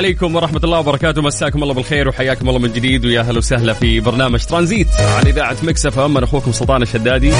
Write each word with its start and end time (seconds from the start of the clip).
عليكم 0.00 0.36
ورحمة 0.36 0.60
الله 0.64 0.78
وبركاته. 0.78 1.22
مساكم 1.22 1.62
الله 1.62 1.74
بالخير 1.74 2.08
وحياكم 2.08 2.48
الله 2.48 2.60
من 2.60 2.72
جديد 2.72 3.04
ويا 3.04 3.22
هلا 3.22 3.38
وسهلا 3.38 3.72
في 3.72 4.00
برنامج 4.00 4.44
ترانزيت 4.44 4.88
على 5.00 5.30
إذاعة 5.30 5.56
مكسف 5.62 5.98
أم. 5.98 6.18
أخوكم 6.18 6.52
سلطان 6.52 6.82
الشدادي. 6.82 7.30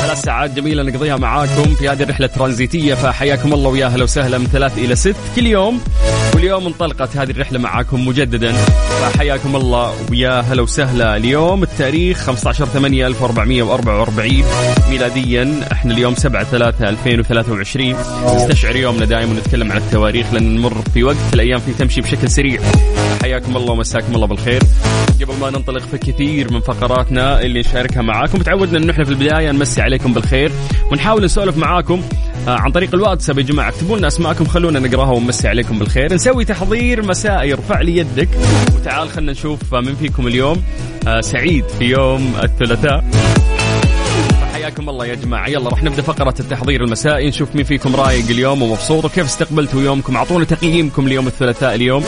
ثلاث 0.00 0.22
ساعات 0.22 0.50
جميلة 0.50 0.82
نقضيها 0.82 1.16
معاكم 1.16 1.74
في 1.74 1.88
هذه 1.88 2.02
الرحلة 2.02 2.26
الترانزيتية 2.26 2.94
فحياكم 2.94 3.52
الله 3.52 3.70
ويا 3.70 3.86
هلا 3.86 4.04
وسهلا 4.04 4.38
من 4.38 4.46
ثلاث 4.46 4.78
إلى 4.78 4.96
ست. 4.96 5.16
كل 5.36 5.46
يوم 5.46 5.80
واليوم 6.40 6.66
انطلقت 6.66 7.16
هذه 7.16 7.30
الرحلة 7.30 7.58
معاكم 7.58 8.06
مجددا. 8.08 8.52
فحياكم 8.52 9.56
الله 9.56 9.94
ويا 10.10 10.40
هلا 10.40 10.62
وسهلا. 10.62 11.16
اليوم 11.16 11.62
التاريخ 11.62 12.18
15 12.18 12.66
8 12.66 13.06
1444 13.06 14.44
ميلاديا. 14.90 15.60
إحنا 15.72 15.94
اليوم 15.94 16.14
7 16.14 16.44
3 16.44 16.88
2023 16.88 17.96
نستشعر 18.36 18.76
يومنا 18.76 19.04
دائما 19.04 19.32
ونتكلم 19.32 19.72
عن 19.72 19.78
التواريخ 19.78 20.32
لأن 20.32 20.54
نمر 20.54 20.82
في 20.94 21.04
وقت 21.04 21.16
الأيام 21.34 21.60
فيه 21.60 21.72
تمشي 21.72 22.00
بشكل 22.00 22.30
سريع. 22.30 22.60
حياكم 23.22 23.56
الله 23.56 23.72
ومساكم 23.72 24.14
الله 24.14 24.26
بالخير. 24.26 24.62
قبل 25.22 25.34
ما 25.40 25.50
ننطلق 25.50 25.82
في 25.82 25.98
كثير 25.98 26.52
من 26.52 26.60
فقراتنا 26.60 27.40
اللي 27.42 27.60
نشاركها 27.60 28.02
معاكم 28.02 28.38
تعودنا 28.38 28.78
انه 28.78 28.92
إحنا 28.92 29.04
في 29.04 29.10
البداية 29.10 29.50
نمسي 29.50 29.82
عليكم 29.82 30.12
بالخير 30.12 30.52
ونحاول 30.92 31.24
نسولف 31.24 31.56
معاكم 31.56 32.02
عن 32.46 32.72
طريق 32.72 32.94
الواتساب 32.94 33.38
يا 33.38 33.42
جماعة 33.42 33.68
اكتبوا 33.68 33.98
لنا 33.98 34.06
أسماءكم؟ 34.06 34.44
خلونا 34.44 34.78
نقراها 34.78 35.12
ونمسي 35.12 35.48
عليكم 35.48 35.78
بالخير. 35.78 36.14
نسوي 36.14 36.44
تحضير 36.44 37.06
مسائي 37.06 37.52
ارفع 37.52 37.80
لي 37.80 37.96
يدك. 37.96 38.28
وتعال 38.76 39.08
خلينا 39.08 39.32
نشوف 39.32 39.74
من 39.74 39.94
فيكم 39.94 40.26
اليوم. 40.26 40.62
آه، 41.06 41.20
سعيد 41.20 41.64
في 41.78 41.84
يوم 41.84 42.34
الثلاثاء. 42.42 43.04
حياكم 44.52 44.88
الله 44.88 45.06
يا 45.06 45.14
جماعة. 45.14 45.48
يلا 45.48 45.70
راح 45.70 45.82
نبدأ 45.82 46.02
فقرة 46.02 46.34
التحضير 46.40 46.84
المسائي 46.84 47.28
نشوف 47.28 47.54
مين 47.54 47.64
فيكم 47.64 47.96
رايق 47.96 48.24
اليوم 48.30 48.62
ومبسوط. 48.62 49.04
وكيف 49.04 49.24
استقبلتوا 49.26 49.82
يومكم؟ 49.82 50.16
أعطونا 50.16 50.44
تقييمكم 50.44 51.08
ليوم 51.08 51.26
الثلاثاء 51.26 51.74
اليوم. 51.74 52.04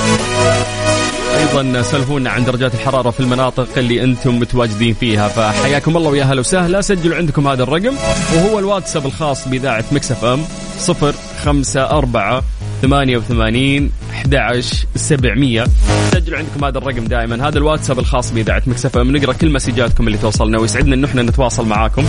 أيضا 1.59 1.83
سولفونا 1.83 2.31
عن 2.31 2.45
درجات 2.45 2.75
الحرارة 2.75 3.11
في 3.11 3.21
المناطق 3.21 3.69
اللي 3.77 4.05
أنتم 4.05 4.39
متواجدين 4.39 4.95
فيها 4.95 5.29
فحياكم 5.29 5.97
الله 5.97 6.11
ويا 6.11 6.25
هلا 6.25 6.41
وسهلا. 6.41 6.81
سجلوا 6.81 7.17
عندكم 7.17 7.49
هذا 7.49 7.63
الرقم 7.63 7.95
وهو 8.35 8.59
الواتساب 8.59 9.07
الخاص 9.07 9.49
بإذاعة 9.49 9.85
Mix 9.93 10.13
FM 10.13 10.45
054 10.89 12.43
88 12.83 13.91
11 14.11 14.87
700 14.97 15.65
سجلوا 16.13 16.39
عندكم 16.39 16.65
هذا 16.65 16.79
الرقم 16.79 17.05
دائما 17.05 17.49
هذا 17.49 17.59
الواتساب 17.59 17.99
الخاص 17.99 18.31
بإذاعة 18.31 18.63
Mix 18.67 18.87
FM. 18.87 19.17
نقرأ 19.17 19.33
كل 19.33 19.51
مسجاتكم 19.53 20.07
اللي 20.07 20.19
توصلنا 20.19 20.59
ويسعدنا 20.59 20.95
انه 20.95 21.07
إحنا 21.09 21.23
نتواصل 21.23 21.67
معاكم. 21.67 22.05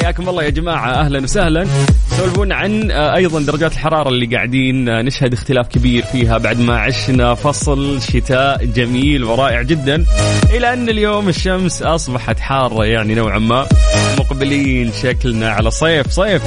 حياكم 0.00 0.28
الله 0.28 0.42
يا 0.44 0.50
جماعة 0.50 0.90
أهلا 0.90 1.22
وسهلا. 1.22 1.66
سولفونا 2.16 2.54
عن 2.54 2.90
آه، 2.90 3.16
أيضا 3.16 3.40
درجات 3.40 3.72
الحرارة 3.72 4.08
اللي 4.08 4.26
قاعدين 4.26 4.88
آه، 4.88 5.02
نشهد 5.02 5.32
اختلاف 5.32 5.68
كبير 5.68 6.04
فيها 6.04 6.38
بعد 6.38 6.60
ما 6.60 6.78
عشنا 6.78 7.34
فصل 7.34 8.02
شتاء 8.02 8.64
جميل 8.64 9.24
ورائع 9.24 9.62
جدا 9.62 10.04
إلى 10.50 10.72
أن 10.72 10.88
اليوم 10.88 11.28
الشمس 11.28 11.82
أصبحت 11.82 12.40
حارة 12.40 12.84
يعني 12.84 13.14
نوعا 13.14 13.38
ما 13.38 13.66
مقبلين 14.18 14.92
شكلنا 15.02 15.50
على 15.50 15.70
صيف 15.70 16.10
صيف. 16.10 16.42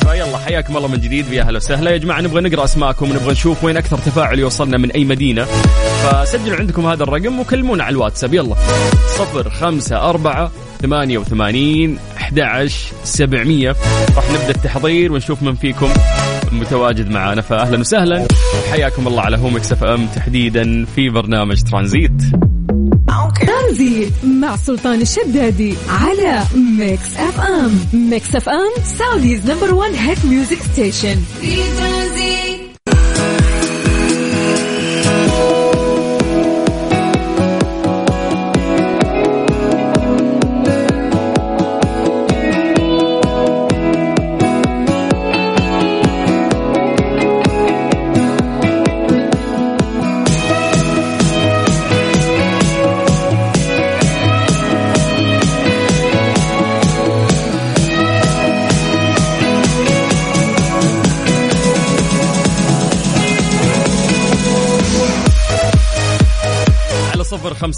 فيلا 0.00 0.38
حياكم 0.38 0.76
الله 0.76 0.88
من 0.88 1.00
جديد 1.00 1.28
ويا 1.30 1.42
أهلا 1.42 1.56
وسهلا. 1.56 1.90
يا 1.90 1.96
جماعة 1.96 2.20
نبغى 2.20 2.40
نقرأ 2.40 2.64
أسماءكم 2.64 3.10
ونبغى 3.10 3.32
نشوف 3.32 3.64
وين 3.64 3.76
أكثر 3.76 3.96
تفاعل 3.98 4.38
يوصلنا 4.38 4.78
من 4.78 4.90
أي 4.90 5.04
مدينة. 5.04 5.44
فسجلوا 6.02 6.56
عندكم 6.56 6.86
هذا 6.86 7.02
الرقم 7.02 7.40
وكلمونا 7.40 7.84
على 7.84 7.92
الواتساب. 7.92 8.34
يلا 8.34 8.54
صفر 9.18 9.50
خمسة 9.50 10.10
أربعة 10.10 10.50
ثمانية 10.82 11.18
وثمانين 11.18 11.98
أحد 12.38 12.70
سبعمية. 13.04 13.76
راح 14.16 14.30
نبدأ 14.30 14.50
التحضير 14.50 15.12
ونشوف 15.12 15.42
من 15.42 15.54
فيكم 15.54 15.88
متواجد 16.52 17.10
معنا 17.10 17.42
فأهلا 17.42 17.78
وسهلا. 17.78 18.26
حياكم 18.70 19.08
الله 19.08 19.22
على 19.22 19.36
هوا 19.36 19.72
Mix 19.72 19.84
FM 19.84 20.06
تحديدا 20.06 20.84
في 20.84 21.08
برنامج 21.08 21.62
ترانزيت. 21.62 22.22
ترانزيت 23.46 24.12
مع 24.24 24.56
سلطان 24.56 25.00
الشدادي 25.00 25.74
على 25.88 26.42
Mix 26.78 27.16
FM 27.16 27.80
Mix 27.92 28.36
FM 28.36 28.82
Saudi's 28.98 29.50
number 29.50 29.74
1 29.74 29.92
hit 29.94 30.24
music 30.24 30.58
station 30.72 31.16
في 31.40 31.56
ترانزيت. 31.78 32.49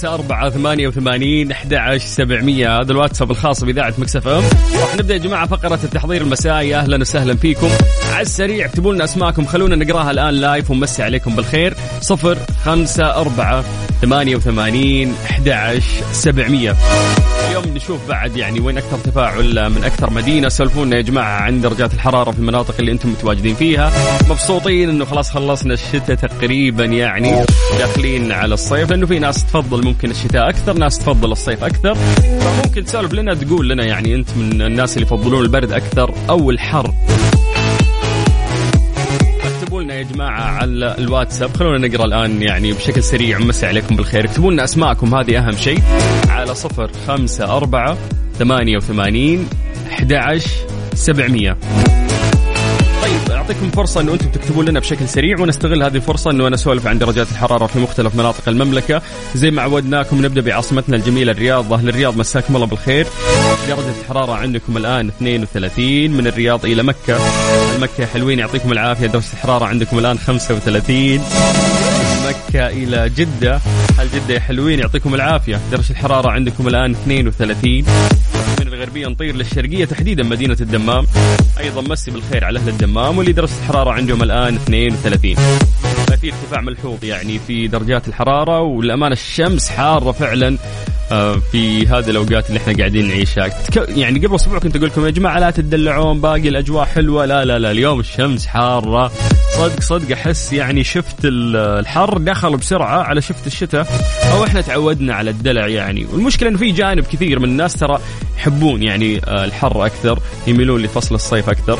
خمسة 0.03 0.15
أربعة 0.15 0.51
ثمانية 0.51 0.89
وثمانين 0.89 1.53
أحد 1.53 1.97
سبعمية. 1.97 2.81
هذا 2.81 2.93
الواتساب 2.93 3.31
الخاص 3.31 3.65
بإذاعة 3.65 3.95
Mix 3.99 4.29
FM. 4.29 4.43
راح 4.81 4.97
نبدأ 4.97 5.15
يا 5.15 5.19
جماعة 5.19 5.47
فقرة 5.47 5.79
التحضير 5.85 6.23
المسائي. 6.23 6.77
أهلا 6.77 7.01
وسهلا 7.01 7.37
فيكم. 7.37 7.69
على 8.13 8.23
السريع 8.23 8.67
اكتبوا 8.67 8.95
لنا 8.95 9.05
أسماءكم. 9.05 9.47
خلونا 9.47 9.77
نقراها 9.77 10.11
الآن 10.11 10.35
live 10.35 10.71
ونمسي 10.71 11.03
عليكم 11.03 11.37
بالخير. 11.37 11.75
صفر 12.01 12.39
خمسة 12.65 13.05
أربعة 13.05 13.65
ثمانية 14.03 14.37
وثمانين 14.37 15.15
أحد 15.31 15.81
سبعمية. 16.13 16.77
اليوم 17.63 17.77
نشوف 17.77 18.09
بعد 18.09 18.37
يعني 18.37 18.61
وين 18.61 18.79
أكثر 18.79 18.99
تفاعل 18.99 19.71
من 19.71 19.85
أكثر 19.85 20.11
مدينة 20.11 20.49
سولفونا 20.49 20.97
يا 20.97 21.01
جماعة 21.03 21.41
عن 21.41 21.61
درجات 21.61 21.95
الحرارة 21.95 22.31
في 22.31 22.39
المناطق 22.39 22.75
اللي 22.79 22.93
أنتم 22.93 23.09
متواجدين 23.09 23.55
فيها. 23.55 23.93
مبسوطين 24.31 24.89
إنه 24.89 25.05
خلاص 25.05 25.31
خلصنا 25.31 25.75
الشتاء 25.75 26.17
تقريبا 26.17 26.85
يعني 26.85 27.45
داخلين 27.79 28.33
على 28.33 28.55
الصيف. 28.55 28.91
لأنه 28.91 29.07
في 29.07 29.19
ناس 29.19 29.45
تفضل 29.45 29.85
ممكن 29.85 30.11
الشتاء 30.11 30.49
أكثر 30.49 30.73
ناس 30.73 30.99
تفضل 30.99 31.33
الصيف 31.33 31.65
أكثر. 31.65 31.95
فممكن 32.41 32.85
تسولف 32.85 33.13
لنا 33.13 33.35
تقول 33.35 33.69
لنا 33.69 33.85
يعني 33.85 34.15
أنت 34.15 34.29
من 34.37 34.63
الناس 34.63 34.97
اللي 34.97 35.07
يفضلون 35.07 35.43
البرد 35.43 35.73
أكثر 35.73 36.15
أو 36.31 36.51
الحر. 36.51 36.95
جماعة 40.13 40.41
على 40.41 40.97
الواتساب. 40.99 41.57
خلونا 41.57 41.89
نقرأ 41.89 42.05
الآن 42.05 42.43
يعني 42.43 42.73
بشكل 42.73 43.03
سريع 43.03 43.39
مسي 43.39 43.67
عليكم 43.67 43.97
بالخير. 43.97 44.25
اكتبوا 44.25 44.53
لنا 44.53 44.65
أسماءكم 44.65 45.15
هذه 45.15 45.39
أهم 45.39 45.57
شيء. 45.57 45.79
على 46.29 46.55
صفر 46.55 46.91
خمسة 47.07 47.57
أربعة 47.57 47.99
ثمانية 48.39 48.77
وثمانين 48.77 49.49
أحد 49.93 50.13
سبعمية. 50.95 51.53
طيب 51.53 51.92
نعطيكم 53.43 53.71
فرصة 53.71 54.01
إنه 54.01 54.13
أنتم 54.13 54.29
تكتبون 54.29 54.65
لنا 54.65 54.81
بشكل 54.81 55.09
سريع 55.09 55.41
ونستغل 55.41 55.83
هذه 55.83 55.97
الفرصة 55.97 56.31
إنه 56.31 56.47
أنا 56.47 56.55
اسولف 56.55 56.87
عن 56.87 56.99
درجات 56.99 57.31
الحرارة 57.31 57.67
في 57.67 57.79
مختلف 57.79 58.15
مناطق 58.15 58.49
المملكة. 58.49 59.03
زي 59.35 59.51
ما 59.51 59.63
عودناكم 59.63 60.25
نبدأ 60.25 60.41
بعاصمتنا 60.41 60.97
الجميلة 60.97 61.33
الرياض. 61.33 61.73
أهل 61.73 61.89
الرياض 61.89 62.17
مساكم 62.17 62.57
الله 62.57 62.67
بالخير. 62.67 63.07
درجة 63.69 64.01
الحرارة 64.01 64.33
عندكم 64.33 64.77
الآن 64.77 65.09
32 65.09 66.11
من 66.11 66.27
الرياض 66.27 66.65
إلى 66.65 66.83
مكة. 66.83 67.19
المكة 67.77 68.07
حلوين 68.07 68.39
يعطيكم 68.39 68.73
العافية. 68.73 69.07
درجة 69.07 69.33
الحرارة 69.33 69.65
عندكم 69.65 69.99
الآن 69.99 70.19
35 70.19 71.21
مكة 72.33 72.67
إلى 72.67 73.09
جدة. 73.09 73.61
هل 73.99 74.09
جدة 74.15 74.35
يا 74.35 74.41
حلوين؟ 74.41 74.79
يعطيكم 74.79 75.15
العافية. 75.15 75.61
درجة 75.71 75.91
الحرارة 75.91 76.31
عندكم 76.31 76.69
الآن 76.69 76.91
32 76.91 77.85
من 78.61 78.67
الغربية 78.67 79.07
نطير 79.09 79.37
للشرقية 79.37 79.85
تحديدا 79.85 80.23
مدينة 80.23 80.57
الدمام. 80.61 81.07
أيضا 81.61 81.81
مسي 81.81 82.11
بالخير 82.11 82.45
على 82.45 82.59
أهل 82.59 82.69
الدمام 82.69 83.19
واللي 83.19 83.33
درجة 83.33 83.53
الحرارة 83.63 83.91
عندهم 83.91 84.23
الآن 84.23 84.55
32 84.55 85.35
في 86.21 86.33
ارتفاع 86.33 86.61
ملحوظ 86.61 87.05
يعني 87.05 87.39
في 87.39 87.69
درجات 87.69 88.09
الحرارة 88.09 88.61
والأمانة 88.61 89.13
الشمس 89.13 89.69
حارة 89.69 90.13
فعلا. 90.13 90.59
في 91.53 91.87
هذه 91.87 92.11
الأوقات 92.11 92.49
اللي 92.49 92.61
إحنا 92.61 92.77
قاعدين 92.77 93.09
نعيشها. 93.09 93.51
يعني 93.89 94.27
قبل 94.27 94.35
أسبوع 94.35 94.59
كنت 94.59 94.77
أقول 94.77 94.89
لكم 94.89 95.07
يا 95.07 95.11
جماعة 95.11 95.39
لا 95.39 95.51
تدلعون 95.51 96.21
باقي 96.21 96.49
الأجواء 96.49 96.85
حلوة. 96.85 97.27
لا 97.27 97.45
لا 97.45 97.59
لا 97.59 97.71
اليوم 97.71 98.01
الشمس 98.01 98.47
حارة. 98.47 99.13
صدق 99.57 99.81
صدق 99.81 100.13
أحس 100.13 100.53
يعني 100.53 100.85
شفت 100.85 101.17
الحر 101.25 102.19
دخل 102.19 102.57
بسرعة 102.57 103.03
على 103.03 103.21
شفت 103.21 103.47
الشتاء. 103.47 103.87
أو 104.33 104.45
إحنا 104.45 104.61
تعودنا 104.61 105.15
على 105.15 105.31
الدلع 105.31 105.69
يعني. 105.69 106.07
والمشكلة 106.13 106.49
إنه 106.49 106.59
في 106.59 106.71
جانب 106.71 107.05
كثير 107.05 107.39
من 107.39 107.45
الناس 107.49 107.73
ترى 107.75 107.99
يحبون 108.39 108.83
يعني 108.83 109.21
آه، 109.27 109.45
الحر 109.45 109.87
أكثر 109.87 110.19
يميلون 110.47 110.83
لفصل 110.83 111.15
الصيف 111.15 111.49
أكثر. 111.49 111.79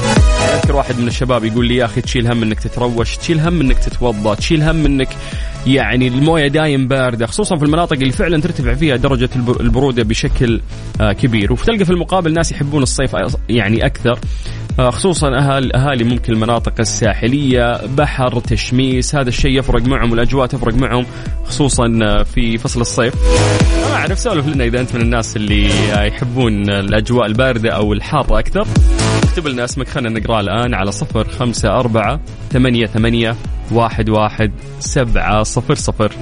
أذكر 0.55 0.77
واحد 0.77 0.99
من 0.99 1.09
الشباب 1.09 1.45
يقول 1.45 1.67
لي 1.67 1.77
يا 1.77 1.85
أخي 1.85 2.01
تشيل 2.01 2.27
هم 2.27 2.43
إنك 2.43 2.61
تتروش 2.61 3.17
تشيل 3.17 3.41
هم 3.41 3.61
إنك 3.61 3.79
تتوضا 3.79 4.35
تشيل 4.35 4.63
هم 4.63 4.87
إنك 4.87 5.09
يعني 5.67 6.09
المويه 6.09 6.49
دايم 6.49 6.89
بارده 6.89 7.27
خصوصا 7.27 7.57
في 7.57 7.65
المناطق 7.65 7.93
اللي 7.93 8.13
فعلا 8.13 8.41
ترتفع 8.41 8.75
فيها 8.75 8.97
درجة 8.97 9.31
البرودة 9.37 10.03
بشكل 10.03 10.61
آه، 11.01 11.13
كبير. 11.13 11.53
وتلقى 11.53 11.85
في 11.85 11.91
المقابل 11.91 12.33
ناس 12.33 12.53
يحبون 12.53 12.83
الصيف 12.83 13.17
يعني 13.49 13.87
أكثر. 13.87 14.19
خصوصا 14.79 15.29
اهالي 15.29 15.75
أهالي 15.75 16.05
ممكن 16.05 16.33
المناطق 16.33 16.73
الساحلية 16.81 17.87
بحر 17.87 18.41
تشميس 18.41 19.15
هذا 19.15 19.29
الشيء 19.29 19.59
يفرق 19.59 19.83
معهم 19.83 20.11
والأجواء 20.11 20.47
تفرق 20.47 20.75
معهم 20.75 21.07
خصوصا 21.45 21.99
آه، 22.03 22.23
في 22.23 22.59
فصل 22.59 22.81
الصيف. 22.81 23.15
ما 23.91 23.97
أعرف 23.97 24.19
سولف 24.19 24.47
لنا 24.47 24.65
إذا 24.65 24.81
أنت 24.81 24.95
من 24.95 25.01
الناس 25.01 25.37
اللي 25.37 25.69
يحبون 26.07 26.71
الأجواء 26.71 27.27
الباردة 27.27 27.71
أو 27.71 27.93
الحارة 27.93 28.39
أكثر. 28.39 28.67
اكتب 29.23 29.47
لنا 29.47 29.65
اسمك 29.65 29.89
خلينا 29.89 30.21
نقراه 30.21 30.41
الآن 30.41 30.75
على 30.75 30.93
صفر 30.93 31.29
خمسة 31.29 31.69
أربعة 31.69 32.21
ثمانية 32.51 32.87
ثمانية 32.87 33.37
واحد 33.73 34.11
واحد 34.11 34.53
سبعة 34.81 35.43
صفر 35.43 35.75
صفر. 35.75 36.13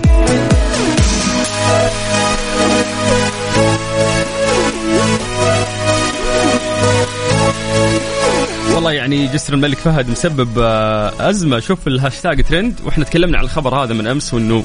يعني 9.01 9.27
جسر 9.27 9.55
الملك 9.55 9.77
فهد 9.77 10.11
مسبب 10.11 10.59
آه، 10.59 11.31
أزمة. 11.31 11.61
شوف 11.61 11.87
الهاشتاج 11.87 12.45
ترند 12.45 12.75
وإحنا 12.85 13.05
تكلمنا 13.05 13.39
عن 13.39 13.45
الخبر 13.45 13.75
هذا 13.75 13.95
من 13.95 14.07
أمس 14.07 14.35
وإنه 14.35 14.65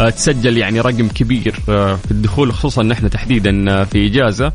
آه، 0.00 0.10
تسجل 0.10 0.58
يعني 0.58 0.80
رقم 0.80 1.08
كبير 1.08 1.54
آه، 1.68 1.96
في 1.96 2.10
الدخول 2.10 2.52
خصوصا 2.52 2.82
إن 2.82 2.92
إحنا 2.92 3.08
تحديدا 3.08 3.84
في 3.84 4.06
إجازة. 4.06 4.52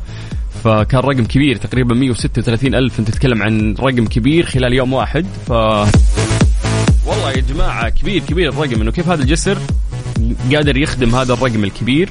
فكان 0.64 1.00
رقم 1.00 1.24
كبير 1.24 1.56
تقريبا 1.56 1.94
136 1.94 2.74
ألف. 2.74 2.98
أنت 2.98 3.10
تتكلم 3.10 3.42
عن 3.42 3.74
رقم 3.80 4.06
كبير 4.06 4.46
خلال 4.46 4.72
يوم 4.72 4.92
واحد. 4.92 5.26
ف 5.46 5.50
والله 7.06 7.30
يا 7.30 7.40
جماعة 7.40 7.88
كبير 7.88 8.22
كبير 8.28 8.48
الرقم. 8.48 8.80
إنه 8.80 8.90
كيف 8.90 9.08
هذا 9.08 9.22
الجسر 9.22 9.58
قادر 10.54 10.76
يخدم 10.76 11.14
هذا 11.14 11.32
الرقم 11.32 11.64
الكبير؟ 11.64 12.08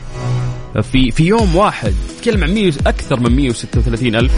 في 0.91 1.11
في 1.11 1.23
يوم 1.23 1.55
واحد. 1.55 1.93
تتكلم 2.17 2.43
عن 2.43 2.53
100 2.53 2.73
أكثر 2.87 3.19
من 3.19 3.35
136 3.35 4.15
ألف. 4.15 4.31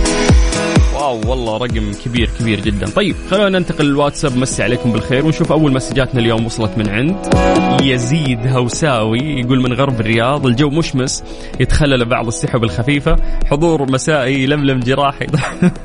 واو 1.03 1.29
والله 1.29 1.57
رقم 1.57 1.91
كبير 2.05 2.29
كبير 2.39 2.59
جدا. 2.59 2.85
طيب 2.85 3.15
خلونا 3.31 3.59
ننتقل 3.59 3.85
للواتساب. 3.85 4.38
مسي 4.38 4.63
عليكم 4.63 4.91
بالخير 4.91 5.25
ونشوف 5.25 5.51
أول 5.51 5.73
مسجاتنا 5.73 6.19
اليوم 6.19 6.45
وصلت 6.45 6.77
من 6.77 6.89
عند. 6.89 7.15
يزيد 7.81 8.47
هوساوي 8.47 9.19
يقول 9.19 9.61
من 9.61 9.73
غرب 9.73 10.00
الرياض 10.00 10.45
الجو 10.45 10.69
مشمس 10.69 11.23
يتخلل 11.59 12.05
بعض 12.05 12.27
السحب 12.27 12.63
الخفيفة. 12.63 13.15
حضور 13.45 13.91
مسائي 13.91 14.45
لملم 14.45 14.79
جراحي. 14.79 15.27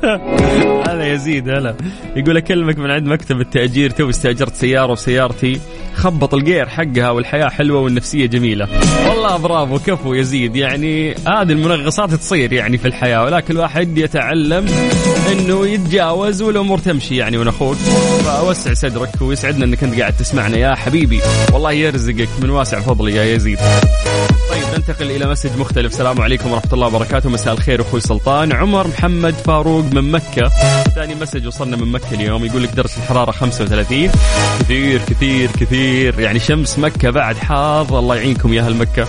هلا 0.87 1.13
يزيد 1.13 1.49
هلا. 1.49 1.75
يقول 2.15 2.37
أكلمك 2.37 2.77
من 2.77 2.91
عند 2.91 3.07
مكتب 3.07 3.41
التأجير 3.41 3.89
تو 3.89 4.09
استأجرت 4.09 4.55
سيارة 4.55 4.91
وسيارتي. 4.91 5.59
خبط 5.99 6.33
الجير 6.33 6.69
حقها 6.69 7.09
والحياة 7.09 7.49
حلوة 7.49 7.81
والنفسية 7.81 8.25
جميلة. 8.25 8.67
والله 9.09 9.37
برافو 9.37 9.79
كفو 9.79 10.13
يزيد 10.13 10.55
يعني 10.55 11.11
هذه 11.11 11.51
المنغصات 11.51 12.13
تصير 12.13 12.53
يعني 12.53 12.77
في 12.77 12.87
الحياة 12.87 13.23
ولكن 13.23 13.53
الواحد 13.53 13.97
يتعلم 13.97 14.65
إنه 15.31 15.67
يتجاوز 15.67 16.41
والأمور 16.41 16.77
تمشي 16.77 17.15
يعني 17.17 17.37
وأنا 17.37 17.49
أخوك. 17.49 17.75
فأوسع 18.25 18.73
صدرك 18.73 19.21
ويسعدنا 19.21 19.65
إنك 19.65 19.83
أنت 19.83 19.99
قاعد 19.99 20.13
تسمعنا 20.17 20.57
يا 20.57 20.75
حبيبي. 20.75 21.19
والله 21.53 21.71
يرزقك 21.71 22.29
من 22.41 22.49
واسع 22.49 22.79
فضله 22.79 23.15
يا 23.15 23.23
يزيد. 23.23 23.59
ننتقل 24.79 25.11
إلى 25.11 25.25
message 25.25 25.57
مختلف. 25.57 25.91
السلام 25.91 26.21
عليكم 26.21 26.51
ورحمة 26.51 26.73
الله 26.73 26.87
وبركاته. 26.87 27.29
مساء 27.29 27.53
الخير 27.53 27.81
أخوي 27.81 27.99
سلطان. 27.99 28.53
عمر 28.53 28.87
محمد 28.87 29.33
فاروق 29.33 29.85
من 29.93 30.11
مكة. 30.11 30.49
ثاني 30.95 31.15
message 31.15 31.47
وصلنا 31.47 31.77
من 31.77 31.91
مكة 31.91 32.13
اليوم. 32.13 32.45
يقول 32.45 32.63
لك 32.63 32.69
درجه 32.69 32.97
الحرارة 32.97 33.31
35 33.31 34.11
كثير 34.59 35.01
كثير 35.07 35.49
كثير. 35.51 36.19
يعني 36.19 36.39
شمس 36.39 36.79
مكة 36.79 37.09
بعد 37.09 37.37
حار 37.37 37.99
الله 37.99 38.15
يعينكم 38.15 38.53
يا 38.53 38.61
أهل 38.61 38.75
مكة. 38.75 39.07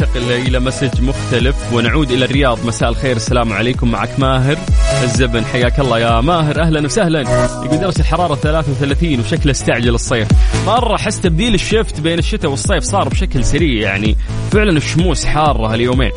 ننتقل 0.00 0.32
إلى 0.32 0.60
message 0.60 1.02
مختلف 1.02 1.72
ونعود 1.72 2.10
إلى 2.10 2.24
الرياض. 2.24 2.66
مساء 2.66 2.88
الخير. 2.88 3.16
السلام 3.16 3.52
عليكم. 3.52 3.90
معك 3.90 4.10
ماهر 4.18 4.58
الزبن. 5.02 5.44
حياك 5.44 5.80
الله 5.80 5.98
يا 5.98 6.20
ماهر. 6.20 6.60
أهلا 6.60 6.84
وسهلا. 6.84 7.20
يقول 7.64 7.80
درجة 7.80 8.00
الحرارة 8.00 8.34
33 8.34 9.20
وشكله 9.20 9.50
استعجل 9.50 9.94
الصيف. 9.94 10.28
مرة 10.66 10.94
أحس 10.94 11.20
تبديل 11.20 11.54
الشفت 11.54 12.00
بين 12.00 12.18
الشتاء 12.18 12.50
والصيف 12.50 12.82
صار 12.82 13.08
بشكل 13.08 13.44
سريع 13.44 13.82
يعني 13.82 14.16
فعلا 14.52 14.76
الشموس 14.76 15.24
حارة 15.24 15.72
هاليومين. 15.72 16.12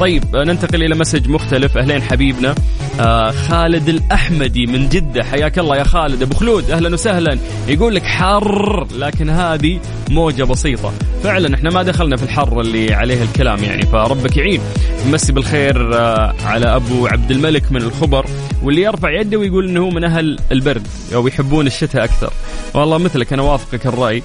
طيب 0.00 0.36
ننتقل 0.36 0.82
إلى 0.82 0.94
مسج 0.94 1.28
مختلف. 1.28 1.76
أهلين 1.76 2.02
حبيبنا. 2.02 2.54
آه 3.00 3.30
خالد 3.30 3.88
الأحمدي 3.88 4.66
من 4.66 4.88
جدة. 4.88 5.24
حياك 5.24 5.58
الله 5.58 5.76
يا 5.76 5.84
خالد. 5.84 6.22
أبو 6.22 6.34
خلود 6.34 6.70
أهلا 6.70 6.94
وسهلا. 6.94 7.38
يقول 7.68 7.94
لك 7.94 8.02
حر 8.02 8.86
لكن 8.98 9.30
هذه 9.30 9.80
موجة 10.10 10.42
بسيطة. 10.42 10.92
فعلا 11.22 11.54
إحنا 11.54 11.70
ما 11.70 11.82
دخلنا 11.82 12.16
في 12.16 12.22
الحر 12.22 12.60
اللي 12.60 12.94
عليه 12.94 13.22
الكلام 13.22 13.64
يعني 13.64 13.82
فربك 13.82 14.36
يعين. 14.36 14.60
نمسي 15.06 15.32
بالخير 15.32 15.94
آه 15.94 16.34
على 16.44 16.76
أبو 16.76 17.06
عبد 17.06 17.30
الملك 17.30 17.72
من 17.72 17.82
الخبر 17.82 18.26
واللي 18.62 18.82
يرفع 18.82 19.20
يده 19.20 19.38
ويقول 19.38 19.68
إنه 19.68 19.80
هو 19.80 19.90
من 19.90 20.04
أهل 20.04 20.38
البرد 20.52 20.86
أو 21.14 21.28
يحبون 21.28 21.66
الشتاء 21.66 22.04
أكثر. 22.04 22.32
والله 22.74 22.98
مثلك 22.98 23.32
أنا 23.32 23.42
وافقك 23.42 23.86
الرأي. 23.86 24.22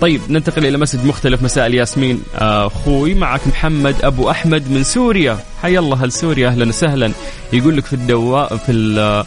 طيب 0.00 0.20
ننتقل 0.28 0.66
إلى 0.66 0.78
مسج 0.78 1.06
مختلف 1.06 1.42
مساء 1.42 1.66
الياسمين. 1.66 2.22
أخوي 2.38 3.14
معك 3.14 3.40
محمد 3.48 3.94
أبو 4.02 4.30
أحمد 4.30 4.70
من 4.70 4.82
سوريا. 4.82 5.38
حي 5.62 5.78
الله 5.78 6.04
هل 6.04 6.12
سوريا 6.12 6.48
أهلا 6.48 6.68
وسهلا. 6.68 7.12
يقول 7.52 7.76
لك 7.76 7.84
في 7.84 7.92
الدواء 7.92 8.56
في 8.56 8.72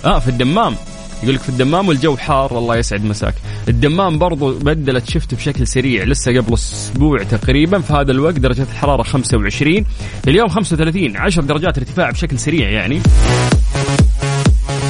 آه 0.05 0.19
في 0.19 0.27
الدمام. 0.27 0.75
يقول 1.23 1.35
لك 1.35 1.41
في 1.41 1.49
الدمام 1.49 1.87
والجو 1.87 2.17
حار 2.17 2.57
الله 2.57 2.75
يسعد 2.75 3.05
مساك. 3.05 3.33
الدمام 3.67 4.19
برضو 4.19 4.53
بدلت 4.59 5.09
شفت 5.09 5.35
بشكل 5.35 5.67
سريع 5.67 6.03
لسه 6.03 6.37
قبل 6.37 6.53
أسبوع 6.53 7.23
تقريبا 7.23 7.79
في 7.79 7.93
هذا 7.93 8.11
الوقت 8.11 8.39
درجة 8.39 8.61
الحرارة 8.71 9.03
25 9.03 9.85
اليوم 10.27 10.47
35 10.49 11.17
10 11.17 11.41
درجات 11.41 11.77
ارتفاع 11.77 12.09
بشكل 12.09 12.39
سريع 12.39 12.69
يعني. 12.69 13.01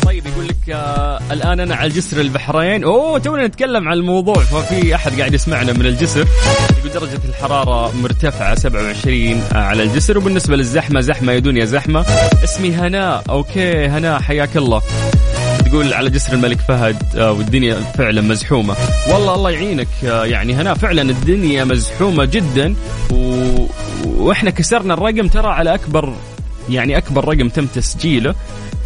طيب 0.05 0.25
يقول 0.27 0.48
لك 0.48 0.69
آه 0.69 1.19
الآن 1.31 1.59
أنا 1.59 1.75
على 1.75 1.89
جسر 1.89 2.21
البحرين. 2.21 2.83
أوه 2.83 3.19
تونا 3.19 3.48
نتكلم 3.48 3.88
عن 3.88 3.93
الموضوع. 3.93 4.36
ففي 4.36 4.95
أحد 4.95 5.19
قاعد 5.19 5.33
يسمعنا 5.33 5.74
من 5.74 5.86
الجسر. 5.86 6.27
يقول 6.79 6.91
درجة 6.93 7.19
الحرارة 7.29 7.95
مرتفعة 8.01 8.55
27 8.55 9.43
على 9.51 9.83
الجسر. 9.83 10.17
وبالنسبة 10.17 10.55
للزحمة 10.55 11.01
زحمة 11.01 11.31
يا 11.33 11.39
دنيا 11.39 11.65
زحمة. 11.65 12.05
اسمي 12.43 12.71
هناء. 12.71 13.24
أوكي 13.29 13.86
هناء 13.86 14.21
حياك 14.21 14.57
الله. 14.57 14.81
تقول 15.69 15.93
على 15.93 16.09
جسر 16.09 16.33
الملك 16.33 16.61
فهد 16.61 16.97
آه، 17.17 17.31
والدنيا 17.31 17.75
فعلا 17.75 18.21
مزحومة. 18.21 18.75
والله 19.11 19.35
الله 19.35 19.49
يعينك 19.49 19.88
آه، 20.05 20.25
يعني 20.25 20.53
هنا 20.53 20.73
فعلا 20.73 21.01
الدنيا 21.01 21.63
مزحومة 21.63 22.25
جدا 22.25 22.75
و... 23.11 23.55
وإحنا 24.05 24.49
كسرنا 24.49 24.93
الرقم 24.93 25.27
ترى 25.27 25.47
على 25.47 25.73
أكبر 25.73 26.13
يعني 26.69 26.97
أكبر 26.97 27.27
رقم 27.27 27.49
تم 27.49 27.65
تسجيله 27.65 28.35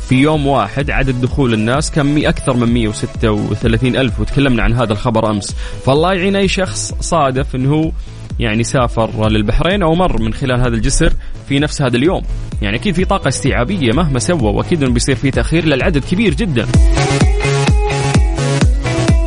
في 0.09 0.15
يوم 0.15 0.47
واحد 0.47 0.91
عدد 0.91 1.21
دخول 1.21 1.53
الناس 1.53 1.91
كان 1.91 2.25
أكثر 2.25 2.53
من 2.53 2.73
136 2.73 3.95
ألف 3.95 4.19
وتكلمنا 4.19 4.63
عن 4.63 4.73
هذا 4.73 4.93
الخبر 4.93 5.31
أمس. 5.31 5.55
فالله 5.85 6.13
يعين 6.13 6.35
أي 6.35 6.47
شخص 6.47 6.93
صادف 6.99 7.55
أنه 7.55 7.91
يعني 8.39 8.63
سافر 8.63 9.29
للبحرين 9.29 9.83
أو 9.83 9.95
مر 9.95 10.21
من 10.21 10.33
خلال 10.33 10.59
هذا 10.59 10.75
الجسر 10.75 11.13
في 11.49 11.59
نفس 11.59 11.81
هذا 11.81 11.97
اليوم. 11.97 12.21
يعني 12.61 12.77
أكيد 12.77 12.95
في 12.95 13.05
طاقة 13.05 13.27
استيعابية 13.27 13.91
مهما 13.93 14.19
سوى 14.19 14.41
وأكيد 14.53 14.83
أنه 14.83 14.93
بيصير 14.93 15.15
في 15.15 15.31
تأخير 15.31 15.65
للعدد 15.65 16.03
كبير 16.05 16.33
جدا. 16.33 16.67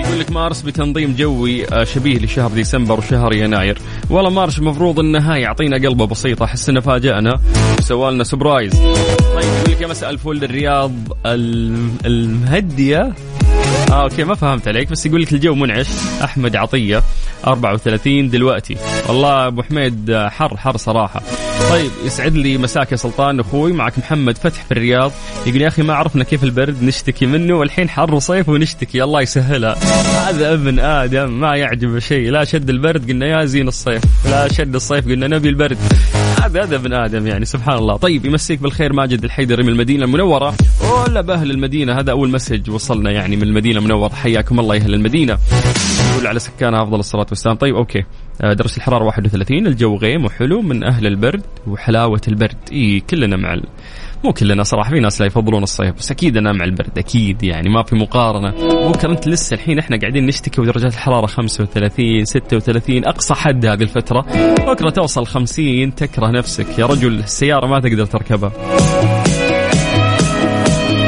يقول 0.01 0.21
لك 0.21 0.31
مارس 0.31 0.63
بتنظيم 0.63 1.15
جوي 1.19 1.69
آه، 1.73 1.85
شبيه 1.85 2.19
لشهر 2.19 2.51
ديسمبر 2.51 2.99
وشهر 2.99 3.33
يناير. 3.35 3.79
والله 4.11 4.31
مارس 4.31 4.59
المفروض 4.59 5.01
إنه 5.01 5.19
هاي 5.33 5.41
يعطينا 5.41 5.77
قلبة 5.89 6.07
بسيطة 6.07 6.45
أحس 6.45 6.69
إنه 6.69 6.81
فاجأنا. 6.81 7.41
وسوى 7.79 8.11
لنا 8.13 8.25
surprise. 8.25 8.73
طيب 8.75 9.45
يقول 9.59 9.71
لك 9.73 9.81
يا 9.81 9.87
مساء 9.87 10.11
الفل 10.11 10.45
الرياض 10.45 10.93
الم- 11.27 11.97
المهدية. 12.07 13.13
آه 13.91 14.03
okay 14.03 14.25
ما 14.25 14.35
فهمت 14.35 14.69
عليك 14.69 14.91
بس 14.91 15.07
يقول 15.07 15.23
لك 15.23 15.33
الجو 15.33 15.55
منعش. 15.55 15.87
أحمد 16.25 16.57
عطية 16.57 17.03
34 17.47 18.31
دلوقتي. 18.31 18.77
والله 19.09 19.47
أبو 19.47 19.63
حميد 19.63 20.11
آه، 20.11 20.29
حر 20.29 20.57
حر 20.57 20.77
صراحة. 20.77 21.23
طيب 21.71 21.91
يسعد 22.05 22.35
لي 22.35 22.59
مساك 22.59 22.93
يا 22.93 22.97
سلطان 22.97 23.41
أخوي. 23.41 23.73
معك 23.73 23.99
محمد 23.99 24.39
فتح 24.39 24.65
في 24.65 24.73
الرياض. 24.73 25.13
يقول 25.47 25.63
يا 25.63 25.69
أخي 25.69 25.83
ما 25.83 25.95
عرفنا 25.95 26.25
كيف 26.25 26.45
البرد 26.45 26.83
نشتكي 26.83 27.27
منه 27.27 27.55
والحين 27.55 27.89
حر 27.89 28.15
وصيف 28.15 28.49
ونشتكي. 28.49 29.03
الله 29.03 29.21
يسهلها. 29.23 29.75
هذا 30.29 30.53
ابن 30.53 30.79
آدم 30.79 31.41
ما 31.41 31.57
يعجبه 31.57 31.99
شيء. 31.99 32.31
لا 32.31 32.45
شد 32.45 32.71
البرد 32.71 33.11
قلنا 33.11 33.27
يا 33.27 33.45
زين 33.45 33.69
الصيف. 33.69 34.03
لا 34.31 34.53
شد 34.53 34.75
الصيف 34.75 35.09
قلنا 35.09 35.29
نبي 35.29 35.49
البرد. 35.49 35.79
هذا 36.43 36.63
هذا 36.63 36.77
ابن 36.77 36.93
آدم 36.93 37.27
يعني 37.27 37.45
سبحان 37.45 37.79
الله. 37.79 37.97
طيب 37.97 38.25
يمسيك 38.27 38.61
بالخير 38.61 38.93
ماجد 38.93 39.25
الحيدري 39.25 39.63
من 39.63 39.69
المدينة 39.69 40.05
المنورة. 40.05 40.55
وهلا 40.91 41.21
بأهل 41.21 41.51
المدينة 41.51 41.99
هذا 41.99 42.11
أول 42.11 42.31
message 42.31 42.71
وصلنا 42.71 43.11
يعني 43.11 43.37
من 43.37 43.43
المدينة 43.43 43.79
المنورة. 43.79 44.15
حياكم 44.15 44.61
الله 44.61 44.75
يا 44.75 44.81
أهل 44.81 44.95
المدينة. 44.95 45.39
يقول 46.13 46.27
على 46.27 46.39
ساكنها 46.39 46.83
أفضل 46.83 46.99
الصلاة 46.99 47.27
والسلام. 47.29 47.57
طيب 47.57 47.75
okay. 47.77 48.05
آه، 48.43 48.53
درجه 48.53 48.77
الحرارة 48.77 49.05
31 49.05 49.67
الجو 49.67 49.97
غيم 49.97 50.25
وحلو 50.25 50.63
من 50.63 50.85
أهل 50.85 51.07
البرد 51.07 51.43
وحلاوة 51.67 52.21
البرد. 52.29 52.57
إي 52.73 53.01
كلنا 53.01 53.37
مع 53.37 53.55
ال... 53.55 53.63
مو 54.25 54.33
كلنا 54.33 54.63
صراحة 54.63 54.91
في 54.91 55.01
ناس 55.01 55.21
لا 55.21 55.27
يفضلون 55.27 55.63
الصيف 55.63 55.95
بس 55.95 56.11
أكيد 56.11 56.37
أنا 56.37 56.53
مع 56.53 56.65
البرد 56.65 56.99
أكيد 56.99 57.43
يعني 57.43 57.69
ما 57.69 57.83
في 57.83 57.97
مقارنة. 57.97 58.51
بكره 58.91 59.11
أنت 59.13 59.29
لسه 59.29 59.55
الحين 59.55 59.79
إحنا 59.79 59.99
قاعدين 59.99 60.27
نشتكي 60.27 60.61
ودرجات 60.61 60.93
الحرارة 60.93 61.27
35 61.27 62.25
36 62.25 63.05
أقصى 63.05 63.35
حد 63.35 63.67
هذه 63.67 63.83
الفترة. 63.83 64.21
بكره 64.69 64.91
توصل 64.91 65.27
50 65.27 65.95
تكره 65.95 66.31
نفسك. 66.31 66.79
يا 66.79 66.87
رجل 66.87 67.19
السيارة 67.19 67.67
ما 67.67 67.81
تقدر 67.81 68.07
تركبها. 68.07 68.53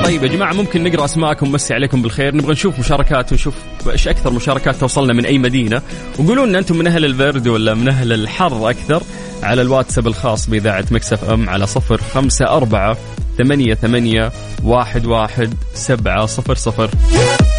طيب 0.08 0.24
يا 0.24 0.28
جماعة 0.28 0.52
ممكن 0.52 0.84
نقرأ 0.84 1.04
أسماءكم 1.04 1.52
مسي 1.52 1.74
عليكم 1.74 2.02
بالخير. 2.02 2.36
نبغى 2.36 2.52
نشوف 2.52 2.78
مشاركات 2.78 3.32
ونشوف 3.32 3.54
إيش 3.90 4.08
أكثر 4.08 4.30
مشاركات 4.30 4.76
توصلنا 4.76 5.12
من 5.12 5.26
أي 5.26 5.38
مدينة. 5.38 5.82
وقولوا 6.18 6.46
لنا 6.46 6.58
أنتم 6.58 6.76
من 6.76 6.86
أهل 6.86 7.04
البرد 7.04 7.48
ولا 7.48 7.74
من 7.74 7.88
أهل 7.88 8.12
الحر 8.12 8.70
أكثر؟ 8.70 9.02
على 9.42 9.62
الواتساب 9.62 10.06
الخاص 10.06 10.50
بإذاعة 10.50 10.84
مكسف 10.90 11.30
إم 11.30 11.50
على 11.50 11.66
صفر 11.66 12.00
خمسة 12.14 12.46
أربعة 12.46 12.96
ثمانية 13.38 13.74
ثمانية 13.74 14.32
واحد 14.64 15.06
واحد 15.06 15.54
سبعة 15.74 16.26
صفر 16.26 16.54
صفر. 16.54 16.90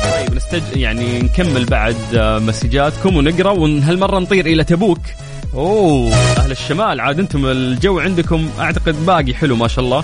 طيب 0.04 0.36
نستج 0.36 0.62
يعني 0.76 1.20
نكمل 1.20 1.66
بعد 1.66 1.96
آه، 2.14 2.40
مسجاتكم 2.40 3.18
ونقرأ 3.18 3.52
وهالمره 3.52 4.20
نطير 4.20 4.46
إلى 4.46 4.64
تبوك. 4.64 5.02
أوه 5.54 6.14
أهل 6.14 6.52
الشمال 6.52 7.02
عاد 7.02 7.20
أنتم 7.20 7.46
الجو 7.46 8.00
عندكم 8.00 8.50
أعتقد 8.60 9.06
باقي 9.06 9.34
حلو 9.34 9.56
ما 9.56 9.68
شاء 9.68 9.86
الله. 9.86 10.04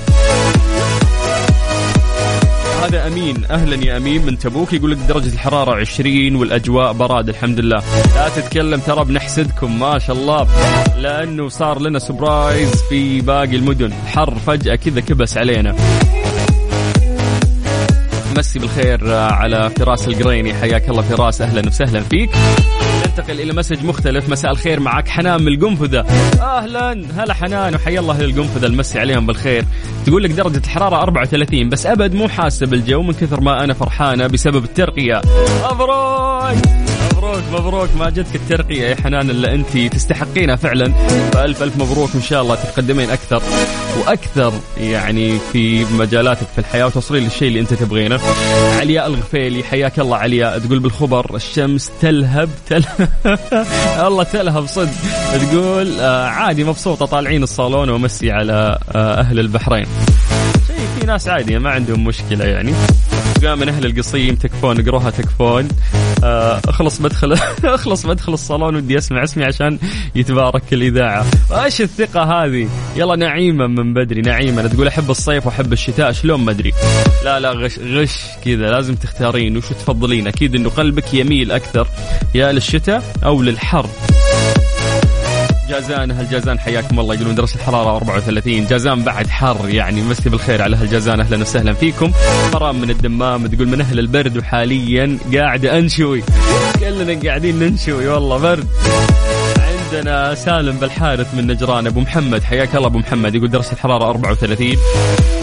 هذا 2.86 3.08
أمين. 3.08 3.46
أهلا 3.52 3.86
يا 3.86 3.98
أمين 3.98 4.26
من 4.26 4.38
تبوك. 4.38 4.74
يقول 4.74 4.92
لك 4.92 4.98
درجة 4.98 5.34
الحرارة 5.34 5.76
20 5.76 6.36
والأجواء 6.36 6.94
براد 6.94 7.30
الحمد 7.30 7.60
لله. 7.60 7.84
لا 8.16 8.30
تتكلم 8.30 8.80
ترى 8.80 9.06
بنحسدكم 9.06 9.80
ما 9.80 10.00
شاء 10.00 10.16
الله. 10.16 10.48
لأنه 10.98 11.50
صار 11.50 11.82
لنا 11.82 12.00
surprise 12.00 12.82
في 12.90 13.22
باقي 13.22 13.56
المدن. 13.56 13.86
الحر 14.04 14.36
فجأة 14.36 14.76
كذا 14.76 15.00
كبس 15.00 15.38
علينا. 15.38 15.76
مسي 18.38 18.60
بالخير 18.60 19.14
على 19.14 19.70
فراس 19.70 20.08
القريني 20.08 20.54
حياك 20.54 20.90
الله 20.90 21.02
فراس. 21.02 21.42
أهلا 21.42 21.68
وسهلا 21.68 22.02
فيك. 22.02 22.30
ننتقل 23.20 23.42
إلى 23.42 23.54
message 23.54 23.86
مختلف. 23.86 24.30
مساء 24.30 24.52
الخير 24.52 24.80
معك 24.80 25.08
حنان 25.08 25.42
من 25.42 25.48
القنفذة. 25.48 26.06
أهلا. 26.42 27.06
هلا 27.18 27.34
حنان 27.34 27.76
وحيا 27.76 28.00
الله 28.00 28.14
أهل 28.14 28.24
القنفذه 28.24 28.66
المسي 28.66 29.00
عليهم 29.00 29.26
بالخير. 29.26 29.66
تقول 30.06 30.24
لك 30.24 30.32
درجة 30.32 30.58
الحرارة 30.58 31.04
34 31.04 31.70
بس 31.70 31.86
أبد 31.86 32.14
مو 32.14 32.28
حاسة 32.28 32.66
بالجو 32.66 33.02
من 33.02 33.14
كثر 33.14 33.42
ما 33.42 33.64
أنا 33.64 33.74
فرحانة 33.74 34.28
بسبب 34.28 34.64
الترقية. 34.64 35.22
مبروك 35.72 37.05
مبروك 37.16 37.44
مبروك. 37.54 37.90
ما 38.00 38.10
جتك 38.10 38.36
الترقية 38.36 38.84
يا 38.84 38.96
حنان 38.96 39.30
إلا 39.30 39.54
أنت 39.54 39.78
تستحقينها 39.78 40.56
فعلا. 40.56 40.94
فألف 41.34 41.64
ألف 41.64 41.78
مبروك 41.78 42.10
إن 42.16 42.22
شاء 42.22 42.42
الله 42.42 42.56
تتقدمين 42.56 43.10
أكثر. 43.10 43.42
وأكثر 44.00 44.54
يعني 44.78 45.40
في 45.52 45.86
مجالاتك 45.86 46.48
في 46.48 46.60
الحياة. 46.60 46.86
وتصلين 46.86 47.24
للشيء 47.24 47.48
اللي 47.48 47.60
أنت 47.60 47.74
تبغينه. 47.74 48.20
علياء 48.80 49.08
الغفيلي 49.08 49.64
حياك 49.64 50.00
الله 50.00 50.18
علياء. 50.18 50.60
تقول 50.60 50.80
بالخبر 50.80 51.36
الشمس 51.36 51.92
تلهب 52.02 52.50
تلهب 52.70 53.10
الله 54.08 54.24
تلهب 54.24 54.66
صدق. 54.66 54.92
تقول 55.52 56.00
آه 56.00 56.26
عادي 56.26 56.64
مبسوطة 56.64 57.06
طالعين 57.06 57.44
الصالون 57.44 57.90
ومسي 57.90 58.32
على 58.32 58.80
آه 58.96 59.20
أهل 59.20 59.40
البحرين. 59.40 59.86
في 61.06 61.12
ناس 61.12 61.28
عادية 61.28 61.58
ما 61.58 61.70
عندهم 61.70 62.04
مشكلة 62.04 62.46
يعني. 62.46 62.74
قام 63.44 63.60
من 63.60 63.70
أهل 63.70 63.86
القصيم 63.86 64.36
تكفون 64.36 64.80
اقروها 64.80 65.10
تكفون. 65.10 65.68
آه، 66.24 66.62
أخلص 66.68 67.02
بدخل 67.02 67.34
أخلص 67.64 68.06
بدخل 68.06 68.34
الصالون 68.34 68.76
ودي 68.76 68.98
أسمع 68.98 69.24
اسمي 69.24 69.44
عشان 69.44 69.80
يتبارك 70.16 70.74
الإذاعة. 70.74 71.26
إيش 71.52 71.82
الثقة 71.82 72.24
هذه؟ 72.24 72.70
يلا 72.96 73.16
نعيمه 73.16 73.68
من 73.68 73.94
بدري 73.94 74.22
نعيمه 74.22 74.62
أنا 74.62 74.70
تقول 74.70 74.88
أحب 74.88 75.10
الصيف 75.10 75.46
وأحب 75.46 75.74
الشتاء 75.74 76.12
شلون 76.12 76.40
ما 76.40 76.52
أدري. 76.52 76.74
لا 77.26 77.40
لا 77.40 77.52
غش 77.52 77.80
غش 77.80 78.22
كذا 78.46 78.72
لازم 78.72 78.96
تختارين. 78.96 79.58
وش 79.58 79.68
تفضلين؟ 79.68 80.28
أكيد 80.28 80.56
إنه 80.56 80.70
قلبك 80.70 81.14
يميل 81.14 81.52
أكثر 81.52 81.88
يا 82.36 82.52
للشتاء 82.52 83.04
أو 83.26 83.42
للحر. 83.42 83.90
جازان 85.70 86.12
أهل 86.12 86.30
جازان 86.30 86.60
حياكم 86.60 87.00
الله. 87.00 87.16
يقولون 87.16 87.36
درجه 87.36 87.56
الحرارة 87.56 87.98
34 87.98 88.66
جازان 88.66 89.04
بعد 89.04 89.28
حر 89.28 89.70
يعني 89.70 90.02
مسي 90.02 90.30
بالخير 90.30 90.62
على 90.62 90.76
أهل 90.76 90.90
جازان. 90.90 91.20
أهلا 91.20 91.42
وسهلا 91.42 91.74
فيكم. 91.74 92.12
مرام 92.54 92.82
من 92.82 92.90
الدمام 92.90 93.48
تقول 93.48 93.68
من 93.68 93.82
أهل 93.82 94.00
البرد 94.00 94.38
وحاليا 94.38 95.18
قاعد 95.34 95.66
أنشوي. 95.66 96.24
كلنا 96.80 97.20
قاعدين 97.26 97.60
ننشوي 97.60 98.08
والله 98.08 98.38
برد. 98.38 98.68
عندنا 99.86 100.36
سالم 100.36 100.78
بالحارث 100.78 101.34
من 101.34 101.48
نجران 101.48 101.88
أبو 101.88 102.00
محمد 102.00 102.44
حياك 102.44 102.76
الله 102.76 102.88
أبو 102.88 102.98
محمد 102.98 103.36
يقول 103.36 103.50
درجه 103.50 103.72
الحرارة 103.72 104.10
34 104.10 104.78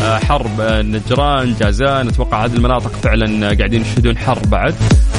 آه، 0.00 0.18
حرب 0.18 0.61
نجران 0.61 1.54
جازان 1.61 2.08
أتوقع 2.08 2.44
هذه 2.44 2.54
المناطق 2.54 2.92
فعلا 2.92 3.56
قاعدين 3.58 3.80
يشهدون 3.80 4.18
حر 4.18 4.38
بعد. 4.46 4.75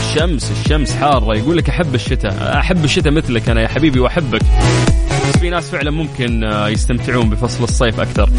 الشمس 0.10 0.52
الشمس 0.52 0.96
حارة 0.96 1.38
يقول 1.38 1.58
لك 1.58 1.70
أحب 1.70 1.96
الشتاء 1.96 2.60
أحب 2.60 2.84
الشتاء 2.84 3.14
مثلك 3.14 3.50
أنا 3.50 3.62
يا 3.62 3.68
حبيبي 3.68 4.00
وأحبك. 4.00 4.42
بس 5.30 5.38
في 5.38 5.50
ناس 5.50 5.70
فعلا 5.70 5.92
ممكن 5.92 6.44
آه، 6.44 6.68
يستمتعون 6.70 7.30
بفصل 7.30 7.64
الصيف 7.64 8.00
أكثر. 8.00 8.30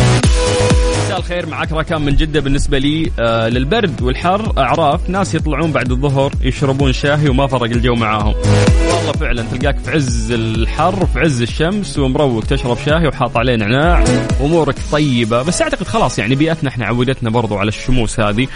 مساء 1.15 1.25
الخير 1.25 1.47
معك 1.47 1.73
راكان 1.73 2.03
من 2.03 2.17
جدة 2.17 2.41
بالنسبة 2.41 2.79
لي 2.79 3.11
آه 3.19 3.49
للبرد 3.49 4.03
والحر 4.03 4.53
أعراف 4.59 5.09
ناس 5.09 5.35
يطلعون 5.35 5.73
بعد 5.73 5.91
الظهر 5.91 6.33
يشربون 6.43 6.93
شاهي 6.93 7.29
وما 7.29 7.47
فرق 7.47 7.63
الجو 7.63 7.95
معاهم. 7.95 8.35
والله 8.35 9.13
فعلا 9.13 9.45
تلقاك 9.53 9.79
في 9.79 9.91
عز 9.91 10.33
الحر 10.33 11.03
وفي 11.03 11.21
عز 11.21 11.43
الشمس 11.43 11.99
ومروق 11.99 12.45
تشرب 12.45 12.79
شاهي 12.87 13.07
وحاط 13.09 13.37
عليه 13.37 13.57
نعناع 13.57 14.05
أمورك 14.41 14.77
طيبة. 14.93 15.43
بس 15.43 15.63
أعتقد 15.63 15.87
خلاص 15.87 16.19
يعني 16.19 16.35
بيئتنا 16.35 16.69
إحنا 16.71 16.87
عودتنا 16.87 17.31
برضو 17.31 17.57
على 17.57 17.69
الشموس 17.69 18.21
هذه. 18.21 18.47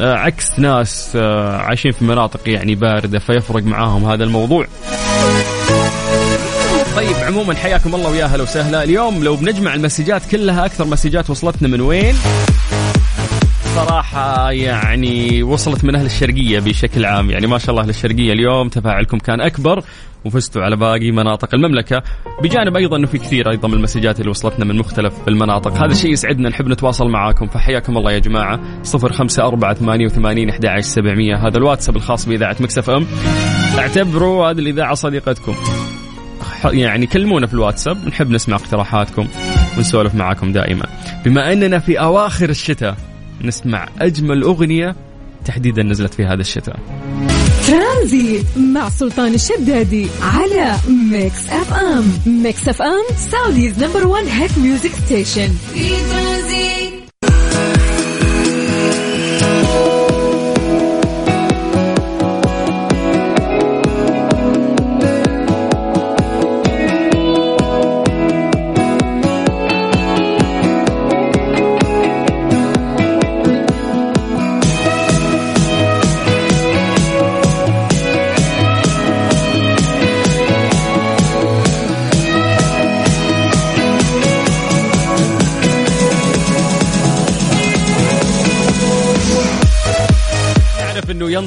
آه 0.00 0.14
عكس 0.14 0.58
ناس 0.58 1.12
آه 1.16 1.56
عايشين 1.56 1.92
في 1.92 2.04
مناطق 2.04 2.48
يعني 2.48 2.74
باردة 2.74 3.18
فيفرق 3.18 3.62
معاهم 3.62 4.04
هذا 4.04 4.24
الموضوع. 4.24 4.66
طيب 6.98 7.16
عموما 7.16 7.54
حياكم 7.54 7.94
الله 7.94 8.10
ويا 8.10 8.24
هلا 8.24 8.42
وسهلا. 8.42 8.84
اليوم 8.84 9.24
لو 9.24 9.36
بنجمع 9.36 9.74
المسجات 9.74 10.26
كلها 10.30 10.66
أكثر 10.66 10.84
مسجات 10.84 11.30
وصلتنا 11.30 11.68
من 11.68 11.80
وين؟ 11.80 12.14
صراحة 13.74 14.50
يعني 14.50 15.42
وصلت 15.42 15.84
من 15.84 15.94
أهل 15.94 16.06
الشرقية 16.06 16.60
بشكل 16.60 17.04
عام. 17.04 17.30
يعني 17.30 17.46
ما 17.46 17.58
شاء 17.58 17.70
الله 17.70 17.82
أهل 17.82 17.88
الشرقية 17.88 18.32
اليوم 18.32 18.68
تفاعلكم 18.68 19.18
كان 19.18 19.40
أكبر 19.40 19.82
وفزتوا 20.24 20.62
على 20.62 20.76
باقي 20.76 21.10
مناطق 21.10 21.54
المملكة. 21.54 22.02
بجانب 22.42 22.76
أيضا 22.76 22.96
أنه 22.96 23.06
في 23.06 23.18
كثير 23.18 23.50
أيضا 23.50 23.68
من 23.68 23.74
المسجات 23.74 24.20
اللي 24.20 24.30
وصلتنا 24.30 24.64
من 24.64 24.76
مختلف 24.78 25.14
المناطق. 25.28 25.72
هذا 25.72 25.92
الشيء 25.92 26.12
يسعدنا 26.12 26.48
نحب 26.48 26.68
نتواصل 26.68 27.08
معاكم. 27.08 27.46
فحياكم 27.46 27.96
الله 27.96 28.12
يا 28.12 28.18
جماعة. 28.18 28.60
صفر 28.82 29.12
خمسة 29.12 29.46
أربعة 29.46 29.74
ثمانية 29.74 30.06
وثمانين 30.06 30.50
أحد 30.50 30.66
عشر 30.66 30.88
سبعمية. 30.88 31.46
هذا 31.46 31.58
الواتساب 31.58 31.96
الخاص 31.96 32.26
بإذاعة 32.28 32.56
مكسف 32.60 32.90
أم. 32.90 33.06
اعتبروا 33.78 34.50
هذه 34.50 34.58
الإذاعة 34.58 34.94
صديقتكم. 34.94 35.54
يعني 36.64 37.06
كلمونا 37.06 37.46
في 37.46 37.54
الواتساب 37.54 38.08
نحب 38.08 38.30
نسمع 38.30 38.56
اقتراحاتكم 38.56 39.28
ونسولف 39.76 40.14
معاكم 40.14 40.52
دائما. 40.52 40.86
بما 41.24 41.52
أننا 41.52 41.78
في 41.78 42.00
أواخر 42.00 42.48
الشتاء 42.48 42.96
نسمع 43.44 43.88
أجمل 44.00 44.42
أغنية 44.42 44.96
تحديدا 45.44 45.82
نزلت 45.82 46.14
في 46.14 46.24
هذا 46.24 46.40
الشتاء. 46.40 46.76
ترانزيت 47.68 48.46
مع 48.56 48.88
سلطان 48.88 49.34
الشدادي 49.34 50.06
على 50.22 50.76
Mix 51.10 51.48
FM 51.50 52.12
Mix 52.26 52.68
FM 52.68 53.16
Saudi's 53.16 53.84
number 53.84 54.06
1 54.06 54.26
hit 54.26 54.58
music 54.58 54.90
station 54.90 55.48
في 55.74 55.88
ترانزيت 55.88 56.97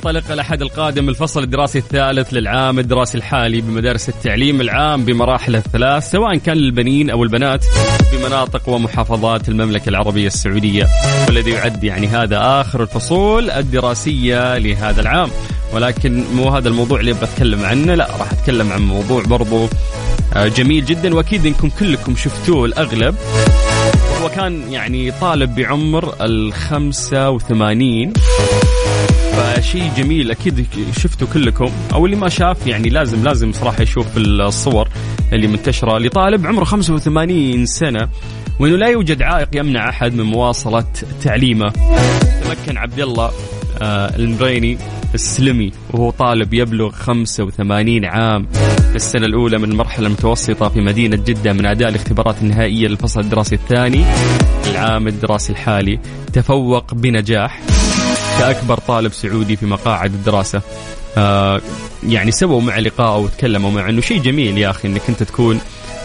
ينطلق 0.05 0.31
الاحد 0.31 0.61
القادم 0.61 1.09
الفصل 1.09 1.43
الدراسي 1.43 1.79
الثالث 1.79 2.33
للعام 2.33 2.79
الدراسي 2.79 3.17
الحالي 3.17 3.61
بمدارس 3.61 4.09
التعليم 4.09 4.61
العام 4.61 5.05
بمراحله 5.05 5.57
الثلاث 5.57 6.11
سواء 6.11 6.37
كان 6.37 6.57
للبنين 6.57 7.09
أو 7.09 7.23
البنات 7.23 7.63
في 8.11 8.17
مناطق 8.25 8.69
ومحافظات 8.69 9.49
المملكة 9.49 9.89
العربية 9.89 10.27
السعودية 10.27 10.87
والذي 11.27 11.51
يعد 11.51 11.83
يعني 11.83 12.07
هذا 12.07 12.61
آخر 12.61 12.83
الفصول 12.83 13.51
الدراسية 13.51 14.57
لهذا 14.57 15.01
العام. 15.01 15.29
ولكن 15.73 16.23
مو 16.33 16.49
هذا 16.49 16.69
الموضوع 16.69 16.99
اللي 16.99 17.11
أبغى 17.11 17.23
أتكلم 17.23 17.63
عنه 17.63 17.95
لا 17.95 18.09
راح 18.19 18.31
أتكلم 18.31 18.71
عن 18.71 18.81
موضوع 18.81 19.23
برضو 19.23 19.67
آه، 20.33 20.47
جميل 20.47 20.85
جدا 20.85 21.15
وأكيد 21.15 21.45
إنكم 21.45 21.69
كلكم 21.79 22.15
شفتوه 22.15 22.65
الأغلب. 22.65 23.15
هو 24.21 24.29
كان 24.29 24.71
يعني 24.71 25.11
طالب 25.11 25.55
بعمر 25.55 26.15
ال 26.21 26.53
85 26.53 28.13
فشيء 29.31 29.91
جميل. 29.97 30.31
أكيد 30.31 30.65
شفتوا 30.99 31.27
كلكم. 31.33 31.69
أو 31.93 32.05
اللي 32.05 32.15
ما 32.15 32.29
شاف 32.29 32.67
يعني 32.67 32.89
لازم 32.89 33.23
لازم 33.23 33.51
صراحة 33.53 33.81
يشوف 33.81 34.17
الصور 34.17 34.89
اللي 35.33 35.47
منتشرة 35.47 35.97
لطالب 35.97 36.47
عمره 36.47 36.63
85 36.63 37.65
سنة 37.65 38.09
وإنه 38.59 38.75
لا 38.75 38.87
يوجد 38.87 39.21
عائق 39.21 39.47
يمنع 39.53 39.89
أحد 39.89 40.13
من 40.13 40.23
مواصلة 40.23 40.85
تعليمه. 41.23 41.69
تمكن 42.43 42.77
عبد 42.77 42.99
الله 42.99 43.31
آه، 43.81 44.15
المريني 44.15 44.77
السلمي 45.13 45.71
وهو 45.93 46.09
طالب 46.09 46.53
يبلغ 46.53 46.91
85 46.91 48.05
عام. 48.05 48.47
في 48.89 48.95
السنة 48.95 49.25
الأولى 49.25 49.57
من 49.57 49.71
المرحلة 49.71 50.07
المتوسطة 50.07 50.69
في 50.69 50.81
مدينة 50.81 51.15
جدة 51.15 51.53
من 51.53 51.65
أداء 51.65 51.89
الاختبارات 51.89 52.35
النهائية 52.41 52.87
للفصل 52.87 53.19
الدراسي 53.19 53.55
الثاني. 53.55 54.03
العام 54.71 55.07
الدراسي 55.07 55.51
الحالي 55.53 55.99
تفوق 56.33 56.93
بنجاح. 56.93 57.61
كأكبر 58.41 58.77
طالب 58.77 59.13
سعودي 59.13 59.55
في 59.55 59.65
مقاعد 59.65 60.13
الدراسة. 60.13 60.61
آه 61.17 61.61
يعني 62.07 62.31
سووا 62.31 62.61
مع 62.61 62.79
لقاء 62.79 63.19
وتكلموا 63.19 63.71
مع 63.71 63.89
إنه 63.89 64.01
شيء 64.01 64.21
جميل 64.21 64.57
يا 64.57 64.69
أخي 64.69 64.87
إنك 64.87 65.01
أنت 65.09 65.23
تكون 65.23 65.59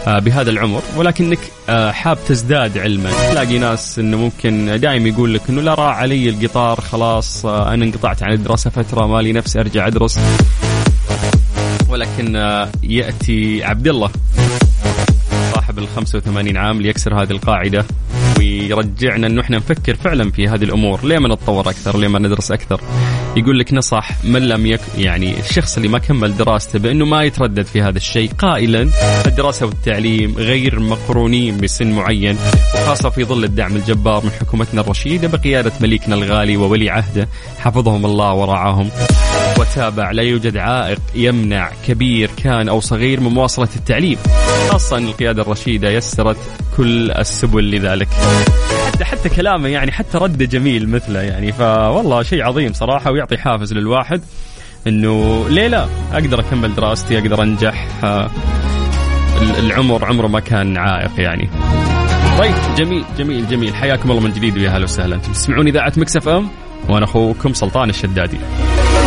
آه 0.07 0.19
بهذا 0.19 0.49
العمر. 0.49 0.81
ولكنك 0.97 1.39
آه 1.69 1.91
حاب 1.91 2.17
تزداد 2.27 2.77
علما. 2.77 3.11
تلاقي 3.29 3.59
ناس 3.59 3.99
إنه 3.99 4.17
ممكن 4.17 4.79
دائما 4.81 5.09
يقول 5.09 5.33
لك 5.33 5.41
إنه 5.49 5.61
لا 5.61 5.73
راح 5.73 5.95
علي 5.97 6.29
القطار 6.29 6.81
خلاص 6.81 7.45
آه 7.45 7.73
أنا 7.73 7.85
انقطعت 7.85 8.23
عن 8.23 8.33
الدراسة 8.33 8.69
فترة 8.69 9.07
مالي 9.07 9.33
نفس 9.33 9.57
أرجع 9.57 9.87
أدرس. 9.87 10.19
ولكن 11.89 12.35
آه 12.35 12.69
يأتي 12.83 13.63
عبد 13.63 13.87
الله 13.87 14.09
صاحب 15.53 15.79
ال 15.79 15.87
85 15.95 16.57
عام 16.57 16.81
ليكسر 16.81 17.21
هذه 17.21 17.31
القاعدة. 17.31 17.85
ويرجعنا 18.37 19.27
إنه 19.27 19.41
إحنا 19.41 19.57
نفكر 19.57 19.95
فعلا 19.95 20.31
في 20.31 20.47
هذه 20.47 20.63
الأمور، 20.63 21.05
ليه 21.05 21.19
ما 21.19 21.33
نتطور 21.33 21.69
أكثر؟ 21.69 21.97
ليه 21.97 22.07
ما 22.07 22.19
ندرس 22.19 22.51
أكثر؟ 22.51 22.81
يقول 23.37 23.59
لك 23.59 23.73
نصح 23.73 24.11
من 24.23 24.47
لم 24.47 24.65
يك 24.65 24.81
يعني 24.97 25.39
الشخص 25.39 25.77
اللي 25.77 25.87
ما 25.89 25.99
كمل 25.99 26.37
دراسته 26.37 26.79
بأنه 26.79 27.05
ما 27.05 27.23
يتردد 27.23 27.65
في 27.65 27.81
هذا 27.81 27.97
الشيء 27.97 28.31
قائلا 28.37 28.89
الدراسة 29.25 29.65
والتعليم 29.65 30.35
غير 30.37 30.79
مقرونين 30.79 31.57
بسن 31.57 31.91
معين 31.91 32.37
وخاصة 32.75 33.09
في 33.09 33.23
ظل 33.23 33.43
الدعم 33.43 33.75
الجبار 33.75 34.23
من 34.25 34.31
حكومتنا 34.31 34.81
الرشيدة 34.81 35.27
بقيادة 35.27 35.71
مليكنا 35.81 36.15
الغالي 36.15 36.57
وولي 36.57 36.89
عهده 36.89 37.27
حفظهم 37.59 38.05
الله 38.05 38.33
ورعاهم. 38.33 38.89
وتابع 39.59 40.11
لا 40.11 40.23
يوجد 40.23 40.57
عائق 40.57 40.99
يمنع 41.15 41.71
كبير 41.87 42.29
كان 42.43 42.69
أو 42.69 42.79
صغير 42.79 43.19
من 43.19 43.31
مواصلة 43.31 43.69
التعليم. 43.75 44.17
خاصة 44.69 44.97
ان 44.97 45.07
القيادة 45.07 45.41
الرشيدة 45.41 45.89
يسرت 45.89 46.37
كل 46.77 47.11
السبل 47.11 47.71
لذلك. 47.71 48.07
حتى 48.93 49.05
حتى 49.05 49.29
كلامه 49.29 49.69
يعني 49.69 49.91
حتى 49.91 50.17
رده 50.17 50.45
جميل 50.45 50.89
مثله 50.89 51.21
يعني 51.21 51.51
فوالله 51.51 52.23
شيء 52.23 52.43
عظيم 52.43 52.73
صراحة 52.73 53.11
ويعطي 53.11 53.37
حافز 53.37 53.73
للواحد 53.73 54.21
إنه 54.87 55.45
ليه 55.49 55.67
لا؟ 55.67 55.87
أقدر 56.13 56.39
أكمل 56.39 56.75
دراستي 56.75 57.17
أقدر 57.17 57.43
أنجح. 57.43 57.87
آه، 58.03 58.29
العمر 59.59 60.05
عمره 60.05 60.27
ما 60.27 60.39
كان 60.39 60.77
عائق 60.77 61.11
يعني. 61.17 61.49
طيب 62.39 62.55
جميل 62.77 63.03
جميل 63.17 63.47
جميل. 63.47 63.75
حياكم 63.75 64.11
الله 64.11 64.21
من 64.21 64.31
جديد 64.31 64.57
ويا 64.57 64.69
هلا 64.69 64.83
وسهلا. 64.83 65.15
أنتم 65.15 65.31
تسمعون 65.31 65.67
إذاعة 65.67 65.93
Mix 65.97 66.27
FM؟ 66.27 66.49
وأنا 66.89 67.05
أخوكم 67.05 67.53
سلطان 67.53 67.89
الشدادي. 67.89 68.37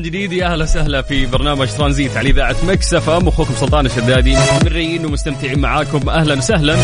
من 0.00 0.06
جديد. 0.06 0.32
يا 0.32 0.46
أهلا 0.46 0.64
وسهلا 0.64 1.02
في 1.02 1.26
برنامج 1.26 1.68
ترانزيت 1.68 2.16
على 2.16 2.30
إذاعة 2.30 2.56
Mix 2.68 2.94
FM. 2.94 3.28
أخوكم 3.28 3.54
سلطان 3.54 3.86
الشدادي. 3.86 4.36
مستمرين 4.36 5.06
ومستمتعين 5.06 5.58
معاكم. 5.58 6.08
أهلا 6.08 6.34
وسهلا. 6.34 6.76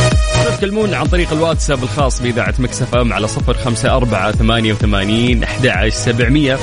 تتكلمون 0.45 0.95
عن 0.95 1.07
طريق 1.07 1.33
الواتساب 1.33 1.83
الخاص 1.83 2.23
بإذاعة 2.23 2.55
Mix 2.59 2.83
FM 2.95 3.13
على 3.13 3.29
054 3.29 4.33
88 4.33 5.45
11700 5.45 6.59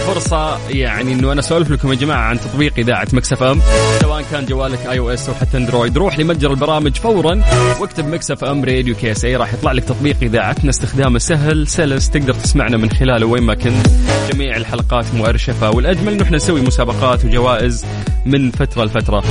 هذه 0.00 0.14
فرصة 0.14 0.68
يعني 0.68 1.12
إنه 1.12 1.32
أنا 1.32 1.40
أسولف 1.40 1.70
لكم 1.70 1.88
يا 1.88 1.94
جماعة 1.94 2.20
عن 2.20 2.40
تطبيق 2.40 2.72
إذاعة 2.78 3.06
Mix 3.12 3.42
FM. 3.42 3.60
سواء 4.00 4.24
كان 4.32 4.46
جوالك 4.46 4.86
iOS 4.86 5.28
أو 5.28 5.34
حتى 5.34 5.56
أندرويد 5.56 5.98
روح 5.98 6.18
لمتجر 6.18 6.50
البرامج 6.50 6.96
فورا 6.96 7.42
واكتب 7.80 8.08
Mix 8.08 8.30
FM 8.30 8.64
Radio 8.64 8.94
SA. 9.04 9.36
راح 9.36 9.54
يطلع 9.54 9.72
لك 9.72 9.84
تطبيق 9.84 10.16
إذاعتنا. 10.22 10.70
استخدامه 10.70 11.18
سهل 11.18 11.66
سلس 11.66 12.10
تقدر 12.10 12.34
تسمعنا 12.34 12.76
من 12.76 12.90
خلاله 12.90 13.26
وين 13.26 13.42
ما 13.42 13.54
كنت. 13.54 13.86
جميع 14.32 14.56
الحلقات 14.56 15.14
مؤرشفه 15.14 15.70
والأجمل 15.70 16.12
إنه 16.12 16.22
إحنا 16.22 16.36
نسوي 16.36 16.60
مسابقات 16.60 17.24
وجوائز 17.24 17.86
من 18.26 18.50
فترة 18.50 18.84
لفترة. 18.84 19.24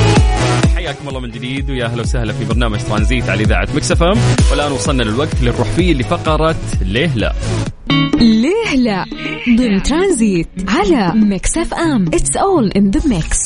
حياكم 0.75 1.09
الله 1.09 1.19
من 1.19 1.31
جديد 1.31 1.69
ويا 1.69 1.85
أهلا 1.85 2.01
وسهلا 2.01 2.33
في 2.33 2.45
برنامج 2.45 2.79
ترانزيت 2.89 3.29
على 3.29 3.43
إذاعة 3.43 3.67
Mix 3.75 4.03
FM. 4.03 4.19
والآن 4.51 4.71
وصلنا 4.71 5.03
للوقت 5.03 5.33
اللي 5.39 5.51
نروح 5.51 5.67
فيه 5.67 5.93
لفقرة 5.93 6.55
ليه 6.81 7.11
لا 7.15 7.33
ليه 8.19 8.75
لا؟ 8.75 9.05
ضمن 9.57 9.83
ترانزيت 9.83 10.47
على 10.67 11.13
Mix 11.15 11.57
FM. 11.57 12.07
It's 12.07 12.37
all 12.37 12.71
in 12.71 12.91
the 12.91 13.09
mix 13.09 13.39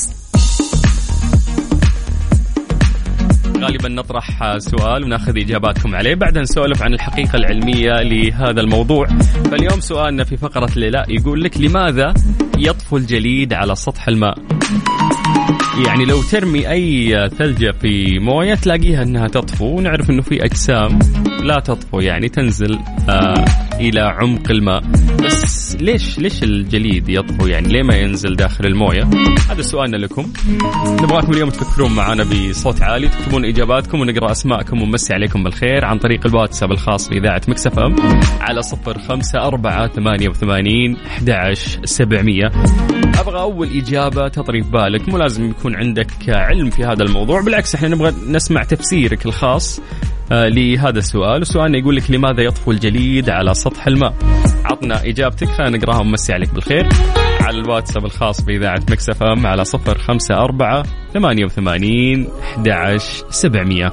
غالبا 3.58 3.88
نطرح 3.88 4.58
سؤال 4.58 5.04
وناخذ 5.04 5.38
إجاباتكم 5.38 5.94
عليه 5.94 6.14
بعدها 6.14 6.42
نسولف 6.42 6.82
عن 6.82 6.94
الحقيقة 6.94 7.36
العلمية 7.36 7.92
لهذا 8.02 8.60
الموضوع. 8.60 9.06
فاليوم 9.50 9.80
سؤالنا 9.80 10.24
في 10.24 10.36
فقرة 10.36 10.70
ليه 10.76 10.90
لا 10.90 11.06
يقول 11.08 11.42
لك 11.42 11.60
لماذا 11.60 12.14
يطفو 12.58 12.96
الجليد 12.96 13.52
على 13.52 13.74
سطح 13.74 14.08
الماء؟ 14.08 14.38
يعني 15.78 16.04
لو 16.04 16.22
ترمي 16.22 16.70
أي 16.70 17.28
ثلجة 17.28 17.72
في 17.80 18.18
موية 18.18 18.54
تلاقيها 18.54 19.02
إنها 19.02 19.28
تطفو 19.28 19.64
ونعرف 19.64 20.10
إنه 20.10 20.22
في 20.22 20.44
أجسام 20.44 20.98
لا 21.42 21.60
تطفو 21.60 22.00
يعني 22.00 22.28
تنزل 22.28 22.78
آه 23.08 23.44
إلى 23.80 24.00
عمق 24.00 24.50
الماء. 24.50 24.82
بس 25.24 25.76
ليش 25.80 26.18
ليش 26.18 26.42
الجليد 26.42 27.08
يطفو؟ 27.08 27.46
يعني 27.46 27.68
ليه 27.68 27.82
ما 27.82 27.94
ينزل 27.96 28.36
داخل 28.36 28.66
الموية؟ 28.66 29.10
هذا 29.50 29.62
سؤالنا 29.62 29.96
لكم. 29.96 30.32
نبغاكم 31.02 31.32
اليوم 31.32 31.50
تفكرون 31.50 31.94
معنا 31.94 32.24
بصوت 32.24 32.82
عالي 32.82 33.08
تكتبون 33.08 33.44
إجاباتكم 33.44 34.00
ونقرأ 34.00 34.30
أسماءكم 34.30 34.82
ونمسي 34.82 35.14
عليكم 35.14 35.44
بالخير 35.44 35.84
عن 35.84 35.98
طريق 35.98 36.26
الواتساب 36.26 36.72
الخاص 36.72 37.08
بإذاعة 37.08 37.42
مكسف 37.48 37.78
أم 37.78 37.96
على 38.40 38.62
صفر 38.62 38.98
خمسة 38.98 39.38
أربعة 39.38 39.88
ثمانية 39.88 40.28
وثمانين 40.28 40.96
أحد 41.06 41.30
عشر 41.30 41.80
سبعمية. 41.84 42.50
أبغى 43.24 43.40
أول 43.40 43.68
إجابة 43.76 44.28
تطري 44.28 44.62
في 44.62 44.70
بالك 44.70 45.08
مو 45.08 45.18
لازم 45.18 45.50
يكون 45.50 45.76
عندك 45.76 46.10
علم 46.28 46.70
في 46.70 46.84
هذا 46.84 47.02
الموضوع 47.02 47.40
بالعكس 47.40 47.74
إحنا 47.74 47.88
نبغى 47.88 48.12
نسمع 48.28 48.62
تفسيرك 48.62 49.26
الخاص 49.26 49.80
آه، 50.32 50.48
لهذا 50.48 50.98
السؤال. 50.98 51.40
وسؤالنا 51.40 51.78
يقول 51.78 51.96
لك 51.96 52.10
لماذا 52.10 52.42
يطفو 52.42 52.70
الجليد 52.70 53.30
على 53.30 53.54
سطح 53.54 53.86
الماء؟ 53.86 54.14
عطنا 54.64 55.04
إجابتك 55.04 55.48
خلينا 55.48 55.76
نقراها 55.76 56.00
ونمسي 56.00 56.32
عليك 56.32 56.54
بالخير. 56.54 56.88
على 57.40 57.58
الواتساب 57.58 58.04
الخاص 58.04 58.40
بإذاعة 58.40 58.82
مكسف 58.90 59.22
أم 59.22 59.46
على 59.46 59.64
صفر 59.64 59.98
خمسة 59.98 60.34
أربعة 60.34 60.82
ثمانية 61.14 61.44
وثمانين 61.44 62.28
أحد 62.42 62.68
عشر 62.68 63.24
سبعمية. 63.30 63.92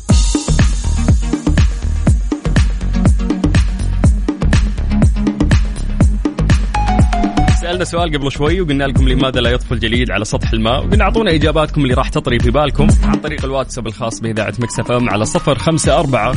سألنا 7.71 7.85
سؤال 7.85 8.17
قبل 8.17 8.31
شوي 8.31 8.61
وقلنا 8.61 8.83
لكم 8.83 9.09
لماذا 9.09 9.41
لا 9.41 9.49
يطفو 9.49 9.73
الجليد 9.75 10.11
على 10.11 10.25
سطح 10.25 10.53
الماء 10.53 10.85
وقلنا 10.85 11.03
أعطونا 11.03 11.31
إجاباتكم 11.31 11.81
اللي 11.83 11.93
راح 11.93 12.09
تطري 12.09 12.39
في 12.39 12.51
بالكم 12.51 12.87
عن 13.03 13.15
طريق 13.15 13.45
الواتساب 13.45 13.87
الخاص 13.87 14.19
بإذاعة 14.19 14.53
Mix 14.59 14.91
FM 14.91 15.09
على 15.09 15.25
صفر 15.25 15.57
خمسة 15.57 15.99
أربعة 15.99 16.33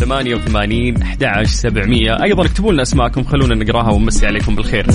ثمانية 0.00 0.34
وثمانين 0.34 1.02
أحد 1.02 1.46
سبعمية. 1.46 2.22
أيضا 2.22 2.44
اكتبوا 2.44 2.72
لنا 2.72 2.82
أسماءكم 2.82 3.24
خلونا 3.24 3.54
نقراها 3.54 3.90
ونمسي 3.90 4.26
عليكم 4.26 4.54
بالخير. 4.54 4.86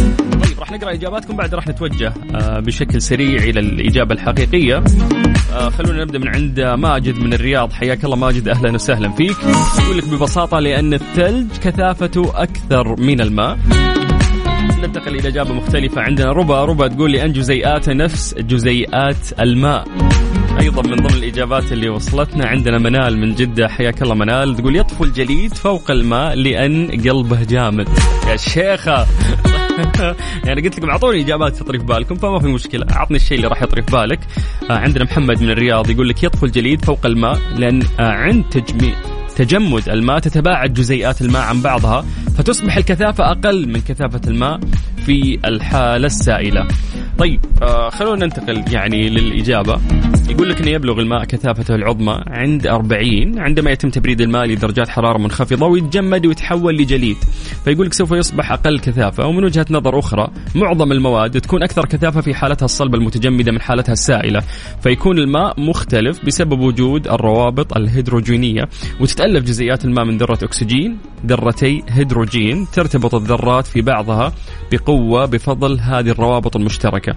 طيب 0.43 0.60
راح 0.60 0.71
نقرأ 0.71 0.93
إجاباتكم 0.93 1.36
بعد 1.36 1.56
راح 1.56 1.67
نتوجه 1.67 2.13
آه، 2.36 2.60
بشكل 2.60 3.01
سريع 3.01 3.43
إلى 3.43 3.60
الإجابة 3.60 4.15
الحقيقية. 4.15 4.84
آه، 5.54 5.69
خلونا 5.69 6.04
نبدأ 6.04 6.19
من 6.19 6.27
عند 6.27 6.60
ماجد 6.60 7.17
من 7.17 7.34
الرياض. 7.34 7.73
حياك 7.73 8.06
الله 8.06 8.15
ماجد 8.15 8.47
أهلا 8.47 8.73
وسهلا 8.73 9.12
فيك. 9.12 9.38
يقول 9.84 9.97
لك 9.97 10.08
ببساطة 10.08 10.60
لأن 10.60 10.93
الثلج 10.93 11.51
كثافته 11.63 12.43
أكثر 12.43 12.95
من 12.99 13.21
الماء. 13.21 13.60
ننتقل 14.82 15.15
إلى 15.15 15.28
إجابة 15.28 15.54
مختلفة 15.54 16.02
عندنا. 16.02 16.32
ربا 16.32 16.65
ربا 16.65 16.88
تقول 16.88 17.12
لأن 17.12 17.32
جزيئاته 17.34 17.94
نفس 17.94 18.36
جزيئات 18.36 19.39
الماء. 19.39 19.88
أيضا 20.60 20.82
من 20.82 20.96
ضمن 20.96 21.17
الإجابات 21.17 21.72
اللي 21.72 21.89
وصلتنا 21.89 22.48
عندنا 22.48 22.78
منال 22.78 23.17
من 23.17 23.36
جدة. 23.36 23.67
حياك 23.67 24.02
الله 24.02 24.15
منال. 24.15 24.56
تقول 24.56 24.76
يطفو 24.76 25.04
الجليد 25.04 25.54
فوق 25.54 25.91
الماء 25.91 26.36
لأن 26.36 26.88
قلبه 26.88 27.44
جامد. 27.44 27.88
يا 28.30 28.36
شيخة. 28.36 29.06
يعني 30.46 30.62
قلت 30.62 30.78
لكم 30.78 30.89
أعطوني 30.89 31.22
إجابات 31.22 31.56
تطري 31.56 31.80
في 31.80 31.86
بالكم 31.86 32.15
فما 32.15 32.39
في 32.39 32.48
مشكلة. 32.48 32.86
أعطني 32.91 33.17
الشيء 33.17 33.38
اللي 33.38 33.48
راح 33.48 33.62
يطري 33.62 33.82
في 33.82 33.91
بالك. 33.91 34.20
آه 34.70 34.74
عندنا 34.74 35.04
محمد 35.04 35.41
من 35.41 35.50
الرياض 35.50 35.89
يقول 35.89 36.10
لك 36.10 36.24
يطفو 36.24 36.46
الجليد 36.46 36.86
فوق 36.86 37.06
الماء 37.06 37.39
لأن 37.58 37.84
آه 38.00 38.12
عند 38.12 38.44
تجميع 38.52 38.96
تجمد 39.36 39.89
الماء 39.89 40.20
تتباعد 40.20 40.74
جزيئات 40.74 41.22
الماء 41.22 41.41
عن 41.41 41.62
بعضها 41.62 42.06
فتصبح 42.38 42.78
الكثافة 42.78 43.32
أقل 43.32 43.67
من 43.67 43.82
كثافة 43.82 44.22
الماء 44.28 44.60
في 45.06 45.39
الحالة 45.46 46.06
السائلة. 46.06 46.67
طيب 47.17 47.39
آه 47.62 47.89
خلونا 47.89 48.26
ننتقل 48.26 48.74
يعني 48.74 49.10
للإجابة. 49.10 49.80
يقول 50.30 50.50
لك 50.50 50.62
أنه 50.62 50.69
يبلغ 50.71 51.00
الماء 51.00 51.26
كثافته 51.26 51.76
العظمى 51.76 52.24
عند 52.28 52.67
40 52.67 53.39
عندما 53.39 53.71
يتم 53.71 53.89
تبريد 53.89 54.21
الماء 54.21 54.45
لدرجات 54.45 54.89
حرارة 54.89 55.17
منخفضة 55.17 55.65
ويتجمد 55.65 56.26
ويتحول 56.26 56.78
لجليد. 56.78 57.17
فيقول 57.65 57.86
لك 57.86 57.93
سوف 57.93 58.12
يصبح 58.12 58.52
أقل 58.52 58.80
كثافة. 58.80 59.28
ومن 59.28 59.43
وجهة 59.43 59.65
نظر 59.71 60.00
أخرى 60.00 60.28
معظم 60.56 60.91
المواد 60.91 61.41
تكون 61.41 61.63
أكثر 61.63 61.86
كثافة 61.86 62.21
في 62.21 62.34
حالتها 62.34 62.65
الصلبة 62.65 62.97
المتجمدة 62.97 63.52
من 63.52 63.62
حالتها 63.62 63.93
السائلة. 63.93 64.41
فيكون 64.84 65.19
الماء 65.19 65.60
مختلف 65.62 66.26
بسبب 66.26 66.60
وجود 66.60 67.08
الروابط 67.08 67.78
الهيدروجينية 67.78 68.63
وتتألف 69.00 69.43
جزيئات 69.43 69.86
الماء 69.86 70.06
من 70.06 70.17
ذرة 70.17 70.39
أكسجين 70.43 70.97
ذرتي 71.26 71.84
هيدروجين 71.89 72.67
ترتبط 72.74 73.15
الذرات 73.15 73.67
في 73.67 73.82
بعضها 73.82 74.34
بقوة 74.71 75.26
بفضل 75.26 75.80
هذه 75.80 76.10
الروابط 76.10 76.56
المشتركة. 76.56 77.11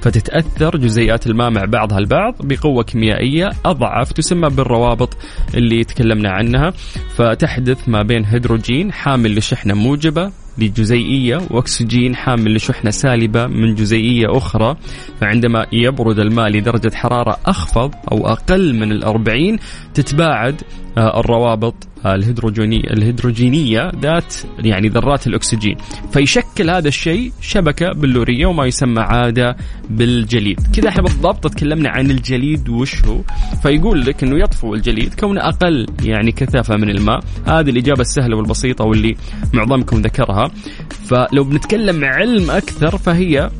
فتتأثر 0.00 0.76
جزيئات 0.76 1.26
الماء 1.26 1.50
مع 1.50 1.64
بعضها 1.64 1.98
البعض 1.98 2.34
بقوة 2.40 2.82
كيميائية 2.82 3.50
أضعف 3.64 4.12
تسمى 4.12 4.48
بالروابط 4.50 5.16
اللي 5.54 5.84
تكلمنا 5.84 6.30
عنها. 6.30 6.72
فتحدث 7.16 7.88
ما 7.88 8.02
بين 8.02 8.24
هيدروجين 8.24 8.92
حامل 8.92 9.36
لشحنة 9.36 9.74
موجبة 9.74 10.32
لجزيئية 10.58 11.40
وأكسجين 11.50 12.16
حامل 12.16 12.54
لشحنة 12.54 12.90
سالبة 12.90 13.46
من 13.46 13.74
جزيئية 13.74 14.36
أخرى. 14.36 14.76
فعندما 15.20 15.66
يبرد 15.72 16.18
الماء 16.18 16.48
لدرجة 16.48 16.94
حرارة 16.94 17.36
أخفض 17.46 17.94
أو 18.12 18.26
أقل 18.28 18.74
من 18.74 18.92
الأربعين 18.92 19.58
تتباعد 19.94 20.62
الروابط 20.98 21.74
الهيدروجينية 22.06 22.90
الهيدروجينية 22.90 23.92
ذات 24.02 24.34
يعني 24.58 24.88
ذرات 24.88 25.26
الأكسجين. 25.26 25.76
فيشكل 26.12 26.70
هذا 26.70 26.88
الشيء 26.88 27.32
شبكة 27.40 27.92
بلورية 27.92 28.46
وما 28.46 28.66
يسمى 28.66 29.00
عادة 29.00 29.56
بالجليد. 29.90 30.60
كذا 30.76 30.88
إحنا 30.88 31.02
بالضبط 31.02 31.46
تكلمنا 31.46 31.90
عن 31.90 32.10
الجليد 32.10 32.68
وش 32.68 33.04
هو. 33.04 33.20
فيقول 33.62 34.06
لك 34.06 34.22
إنه 34.22 34.38
يطفو 34.38 34.74
الجليد 34.74 35.14
كونه 35.14 35.40
أقل 35.48 35.86
يعني 36.02 36.32
كثافة 36.32 36.76
من 36.76 36.90
الماء. 36.90 37.20
هذه 37.46 37.70
الإجابة 37.70 38.00
السهلة 38.00 38.36
والبسيطة 38.36 38.84
واللي 38.84 39.16
معظمكم 39.52 39.96
ذكرها. 39.96 40.50
فلو 40.90 41.44
بنتكلم 41.44 42.04
علم 42.04 42.50
أكثر 42.50 42.98
فهي 42.98 43.50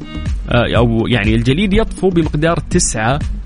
آه، 0.51 0.77
أو 0.77 1.07
يعني 1.07 1.35
الجليد 1.35 1.73
يطفو 1.73 2.09
بمقدار 2.09 2.59
9% 2.59 3.39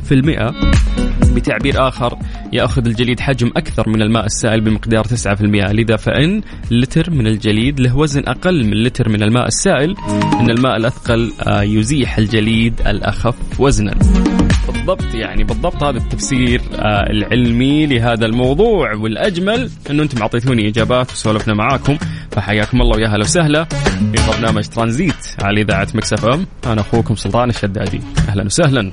بتعبير 1.34 1.88
آخر 1.88 2.18
يأخذ 2.52 2.86
الجليد 2.86 3.20
حجم 3.20 3.50
أكثر 3.56 3.88
من 3.88 4.02
الماء 4.02 4.26
السائل 4.26 4.60
بمقدار 4.60 5.04
9% 5.04 5.42
لذا 5.72 5.96
فإن 5.96 6.42
لتر 6.70 7.10
من 7.10 7.26
الجليد 7.26 7.80
له 7.80 7.96
وزن 7.96 8.22
أقل 8.26 8.64
من 8.64 8.82
لتر 8.82 9.08
من 9.08 9.22
الماء 9.22 9.46
السائل 9.46 9.94
إن 10.40 10.50
الماء 10.50 10.76
الأثقل 10.76 11.32
آه، 11.46 11.62
يزيح 11.62 12.18
الجليد 12.18 12.80
الأخف 12.86 13.60
وزنا. 13.60 13.94
بالضبط 14.72 15.14
يعني 15.14 15.44
بالضبط 15.44 15.82
هذا 15.82 15.98
التفسير 15.98 16.60
آه، 16.74 17.10
العلمي 17.10 17.86
لهذا 17.86 18.26
الموضوع. 18.26 18.94
والأجمل 18.94 19.70
إنه 19.90 20.02
أنتم 20.02 20.22
أعطيتوني 20.22 20.68
إجابات 20.68 21.12
وسولفنا 21.12 21.54
معاكم. 21.54 21.96
فحياكم 22.30 22.80
الله 22.82 22.96
ويا 22.96 23.08
هلا 23.08 23.24
وسهلا 23.24 23.64
في 23.64 24.30
برنامج 24.32 24.64
ترانزيت 24.64 25.26
على 25.42 25.60
إذاعة 25.60 25.88
Mix 25.94 26.24
FM. 26.24 26.46
أنا 26.66 26.80
أخوكم 26.80 27.14
سلطان 27.14 27.50
الشدادي. 27.50 28.00
أهلا 28.28 28.44
وسهلا. 28.44 28.92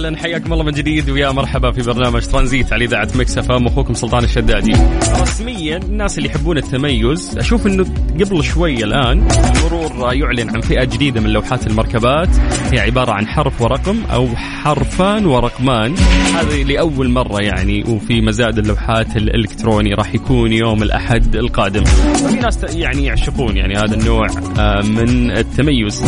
وسهلا 0.00 0.18
حياكم 0.18 0.52
الله 0.52 0.64
من 0.64 0.72
جديد 0.72 1.10
ويا 1.10 1.30
مرحبا 1.30 1.70
في 1.70 1.82
برنامج 1.82 2.26
ترانزيت 2.26 2.72
على 2.72 2.84
إذاعة 2.84 3.08
Mix 3.14 3.38
FM 3.38 3.66
أخوكم 3.66 3.94
سلطان 3.94 4.24
الشدادي. 4.24 4.72
رسميا 5.20 5.76
الناس 5.76 6.18
اللي 6.18 6.28
يحبون 6.28 6.58
التميز 6.58 7.38
أشوف 7.38 7.66
إنه 7.66 7.86
قبل 8.20 8.44
شوي 8.44 8.84
الآن 8.84 9.28
المرور 9.56 10.14
يعلن 10.14 10.50
عن 10.50 10.60
فئة 10.60 10.84
جديدة 10.84 11.20
من 11.20 11.30
لوحات 11.30 11.66
المركبات 11.66 12.28
هي 12.72 12.80
عبارة 12.80 13.12
عن 13.12 13.26
حرف 13.26 13.62
ورقم 13.62 14.02
أو 14.12 14.28
حرفان 14.36 15.26
ورقمان 15.26 15.94
هذه 16.34 16.62
لأول 16.62 17.08
مرة 17.08 17.42
يعني 17.42 17.84
وفي 17.88 18.20
مزاد 18.20 18.58
اللوحات 18.58 19.16
الإلكتروني 19.16 19.94
راح 19.94 20.14
يكون 20.14 20.52
يوم 20.52 20.82
الأحد 20.82 21.36
القادم. 21.36 21.84
ففي 21.84 22.36
ناس 22.36 22.58
يعني 22.74 23.04
يعشقون 23.04 23.56
يعني 23.56 23.74
هذا 23.76 23.94
النوع 23.94 24.26
آه، 24.58 24.82
من 24.82 25.30
التميز. 25.30 26.00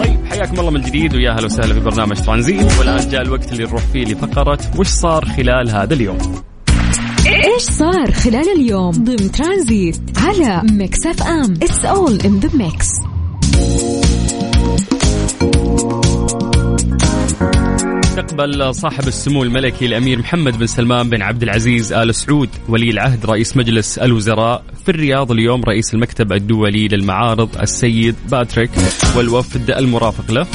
طيب 0.00 0.24
حياكم 0.30 0.60
الله 0.60 0.70
من 0.70 0.80
جديد 0.80 1.14
ويا 1.14 1.30
أهلا 1.30 1.44
وسهلا 1.44 1.74
في 1.74 1.80
برنامج 1.80 2.16
ترانزيت 2.16 2.78
والآن 2.78 3.08
جاء 3.10 3.22
الوقت 3.24 3.52
اللي 3.52 3.64
نروح 3.64 3.82
فيه 3.82 4.04
لفقرة 4.04 4.58
وش 4.78 4.86
صار 4.86 5.24
خلال 5.24 5.70
هذا 5.70 5.94
اليوم؟ 5.94 6.18
إيش 7.26 7.62
صار 7.62 8.12
خلال 8.12 8.52
اليوم 8.56 8.90
ضمن 8.90 9.32
ترانزيت 9.32 10.00
على 10.16 10.62
Mix 10.72 11.06
FM؟ 11.06 11.54
It's 11.62 11.84
all 11.84 12.20
in 12.20 12.38
the 12.40 12.50
mix 12.56 12.88
استقبل 18.14 18.74
صاحب 18.74 19.08
السمو 19.08 19.42
الملكي 19.42 19.86
الأمير 19.86 20.18
محمد 20.18 20.58
بن 20.58 20.66
سلمان 20.66 21.10
بن 21.10 21.22
عبد 21.22 21.42
العزيز 21.42 21.92
آل 21.92 22.14
سعود 22.14 22.48
ولي 22.68 22.90
العهد 22.90 23.26
رئيس 23.26 23.56
مجلس 23.56 23.98
الوزراء 23.98 24.62
في 24.84 24.90
الرياض 24.90 25.32
اليوم 25.32 25.62
رئيس 25.64 25.94
المكتب 25.94 26.32
الدولي 26.32 26.88
للمعارض 26.88 27.58
السيد 27.60 28.14
باتريك 28.30 28.70
والوفد 29.16 29.70
المرافق 29.70 30.30
له 30.30 30.46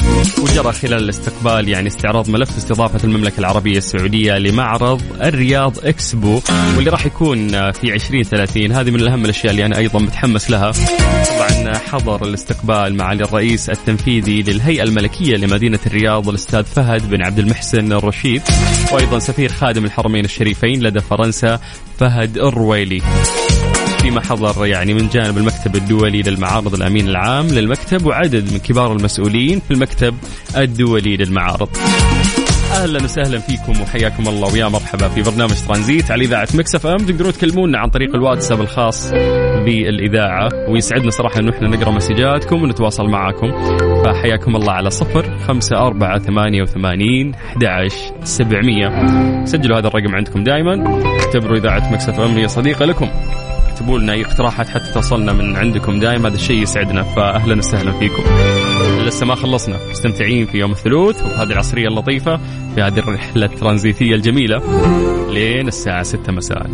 وجرى 0.42 0.72
خلال 0.72 1.04
الاستقبال 1.04 1.68
يعني 1.68 1.88
استعراض 1.88 2.30
ملف 2.30 2.56
استضافة 2.56 3.04
المملكة 3.04 3.40
العربية 3.40 3.78
السعودية 3.78 4.38
لمعرض 4.38 5.02
الرياض 5.22 5.78
إكسبو 5.84 6.40
واللي 6.76 6.90
راح 6.90 7.06
يكون 7.06 7.72
في 7.72 7.94
2030 7.94 8.72
هذه 8.72 8.90
من 8.90 9.08
اهم 9.08 9.24
الأشياء 9.24 9.52
اللي 9.52 9.66
أنا 9.66 9.78
أيضا 9.78 9.98
متحمس 9.98 10.50
لها. 10.50 10.72
طبعا 11.30 11.78
حضر 11.78 12.24
الاستقبال 12.24 12.96
معالي 12.96 13.24
الرئيس 13.24 13.70
التنفيذي 13.70 14.42
للهيئة 14.42 14.82
الملكية 14.82 15.36
لمدينة 15.36 15.78
الرياض 15.86 16.28
الأستاذ 16.28 16.64
فهد 16.64 17.10
بن 17.10 17.22
عبد 17.22 17.38
محسن 17.50 17.92
الرشيد 17.92 18.42
وأيضا 18.92 19.18
سفير 19.18 19.52
خادم 19.52 19.84
الحرمين 19.84 20.24
الشريفين 20.24 20.82
لدى 20.82 21.00
فرنسا 21.00 21.58
فهد 21.98 22.38
الرويلي. 22.38 23.02
فيما 24.02 24.20
حضر 24.20 24.66
يعني 24.66 24.94
من 24.94 25.08
جانب 25.08 25.38
المكتب 25.38 25.76
الدولي 25.76 26.22
للمعارض 26.22 26.74
الأمين 26.74 27.08
العام 27.08 27.46
للمكتب 27.46 28.06
وعدد 28.06 28.52
من 28.52 28.58
كبار 28.58 28.92
المسؤولين 28.92 29.60
في 29.60 29.70
المكتب 29.70 30.14
الدولي 30.56 31.16
للمعارض. 31.16 31.68
أهلا 32.72 33.04
وسهلا 33.04 33.38
فيكم 33.38 33.80
وحياكم 33.82 34.28
الله 34.28 34.52
ويا 34.52 34.68
مرحبا 34.68 35.08
في 35.08 35.22
برنامج 35.22 35.54
ترانزيت 35.68 36.10
على 36.10 36.24
إذاعة 36.24 36.48
Mix 36.54 36.74
FM. 36.74 36.96
تقدرون 36.96 37.32
تكلمونا 37.32 37.78
عن 37.78 37.88
طريق 37.88 38.14
الواتساب 38.14 38.60
الخاص 38.60 39.10
بالإذاعة 39.64 40.48
ويسعدنا 40.68 41.10
صراحة 41.10 41.40
إنه 41.40 41.50
إحنا 41.56 41.68
نقرأ 41.68 41.90
مسجاتكم 41.90 42.62
ونتواصل 42.62 43.04
معكم 43.04 43.46
فحياكم 44.04 44.56
الله 44.56 44.72
على 44.72 44.90
صفر 44.90 45.38
خمسة 45.38 45.76
أربعة 45.76 46.18
ثمانية 46.18 46.62
وثمانين 46.62 47.34
أحد 47.34 47.88
سبعمية. 48.24 49.06
سجلوا 49.44 49.78
هذا 49.78 49.88
الرقم 49.88 50.14
عندكم 50.14 50.44
دائما 50.44 51.02
اعتبروا 51.20 51.56
إذاعة 51.56 51.92
Mix 51.92 52.08
FM 52.08 52.30
هي 52.30 52.48
صديقة 52.48 52.84
لكم. 52.84 53.08
اكتبوا 53.68 53.98
لنا 53.98 54.12
أي 54.12 54.24
اقتراحات 54.24 54.68
حتى 54.68 54.92
توصلنا 54.94 55.32
من 55.32 55.56
عندكم 55.56 56.00
دائما 56.00 56.28
هذا 56.28 56.34
الشيء 56.34 56.62
يسعدنا 56.62 57.02
فاهلا 57.02 57.58
وسهلا 57.58 57.92
فيكم. 57.92 58.22
لسه 59.06 59.26
ما 59.26 59.34
خلصنا. 59.34 59.76
مستمتعين 59.90 60.46
في 60.46 60.58
يوم 60.58 60.70
الثلاث 60.70 61.22
وهذه 61.22 61.52
العصرية 61.52 61.88
اللطيفة 61.88 62.36
في 62.74 62.82
هذه 62.82 62.98
الرحلة 62.98 63.46
الترانزيتية 63.46 64.14
الجميلة. 64.14 64.62
لين 65.30 65.68
الساعة 65.68 66.02
6 66.02 66.32
مساء. 66.32 66.66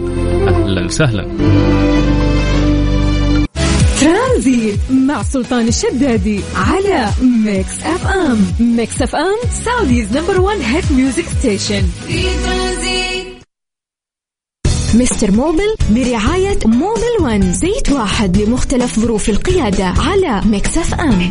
أهلا 0.48 0.84
وسهلا. 0.84 1.26
ترانزيت 4.36 4.78
مع 4.90 5.22
سلطان 5.22 5.68
الشدادي 5.68 6.40
على 6.54 7.08
Mix 7.22 7.80
FM. 7.82 8.46
Mix 8.60 9.02
FM 9.02 9.36
Saudi's 9.64 10.16
number 10.16 10.40
1 10.40 10.60
hit 10.60 10.92
music 10.92 11.24
station. 11.38 11.82
Mister 14.94 15.30
Mobil 15.30 15.74
برعاية 15.90 16.58
Mobil 16.66 17.16
One 17.20 17.52
زيت 17.52 17.92
واحد 17.92 18.36
لمختلف 18.36 19.00
ظروف 19.00 19.28
القيادة 19.28 19.84
على 19.86 20.40
Mix 20.44 20.94
FM. 20.94 21.30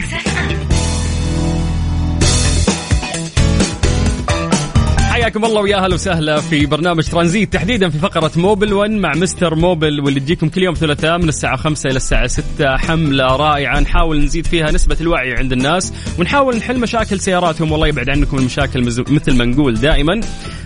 حياكم 5.26 5.46
الله 5.46 5.62
ويا 5.62 5.78
أهلا 5.78 5.94
وسهلا 5.94 6.42
في 6.42 6.66
برنامج 6.66 7.04
ترانزيت 7.04 7.54
تحديدا 7.54 7.90
في 7.90 7.98
فقرة 7.98 8.32
Mobil 8.36 8.74
1 8.74 8.92
مع 8.92 9.14
Mister 9.16 9.56
Mobil 9.56 10.00
واللي 10.00 10.20
تجيكم 10.20 10.50
كل 10.50 10.64
يوم 10.64 10.76
ثلاثاء 10.76 11.18
من 11.18 11.30
الساعة 11.30 11.56
5 11.58 11.90
إلى 11.90 11.98
الساعة 11.98 12.28
6 12.28 12.44
حملة 12.78 13.36
رائعة 13.36 13.80
نحاول 13.80 14.24
نزيد 14.26 14.48
فيها 14.48 14.72
نسبة 14.72 14.98
الوعي 15.02 15.34
عند 15.34 15.52
الناس 15.52 15.94
ونحاول 16.20 16.56
نحل 16.56 16.80
مشاكل 16.80 17.20
سياراتهم 17.20 17.72
والله 17.72 17.88
يبعد 17.88 18.10
عنكم 18.10 18.38
المشاكل 18.38 18.82
مثل 19.10 19.38
ما 19.38 19.46
نقول 19.46 19.74
دائما. 19.74 20.22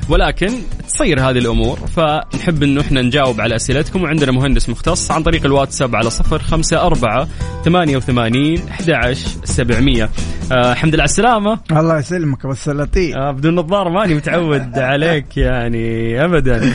ولكن 0.09 0.51
تصير 0.99 1.19
هذه 1.29 1.37
الأمور 1.37 1.77
فنحب 1.77 2.63
إنه 2.63 2.81
إحنا 2.81 3.01
نجاوب 3.01 3.41
على 3.41 3.55
أسئلتكم. 3.55 4.03
وعندنا 4.03 4.31
مهندس 4.31 4.69
مختص 4.69 5.11
عن 5.11 5.23
طريق 5.23 5.45
الواتساب 5.45 5.95
على 5.95 6.09
صفر 6.09 6.39
خمسة 6.39 6.81
أربعة 6.81 7.27
ثمانية 7.65 7.97
وثمانين 7.97 8.67
أحد 8.69 9.13
سبعمية. 9.43 10.09
آه 10.51 10.71
الحمد 10.71 10.93
لله 10.93 11.01
على 11.01 11.09
السلامة. 11.09 11.59
الله 11.71 11.99
يسلمك 11.99 12.45
أبو 12.45 12.51
السلاطين. 12.51 13.17
آه 13.17 13.31
بدون 13.31 13.55
نظارة 13.55 13.89
ماني 13.89 14.13
متعود 14.13 14.79
عليك 14.91 15.37
يعني 15.37 16.25
ابدا. 16.25 16.71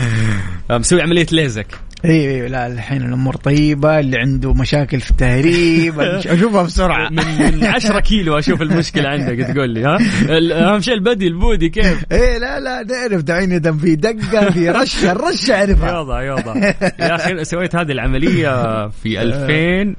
آه 0.70 0.78
مسوي 0.78 1.02
عملية 1.02 1.26
ليزك. 1.32 1.66
اي 2.04 2.42
اي 2.42 2.48
لا 2.48 2.66
الحين 2.66 3.02
الأمور 3.02 3.36
طيبة 3.36 3.98
اللي 4.00 4.18
عنده 4.18 4.52
مشاكل 4.54 5.00
في 5.00 5.10
التهريب 5.10 6.00
أشوفها 6.26 6.62
بسرعة. 6.62 7.08
من 7.10 7.16
من 7.60 7.64
10 7.64 8.00
كيلو 8.00 8.38
أشوف 8.38 8.62
المشكلة 8.62 9.08
عندك 9.08 9.46
تقول 9.46 9.70
لي 9.70 9.84
ها؟ 9.84 9.98
أهم 10.72 10.80
شيء 10.80 10.94
البدي 10.94 11.26
البودي 11.26 11.68
كيف؟ 11.68 12.04
إيه 12.12 12.38
لا 12.38 12.60
لا 12.60 12.82
نعرف 12.82 13.22
دعيني 13.22 13.58
دم 13.58 13.78
في 13.78 13.96
دقة 13.96 14.50
في 14.50 14.70
رشة 14.70 15.12
الرشه 15.12 15.54
أعرفها. 15.54 15.90
يوضع 15.96 16.22
يوضع 16.22 16.56
يا 17.00 17.14
أخي 17.14 17.44
سويت 17.44 17.76
هذه 17.76 17.92
العملية 17.92 18.88
في 18.88 19.22
2000 19.22 19.94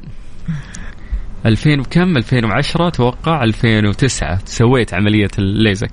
2000 1.45 1.79
وكم؟ 1.79 2.17
2010 2.17 2.87
أتوقع 2.87 3.43
2009 3.43 4.39
سويت 4.45 4.93
عملية 4.93 5.27
الليزك. 5.39 5.91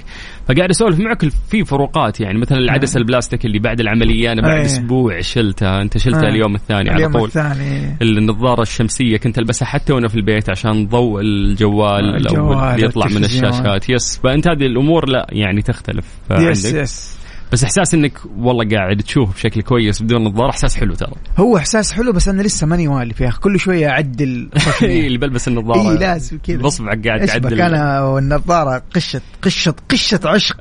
فقاعد 0.49 0.71
أسولف 0.71 1.01
معك 1.01 1.29
في 1.51 1.65
فروقات 1.65 2.21
يعني 2.21 2.39
مثلا 2.39 2.59
العدسة 2.59 2.99
البلاستيك 2.99 3.45
اللي 3.47 3.59
بعد 3.59 3.81
العملية 3.81 4.33
أنا 4.33 4.43
بعد 4.43 4.57
أيه. 4.59 4.65
أسبوع 4.65 5.21
شلتها 5.21 5.83
أنت 5.83 5.99
شلتها 5.99 6.23
أيه. 6.23 6.29
اليوم 6.29 6.55
الثاني 6.55 6.91
على 6.91 6.97
اليوم 6.97 7.13
طول. 7.13 7.29
الثاني. 7.29 7.97
النظارة 8.03 8.63
الشمسية 8.63 9.17
كنت 9.17 9.39
ألبسها 9.39 9.67
حتى 9.67 9.93
وأنا 9.93 10.09
في 10.09 10.15
البيت 10.17 10.51
عشان 10.51 10.87
ضوء 10.87 11.21
الجوال 11.21 12.17
الجوال 12.17 12.57
أو 12.57 12.79
يطلع 12.79 13.07
من. 13.07 13.25
الشاشات. 13.25 13.91
يس 13.91 14.21
فأنت 14.25 14.49
هذه 14.49 14.67
الأمور 14.67 15.09
لا 15.09 15.27
يعني 15.33 15.63
تختلف. 15.63 16.07
يس 16.31 16.67
عندك؟ 16.67 16.81
يس. 16.83 17.22
بس 17.53 17.65
إحساس 17.65 17.95
إنك 17.95 18.19
والله 18.39 18.69
قاعد 18.77 18.97
تشوف 18.97 19.35
بشكل 19.35 19.63
كويس 19.63 20.03
بدون 20.03 20.25
نظاره 20.25 20.51
إحساس 20.51 20.77
حلو 20.77 20.95
ترى. 20.95 21.13
هو 21.39 21.57
إحساس 21.57 21.93
حلو 21.93 22.13
بس 22.13 22.29
أنا 22.29 22.43
لسه 22.43 22.67
ماني 22.67 22.89
والف 22.89 23.21
يا 23.21 23.29
أخي. 23.29 23.41
كل 23.41 23.61
شوية 23.61 23.89
أعدل 23.89 24.49
إيه، 24.83 25.07
اللي 25.07 25.19
بلبس 25.19 25.49
النظارة. 25.49 25.91
اي 25.91 25.99
لازم 25.99 26.39
كذا. 26.39 26.57
بصبعك 26.57 27.09
قاعد 27.09 27.27
تعدل. 27.27 27.61
أنا 27.61 28.01
والنظارة 28.03 28.83
قشت 28.95 29.23
قشت 29.43 29.75
قشة 29.91 30.21
عشق. 30.35 30.57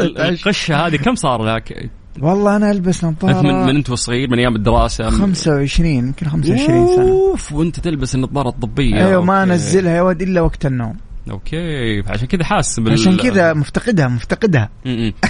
القشة 0.00 0.86
هذه 0.86 0.96
كم 0.96 1.14
صار 1.14 1.54
لك؟ 1.54 1.90
والله 2.20 2.56
أنا 2.56 2.70
ألبس 2.70 3.04
انت 3.04 3.24
من, 3.24 3.30
من 3.34 3.46
نظاره 3.46 3.70
أنت 3.70 3.90
وصغير 3.90 4.30
من 4.30 4.38
أيام 4.38 4.56
الدراسة؟ 4.56 5.10
25 5.10 5.90
يمكن 5.90 6.26
25 6.28 6.86
سنة. 6.96 7.10
أوف 7.10 7.52
وأنت 7.52 7.80
تلبس 7.80 8.14
النظارة 8.14 8.48
الطبية. 8.48 9.06
أيوه 9.06 9.22
ما. 9.24 9.42
أنزلها 9.42 9.96
يا 9.96 10.02
ود 10.02 10.22
إلا 10.22 10.40
وقت 10.40 10.66
النوم. 10.66 10.96
okay 11.30 12.02
عشان 12.06 12.26
كذا 12.26 12.44
حاسس 12.44 12.80
بال 12.80 12.92
عشان 12.92 13.16
كذا 13.16 13.52
مفتقدها 13.52 14.08
مفتقدها. 14.08 14.68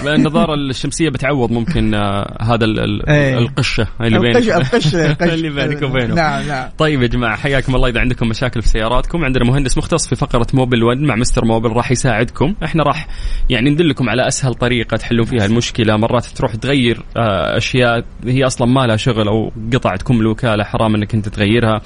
النظارة 0.07 0.53
الشمسية 0.55 1.09
بتعوض 1.09 1.51
ممكن 1.51 1.93
آه، 1.93 2.37
هذا 2.41 2.65
ال- 2.65 3.09
إيه. 3.09 3.37
القشة 3.37 3.87
اللي 4.01 4.19
بينك. 4.19 4.35
القش 4.37 4.95
القش 4.95 5.33
اللي 5.33 5.49
بينك 5.49 5.81
وبينه. 5.81 6.15
نعم 6.15 6.47
نعم. 6.47 6.69
طيب 6.77 7.01
يا 7.01 7.07
جماعة 7.07 7.35
حياكم 7.37 7.75
الله 7.75 7.89
إذا 7.89 7.99
عندكم 7.99 8.27
مشاكل 8.29 8.61
في 8.61 8.67
سياراتكم. 8.67 9.25
عندنا 9.25 9.45
مهندس 9.45 9.77
مختص 9.77 10.07
في 10.07 10.15
فقرة 10.15 10.47
Mobil 10.53 10.83
1 10.83 10.97
مع 10.97 11.15
Mister 11.15 11.45
Mobil 11.45 11.69
راح 11.69 11.91
يساعدكم. 11.91 12.55
إحنا 12.63 12.83
راح 12.83 13.07
يعني 13.49 13.69
ندلكم 13.69 14.09
على 14.09 14.27
أسهل 14.27 14.53
طريقة 14.53 14.97
تحلون 14.97 15.25
فيها 15.25 15.45
المشكلة. 15.45 15.97
مرات 15.97 16.25
تروح 16.25 16.55
تغير 16.55 17.03
آه، 17.17 17.57
أشياء 17.57 18.05
هي 18.25 18.43
أصلا 18.45 18.67
ما 18.67 18.87
لها 18.87 18.95
شغل 18.97 19.27
أو 19.27 19.51
قطع 19.73 19.95
تكون 19.95 20.17
الوكاله 20.19 20.63
حرام 20.63 20.95
إنك 20.95 21.13
أنت 21.13 21.29
تغيرها. 21.29 21.81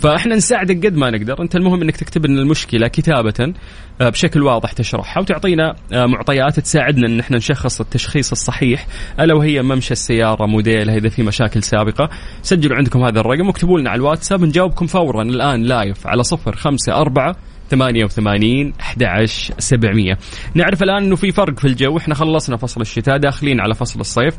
فإحنا 0.00 0.34
نساعدك 0.34 0.86
قد 0.86 0.96
ما 0.96 1.10
نقدر. 1.10 1.42
أنت 1.42 1.56
المهم 1.56 1.82
إنك 1.82 1.96
تكتب 1.96 2.26
لنا 2.26 2.42
المشكلة 2.42 2.88
كتابة 2.88 3.51
آه، 4.00 4.08
بشكل 4.08 4.42
واضح 4.42 4.72
تشرحها 4.72 5.20
وتعطينا 5.20 5.74
آه، 5.92 6.06
معطيات 6.06 6.60
تساعدنا 6.60 7.06
إن 7.06 7.20
إحنا 7.20 7.36
نشخص 7.36 7.80
التشخيص 7.80 8.30
الصحيح 8.30 8.86
ألا 9.20 9.34
وهي 9.34 9.62
ممشى 9.62 9.92
السيارة 9.92 10.46
موديلها 10.46 10.96
إذا 10.96 11.08
في 11.08 11.22
مشاكل 11.22 11.62
سابقة. 11.62 12.08
سجلوا 12.42 12.76
عندكم 12.76 13.04
هذا 13.04 13.20
الرقم 13.20 13.46
واكتبوا 13.46 13.80
لنا 13.80 13.90
على 13.90 13.98
الواتساب 13.98 14.44
نجاوبكم 14.44 14.86
فورا. 14.86 15.22
الآن 15.22 15.62
لايف 15.62 16.06
على 16.06 16.22
صفر 16.22 16.56
خمسة 16.56 16.92
أربعة 16.92 17.36
88 17.70 18.72
11 18.80 19.54
700 19.58 20.18
نعرف 20.54 20.82
الآن 20.82 21.02
إنه 21.02 21.16
في 21.16 21.32
فرق 21.32 21.58
في 21.58 21.64
الجو. 21.64 21.98
إحنا 21.98 22.14
خلصنا 22.14 22.56
فصل 22.56 22.80
الشتاء 22.80 23.16
داخلين 23.16 23.60
على 23.60 23.74
فصل 23.74 24.00
الصيف. 24.00 24.36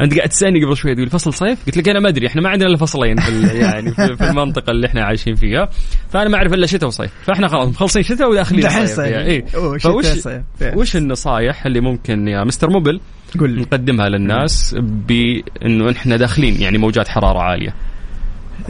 أنت 0.00 0.16
قاعد 0.16 0.28
تسألني 0.28 0.64
قبل 0.64 0.76
شوي 0.76 0.94
تقول 0.94 1.10
فصل 1.10 1.32
صيف؟ 1.32 1.66
قلت 1.66 1.76
لك 1.76 1.88
أنا 1.88 2.00
ما 2.00 2.08
أدري 2.08 2.26
إحنا 2.26 2.42
ما 2.42 2.48
عندنا 2.48 2.68
إلا 2.68 2.76
فصلين 2.76 3.16
في 3.16 3.46
يعني 3.64 3.94
في 3.94 4.30
المنطقة 4.30 4.70
اللي 4.70 4.86
إحنا 4.86 5.04
عايشين 5.04 5.34
فيها. 5.34 5.68
فأنا 6.12 6.28
ما 6.28 6.36
أعرف 6.36 6.52
إلا 6.52 6.66
شتاء 6.66 6.88
وصيف. 6.88 7.10
فإحنا 7.26 7.48
خلاص 7.48 7.68
مخلصين 7.68 8.02
شتاء 8.02 8.30
وداخلين 8.30 8.70
صيف 8.70 8.96
صيف. 8.96 8.98
يعني. 8.98 9.44
شتاء 9.78 9.92
فوش 9.92 10.06
صيف. 10.06 10.42
وش 10.62 10.96
النصائح 10.96 11.66
اللي 11.66 11.80
ممكن 11.80 12.28
يا 12.28 12.44
مستر 12.44 12.70
موبل 12.70 13.00
لي. 13.34 13.60
نقدمها 13.62 14.08
للناس 14.08 14.76
بإنه 14.80 15.90
إحنا 15.90 16.16
داخلين 16.16 16.62
يعني 16.62 16.78
موجات 16.78 17.08
حرارة 17.08 17.38
عالية؟ 17.38 17.74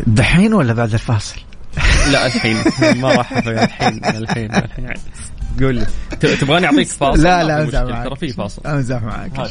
دحين 0.06 0.54
ولا 0.54 0.72
بعد 0.72 0.92
الفاصل؟ 0.92 1.40
لا 2.12 2.26
الحين. 2.26 2.56
ما 3.00 3.08
راح 3.14 3.32
الحين 3.32 4.04
الحين 4.04 4.54
الحين. 4.54 4.88
قول 5.60 5.74
لي. 5.74 5.86
تبغاني 6.20 6.66
أعطيك 6.66 6.88
فاصل؟ 6.88 7.22
لا 7.22 7.44
لا 7.44 7.62
أمزح 7.62 7.82
معك. 7.82 8.04
ترى 8.04 8.16
في 8.16 8.28
فاصل. 8.28 8.62
أمزح 8.66 9.02
معك. 9.02 9.50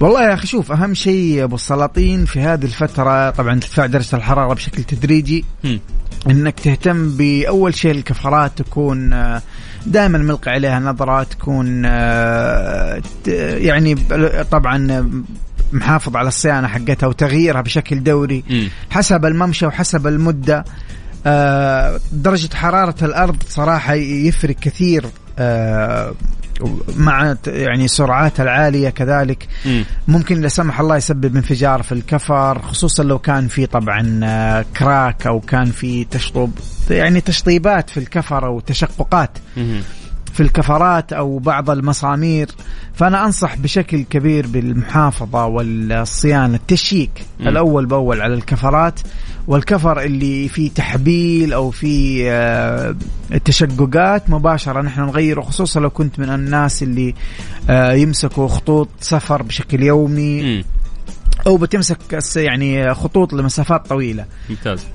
والله 0.00 0.22
يا 0.28 0.34
أخي 0.34 0.46
شوف 0.46 0.72
أهم 0.72 0.94
شيء 0.94 1.44
أبو 1.44 1.54
السلاطين 1.54 2.24
في 2.24 2.40
هذه 2.40 2.64
الفترة 2.64 3.30
طبعا 3.30 3.52
ارتفاع 3.52 3.86
درجة 3.86 4.16
الحرارة 4.16 4.54
بشكل 4.54 4.82
تدريجي. 4.82 5.44
إنك 6.30 6.60
تهتم 6.60 7.08
بأول 7.16 7.74
شيء 7.74 7.90
الكفرات 7.90 8.58
تكون 8.58 9.12
آه، 9.12 9.42
دائما 9.86 10.18
ملقي 10.18 10.50
عليها 10.50 10.80
نظرة 10.80 11.22
تكون 11.22 11.82
آه، 11.86 13.02
يعني 13.56 13.94
طبعا 14.50 15.10
محافظ 15.72 16.16
على 16.16 16.28
الصيانة 16.28 16.68
حقتها 16.68 17.06
وتغييرها 17.06 17.60
بشكل 17.60 18.02
دوري. 18.02 18.44
حسب 18.90 19.24
الممشى 19.24 19.66
وحسب 19.66 20.06
المدة 20.06 20.64
آه، 21.26 22.00
درجة 22.12 22.54
حرارة 22.54 23.04
الأرض 23.04 23.36
صراحة 23.48 23.94
يفرق 23.94 24.56
كثير 24.56 25.04
مع 26.96 27.36
يعني 27.46 27.88
سرعات 27.88 28.40
العالية 28.40 28.88
كذلك 28.90 29.48
مم. 29.66 29.84
ممكن 30.08 30.40
لا 30.40 30.48
سمح 30.48 30.80
الله 30.80 30.96
يسبب 30.96 31.36
انفجار 31.36 31.82
في 31.82 31.92
الكفر 31.92 32.62
خصوصا 32.62 33.02
لو 33.02 33.18
كان 33.18 33.48
في 33.48 33.66
طبعا 33.66 34.20
آه، 34.24 34.64
كراك 34.78 35.26
أو 35.26 35.40
كان 35.40 35.64
في 35.64 36.04
تشطب 36.04 36.50
يعني 36.90 37.20
تشطيبات 37.20 37.90
في 37.90 38.00
الكفر 38.00 38.46
أو 38.46 38.60
تشققات. 38.60 39.30
في 40.32 40.40
الكفرات 40.42 41.12
أو 41.12 41.38
بعض 41.38 41.70
المسامير 41.70 42.48
فأنا 42.94 43.24
أنصح 43.24 43.56
بشكل 43.56 44.02
كبير 44.02 44.46
بالمحافظة 44.46 45.46
والصيانة 45.46 46.54
التشيك. 46.54 47.10
الأول 47.40 47.86
بأول 47.86 48.20
على 48.20 48.34
الكفرات 48.34 49.00
والكفر 49.46 50.00
اللي 50.00 50.48
فيه 50.48 50.70
تحبيل 50.70 51.52
أو 51.52 51.70
فيه 51.70 52.26
آه، 52.30 52.96
تشققات 53.44 54.30
مباشرة 54.30 54.82
نحن 54.82 55.00
نغيره 55.00 55.40
خصوصا 55.40 55.80
لو 55.80 55.90
كنت 55.90 56.18
من 56.18 56.28
الناس 56.28 56.82
اللي 56.82 57.14
آه، 57.70 57.92
يمسكوا 57.92 58.48
خطوط 58.48 58.88
سفر 59.00 59.42
بشكل 59.42 59.82
يومي. 59.82 60.64
أو 61.46 61.56
بتمسك 61.56 61.98
يعني 62.36 62.94
خطوط 62.94 63.32
لمسافات 63.32 63.86
طويلة 63.86 64.24
ممتاز 64.50 64.86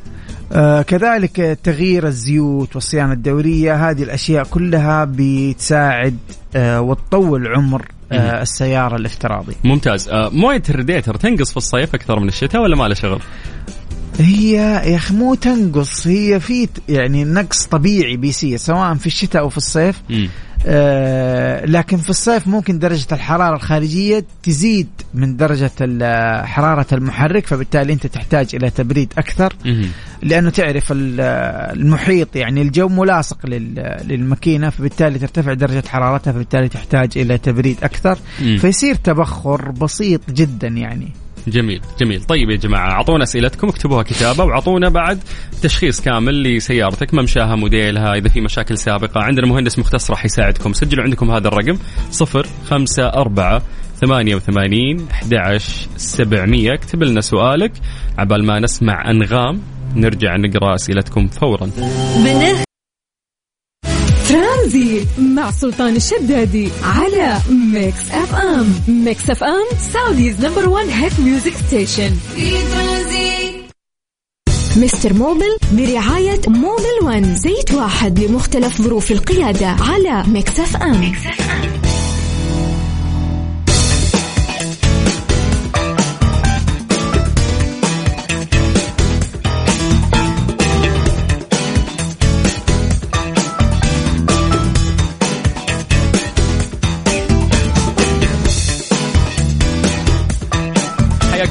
آه 0.52 0.82
كذلك 0.82 1.60
تغيير 1.64 2.08
الزيوت 2.08 2.76
والصيانة 2.76 3.14
الدورية 3.14 3.90
هذه 3.90 4.04
الأشياء 4.04 4.44
كلها 4.44 5.08
بتساعد 5.10 6.18
آه 6.56 6.82
وتطول 6.82 7.48
عمر. 7.48 7.86
آه 8.12 8.42
السيارة 8.42 8.96
الافتراضي 8.96 9.56
ممتاز 9.64 10.10
آه 10.10 10.30
موية 10.30 10.64
الريديتر 10.70 11.16
تنقص 11.16 11.52
في 11.52 11.58
الصيف 11.58 11.96
أكثر 11.96 12.20
من 12.20 12.28
الشتاء 12.28 12.62
ولا 12.62 12.76
ما 12.76 12.88
له 12.88 12.94
شغل؟ 12.94 13.22
هي 14.20 14.52
يا 14.92 14.96
أخي 14.96 15.14
مو 15.14 15.36
تنقص 15.36 16.08
هي 16.08 16.40
في 16.40 16.68
يعني 16.90 17.24
نقص 17.24 17.66
طبيعي 17.66 18.18
بيصير 18.18 18.58
سواء 18.58 18.94
في 18.94 19.08
الشتاء 19.08 19.42
أو 19.42 19.50
في 19.50 19.58
الصيف. 19.58 20.02
آه 20.66 21.66
لكن 21.66 21.98
في 21.98 22.10
الصيف 22.10 22.48
ممكن 22.48 22.80
درجة 22.80 23.08
الحرارة 23.12 23.56
الخارجية 23.56 24.26
تزيد 24.44 24.88
من 25.14 25.38
درجة 25.38 25.72
ال- 25.82 26.46
حرارة 26.48 26.86
المحرك 26.94 27.48
فبالتالي 27.48 27.94
أنت 27.94 28.08
تحتاج 28.08 28.48
إلى 28.56 28.70
تبريد 28.70 29.14
أكثر 29.18 29.54
مم. 29.66 29.86
لأنه 30.24 30.50
تعرف 30.50 30.92
ال- 30.92 31.22
المحيط 31.80 32.36
يعني 32.36 32.62
الجو 32.62 32.88
ملاصق 32.88 33.46
لل- 33.46 33.98
للماكينة 34.08 34.70
فبالتالي 34.70 35.20
ترتفع 35.20 35.54
درجة 35.54 35.84
حرارتها 35.88 36.34
فبالتالي 36.34 36.70
تحتاج 36.70 37.10
إلى 37.18 37.38
تبريد 37.38 37.78
أكثر 37.84 38.18
مم. 38.42 38.58
فيصير 38.58 38.96
تبخر 38.96 39.72
بسيط 39.72 40.22
جدا 40.32 40.68
يعني 40.68 41.08
جميل 41.48 41.82
جميل. 42.00 42.24
طيب 42.24 42.50
يا 42.50 42.56
جماعة 42.56 42.92
أعطونا 42.92 43.24
أسئلتكم 43.24 43.68
اكتبوها 43.68 44.04
كتابة 44.04 44.44
وأعطونا 44.44 44.90
بعد 44.90 45.20
تشخيص 45.62 46.02
كامل 46.02 46.44
لسيارتك 46.44 47.14
ممشاها 47.14 47.56
موديلها 47.56 48.16
إذا 48.16 48.30
في 48.30 48.42
مشاكل 48.42 48.78
سابقة. 48.78 49.22
عندنا 49.22 49.48
مهندس 49.48 49.80
مختص 49.80 50.12
راح 50.12 50.26
يساعدكم. 50.26 50.74
سجلوا 50.74 51.04
عندكم 51.04 51.32
هذا 51.32 51.48
الرقم 51.48 51.78
صفر 52.12 52.48
خمسة 52.66 53.08
أربعة 53.08 53.62
ثمانية 54.02 54.36
وثمانين 54.36 55.08
أحد 55.12 55.58
سبعمية. 55.98 56.74
اكتب 56.74 57.04
لنا 57.04 57.22
سؤالك 57.22 57.72
عبال 58.18 58.46
ما 58.46 58.60
نسمع 58.60 59.10
أنغام. 59.12 59.62
نرجع 59.96 60.36
نقرأ 60.36 60.76
أسئلتكم 60.76 61.28
فورا. 61.28 61.70
بنخ 64.30 64.34
ترانزيت 64.34 65.08
مع 65.20 65.52
سلطان 65.52 65.96
الشدادي 65.96 66.70
على 66.84 67.38
Mix 67.50 68.12
FM. 68.12 68.74
Mix 68.88 69.30
FM 69.30 69.66
Saudi's 69.94 70.46
number 70.46 70.70
1 70.70 70.88
hit 70.90 71.20
music 71.20 71.54
station. 71.68 72.12
Mister 74.78 75.14
Mobil 75.14 75.58
برعاية 75.72 76.42
Mobil 76.48 76.98
One 77.04 77.36
زيت 77.36 77.74
واحد 77.74 78.20
لمختلف 78.20 78.82
ظروف 78.82 79.12
القيادة 79.12 79.68
على 79.68 80.24
Mix 80.28 80.76
FM. 80.76 81.12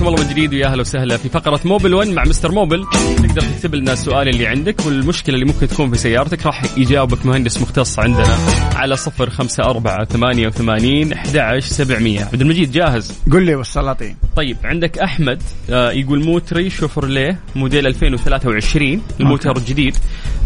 حياكم 0.07 0.21
الله 0.21 0.29
من 0.29 0.35
جديد 0.35 0.55
ويا 0.55 0.67
أهلا 0.67 0.81
وسهلا 0.81 1.17
في 1.17 1.29
فقرة 1.29 1.61
موبل 1.65 1.95
1 1.95 2.09
مع 2.09 2.25
مستر 2.25 2.53
موبل. 2.53 2.87
تقدر 3.17 3.41
تكتب 3.41 3.75
لنا 3.75 3.93
السؤال 3.93 4.29
اللي 4.29 4.47
عندك 4.47 4.87
والمشكلة 4.87 5.35
اللي 5.35 5.47
ممكن 5.47 5.69
تكون 5.69 5.91
في 5.91 5.99
سيارتك 5.99 6.47
راح 6.47 6.63
يجاوبك 6.79 7.27
مهندس 7.27 7.63
مختص 7.63 7.99
عندنا 7.99 8.39
على 8.75 8.97
صفر 8.97 9.31
خمسة 9.31 9.65
أربعة 9.65 10.05
ثمانية 10.05 10.47
وثمانين 10.47 11.13
أحد 11.13 11.59
سبعمية. 11.59 12.25
عبد 12.25 12.41
المجيد 12.41 12.73
جاهز؟ 12.73 13.13
قل 13.33 13.43
لي 13.43 13.55
والسلاطين. 13.55 14.17
طيب 14.37 14.57
عندك 14.65 14.99
أحمد 14.99 15.43
آه 15.71 15.91
يقول 15.91 16.25
موتري 16.25 16.71
شوفرليه 16.71 17.41
موديل 17.57 17.87
2023 17.87 19.03
الموتر. 19.21 19.57
الجديد 19.57 19.97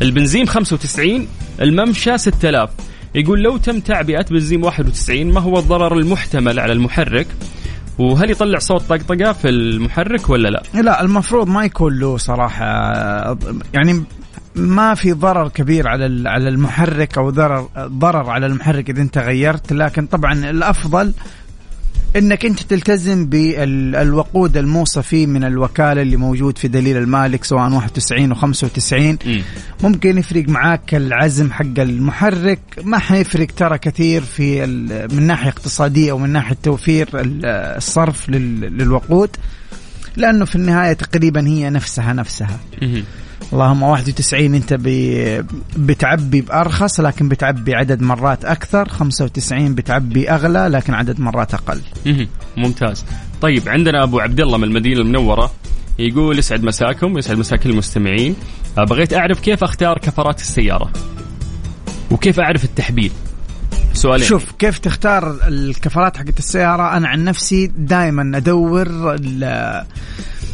البنزين 0.02 0.48
95 0.48 1.28
الممشى 1.60 2.18
6000 2.18 2.70
يقول 3.14 3.42
لو 3.42 3.56
تم 3.56 3.80
تعبئة 3.80 4.22
بنزين 4.30 4.64
91 4.64 5.26
ما 5.26 5.40
هو 5.40 5.58
الضرر 5.58 5.98
المحتمل 5.98 6.60
على 6.60 6.72
المحرك؟ 6.72 7.26
وهل 8.00 8.30
يطلع 8.30 8.58
صوت 8.58 8.82
طقطقة 8.82 9.32
في 9.32 9.48
المحرك 9.48 10.30
ولا 10.30 10.48
لا؟ 10.48 10.62
لا 10.82 11.02
المفروض 11.02 11.48
ما 11.48 11.64
يكون 11.64 11.98
له 11.98 12.16
صراحة 12.16 12.66
يعني 13.74 14.04
ما 14.54 14.94
في 14.94 15.12
ضرر 15.12 15.48
كبير 15.48 15.88
على 15.88 16.28
على 16.28 16.48
المحرك 16.48 17.18
أو 17.18 17.30
ضرر 17.30 17.68
ضرر 17.78 18.30
على 18.30 18.46
المحرك 18.46 18.90
إذا 18.90 19.02
أنت 19.02 19.18
غيرت 19.18 19.72
لكن 19.72 20.06
طبعا 20.06 20.32
الأفضل 20.32 21.12
إنك 22.16 22.44
أنت 22.46 22.60
تلتزم 22.60 23.26
بالوقود 23.26 24.56
الموصى 24.56 25.02
فيه 25.02 25.26
من 25.26 25.44
الوكالة 25.44 26.02
اللي 26.02 26.16
موجود 26.16 26.58
في 26.58 26.68
دليل 26.68 26.96
المالك 26.96 27.44
سواء 27.44 27.72
91 27.72 28.32
و 28.32 28.34
95 28.34 29.18
مم. 29.26 29.42
ممكن 29.82 30.18
يفرق 30.18 30.48
معاك 30.48 30.94
العزم 30.94 31.52
حق 31.52 31.78
المحرك 31.78 32.60
ما 32.84 32.98
حيفرق 32.98 33.46
ترى 33.56 33.78
كثير 33.78 34.22
في 34.22 34.66
من 35.12 35.22
ناحية 35.22 35.48
اقتصادية 35.50 36.12
ومن 36.12 36.30
ناحية 36.30 36.56
توفير 36.62 37.08
ال- 37.20 37.46
الصرف 37.76 38.28
لل- 38.30 38.60
للوقود 38.78 39.30
لأنه 40.16 40.44
في 40.44 40.56
النهاية 40.56 40.92
تقريبا 40.92 41.46
هي 41.48 41.70
نفسها 41.70 42.12
نفسها. 42.12 42.58
اللهم 43.52 43.82
91 43.82 44.54
انت 44.54 44.74
بي 44.74 45.42
بتعبي 45.76 46.40
بأرخص 46.40 47.00
لكن 47.00 47.28
بتعبي 47.28 47.74
عدد 47.74 48.02
مرات 48.02 48.44
أكثر. 48.44 48.88
95 48.88 49.74
بتعبي 49.74 50.30
أغلى 50.30 50.68
لكن 50.68 50.94
عدد 50.94 51.20
مرات 51.20 51.54
أقل. 51.54 51.80
ممتاز. 52.56 53.04
طيب 53.42 53.68
عندنا 53.68 54.02
أبو 54.02 54.20
عبد 54.20 54.40
الله 54.40 54.58
من 54.58 54.64
المدينة 54.64 55.00
المنورة 55.00 55.50
يقول 55.98 56.38
يسعد 56.38 56.62
مساكم 56.62 57.18
يسعد 57.18 57.38
مسا 57.38 57.56
كل 57.56 57.70
المستمعين. 57.70 58.36
آه، 58.78 58.84
بغيت 58.84 59.14
أعرف 59.14 59.40
كيف 59.40 59.64
أختار 59.64 59.98
كفرات 59.98 60.40
السيارة؟ 60.40 60.90
وكيف 62.10 62.40
أعرف 62.40 62.64
التحبيل؟ 62.64 63.12
سؤالين. 64.00 64.26
شوف 64.28 64.52
كيف 64.58 64.78
تختار 64.78 65.36
الكفرات 65.48 66.16
حقت 66.16 66.38
السيارة؟ 66.38 66.96
أنا 66.96 67.08
عن 67.08 67.24
نفسي 67.24 67.66
دائما 67.66 68.36
أدور 68.36 68.86
ال- 69.14 69.84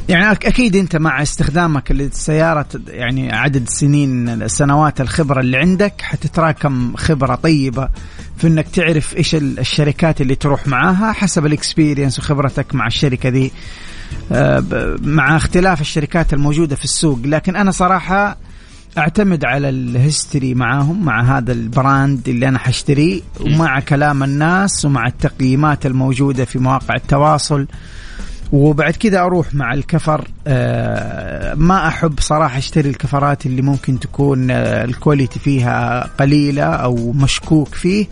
يعني 0.09 0.31
أكيد 0.33 0.77
أنت 0.77 0.97
مع 0.97 1.23
استخدامك 1.23 1.93
للسيارة 1.93 2.67
يعني 2.89 3.33
عدد 3.33 3.69
سنين 3.69 4.49
سنوات 4.49 5.01
الخبرة 5.01 5.41
اللي 5.41 5.57
عندك 5.57 5.95
حتتراكم 6.01 6.97
خبرة 6.97 7.35
طيبة 7.35 7.89
في 8.37 8.47
أنك 8.47 8.69
تعرف 8.69 9.35
ال- 9.35 9.59
الشركات 9.59 10.21
اللي 10.21 10.35
تروح 10.35 10.67
معاها 10.67 11.13
حسب 11.13 11.47
الإكسبيرينس 11.47 12.19
وخبرتك 12.19 12.75
مع 12.75 12.87
الشركة 12.87 13.29
دي. 13.29 13.53
آه، 14.33 14.97
مع 15.03 15.37
اختلاف 15.37 15.81
الشركات 15.81 16.33
الموجودة 16.33 16.77
في 16.77 16.85
السوق. 16.85 17.19
لكن 17.25 17.57
أنا 17.57 17.71
صراحة 17.71 18.37
أعتمد 18.99 19.45
على 19.45 19.69
ال 19.69 19.79
history 19.79 20.55
معاهم 20.55 21.05
مع 21.05 21.39
هذا 21.39 21.53
ال 21.53 21.65
brand 21.65 22.29
اللي 22.29 22.49
أنا 22.49 22.59
حاشتريه 22.59 23.21
ومع 23.41 23.81
كلام 23.81 24.23
الناس 24.23 24.85
ومع 24.85 25.07
التقييمات 25.07 25.87
الموجودة 25.87 26.45
في 26.45 26.59
مواقع 26.59 26.95
التواصل. 26.95 27.67
وبعد 28.53 28.93
كذا 28.97 29.21
أروح 29.21 29.55
مع 29.55 29.75
الكفر 29.75 30.29
آه، 30.47 31.55
ما 31.55 31.89
أحب 31.89 32.21
صراحة 32.21 32.59
أشتري 32.59 32.91
الكفرات 32.91 33.47
اللي 33.47 33.63
ممكن 33.63 34.01
تكون 34.01 34.51
آه، 34.51 34.85
ال 34.85 34.91
quality 34.91 35.39
فيها 35.39 36.11
قليلة 36.19 36.63
أو 36.65 37.13
مشكوك 37.13 37.75
فيه 37.75 38.07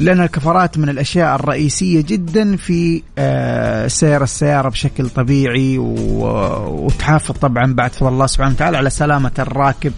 لأن 0.00 0.20
الكفرات 0.20 0.78
من 0.78 0.88
الأشياء 0.88 1.34
الرئيسية 1.34 2.00
جدا 2.00 2.56
في 2.56 3.02
آه، 3.18 3.86
سير 3.88 4.22
السيارة 4.22 4.68
بشكل 4.68 5.08
طبيعي 5.08 5.78
وتحافظ 5.78 7.34
طبعا 7.34 7.74
بعد 7.74 7.92
فضل 7.92 8.08
الله 8.08 8.26
سبحانه 8.26 8.54
وتعالى 8.54 8.76
على 8.76 8.90
سلامة 8.90 9.32
الراكب 9.38 9.92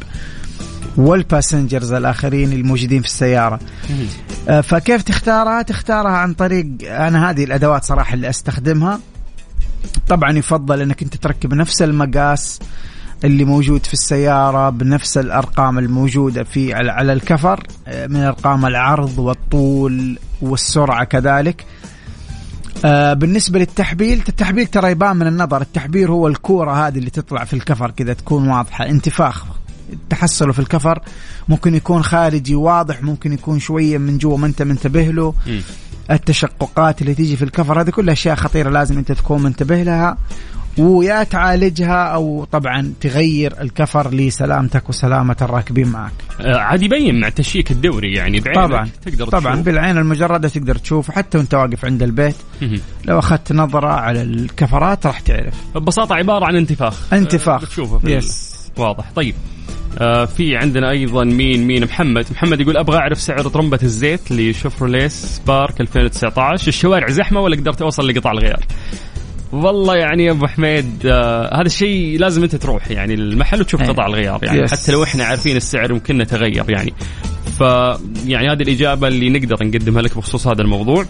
والباسنجرز 0.97 1.93
الاخرين 1.93 2.53
الموجودين 2.53 3.01
في 3.01 3.07
السيارة. 3.07 3.59
فكيف 4.62 5.03
تختارها؟ 5.03 5.62
تختارها 5.62 6.11
عن 6.11 6.35
طريق 6.35 6.67
أنا 6.83 7.31
هذه 7.31 7.45
الأدوات 7.45 7.85
صراحة 7.85 8.15
اللي 8.15 8.29
أستخدمها. 8.29 9.01
طبعا 10.09 10.39
يفضل 10.39 10.80
إنك 10.80 11.03
أنت 11.03 11.16
تركب 11.16 11.55
نفس 11.55 11.82
المقاس 11.82 12.61
اللي 13.24 13.45
موجود 13.45 13.87
في 13.87 13.93
السيارة 13.93 14.70
بنفس 14.70 15.18
الأرقام 15.18 15.78
الموجودة 15.78 16.45
في 16.45 16.74
على 16.74 17.12
الكفر 17.12 17.66
آه، 17.89 18.07
من 18.07 18.16
أرقام 18.20 18.66
العرض 18.66 19.18
والطول 19.18 20.18
والسرعة 20.43 21.05
كذلك. 21.05 21.64
آه، 22.85 23.12
بالنسبة 23.12 23.59
للتحبيل 23.59 24.22
التحبيل 24.28 24.66
ترى 24.66 24.91
يبان 24.91 25.16
من 25.16 25.26
النظر. 25.26 25.61
التحبيل 25.61 26.09
هو 26.09 26.28
الكورة 26.28 26.87
هذه 26.87 26.99
اللي 26.99 27.11
تطلع 27.11 27.45
في 27.45 27.55
الكفر 27.55 27.91
كذا 27.91 28.12
تكون 28.12 28.49
واضحة. 28.49 28.87
انتفاخ 28.89 29.45
تحصله 30.11 30.53
في 30.53 30.59
الكفر 30.59 30.99
ممكن 31.49 31.74
يكون 31.74 32.03
خارجي 32.03 32.55
واضح 32.55 33.03
ممكن 33.03 33.32
يكون 33.32 33.59
شوية 33.59 33.99
من 33.99 34.18
جوا 34.18 34.39
ما 34.39 34.47
أنت 34.47 34.62
منتبه 34.62 35.03
له. 35.03 35.35
التشققات 36.11 37.03
اللي 37.03 37.15
تيجي 37.15 37.37
في 37.37 37.45
الكفر 37.45 37.81
هذه 37.81 37.91
كلها 37.91 38.13
أشياء 38.13 38.37
خطيرة 38.37 38.71
لازم 38.71 38.99
أنت 38.99 39.13
تكون 39.13 39.43
منتبه 39.43 39.83
لها 39.83 40.17
ويا 40.79 41.23
تعالجها 41.23 42.05
أو 42.05 42.45
طبعا 42.53 42.93
تغير 43.01 43.61
الكفر 43.61 44.15
لسلامتك 44.15 44.89
وسلامة 44.89 45.37
الراكبين 45.43 45.89
معك 45.89 46.13
آه، 46.41 46.57
عاد 46.57 46.83
يبين 46.83 47.21
مع 47.21 47.29
التشيك 47.29 47.71
الدوري 47.71 48.15
يعني 48.15 48.41
بعينك 48.41 48.69
طبعا 48.69 48.89
تقدر 49.05 49.27
طبعا 49.29 49.55
تشوف. 49.55 49.65
بالعين 49.65 49.99
المجردة 49.99 50.49
تقدر 50.49 50.77
تشوف 50.77 51.11
حتى 51.11 51.39
وأنت 51.39 51.55
واقف 51.55 51.85
عند 51.85 52.03
البيت. 52.03 52.37
لو 53.05 53.19
أخذت 53.19 53.53
نظرة 53.53 53.89
على 53.89 54.23
الكفرات 54.23 55.07
راح 55.07 55.21
تعرف 55.21 55.55
ببساطة 55.75 56.15
عبارة 56.15 56.47
عن 56.47 56.57
انتفاخ 56.57 57.13
انتفاخ. 57.13 57.63
آه، 57.63 57.67
بتشوفه 57.67 57.99
في 57.99 58.17
يس. 58.17 58.55
واضح 58.77 59.05
طيب 59.17 59.35
آه 59.99 60.24
في 60.24 60.57
عندنا 60.57 60.90
أيضا 60.90 61.24
مين 61.24 61.66
مين؟ 61.66 61.84
محمد. 61.84 62.26
محمد 62.30 62.61
يقول 62.61 62.76
أبغى 62.76 62.97
أعرف 62.97 63.20
سعر 63.20 63.49
طرمبه 63.49 63.78
الزيت 63.82 64.32
لشفروليه 64.32 65.09
سبارك 65.09 65.80
2019 65.80 66.68
الشوارع 66.68 67.09
زحمة 67.09 67.40
ولا 67.40 67.57
قدرت 67.57 67.82
أوصل 67.82 68.09
لقطع 68.09 68.32
الغيار؟ 68.32 68.64
والله 69.53 69.97
يعني 69.97 70.24
يا 70.24 70.30
أبو 70.30 70.47
حميد 70.47 71.07
آه 71.07 71.55
هذا 71.55 71.66
الشيء 71.66 72.18
لازم 72.18 72.42
أنت 72.42 72.57
تروح 72.57 72.90
يعني 72.90 73.14
المحل 73.14 73.61
وتشوف 73.61 73.80
إيه. 73.80 73.88
قطع 73.88 74.07
الغيار 74.07 74.40
يعني. 74.42 74.62
يس. 74.62 74.82
حتى 74.82 74.92
لو 74.92 75.03
إحنا 75.03 75.24
عارفين 75.24 75.57
السعر 75.57 75.90
يمكن 75.90 76.18
نتغير 76.18 76.70
يعني. 76.70 76.92
ف 77.59 77.61
يعني 78.27 78.49
هذه 78.53 78.63
الإجابة 78.63 79.09
اللي 79.09 79.31
نقدر 79.31 79.67
نقدمها 79.67 80.03
لك 80.03 80.17
بخصوص 80.17 80.47
هذا 80.47 80.63
الموضوع. 80.63 81.07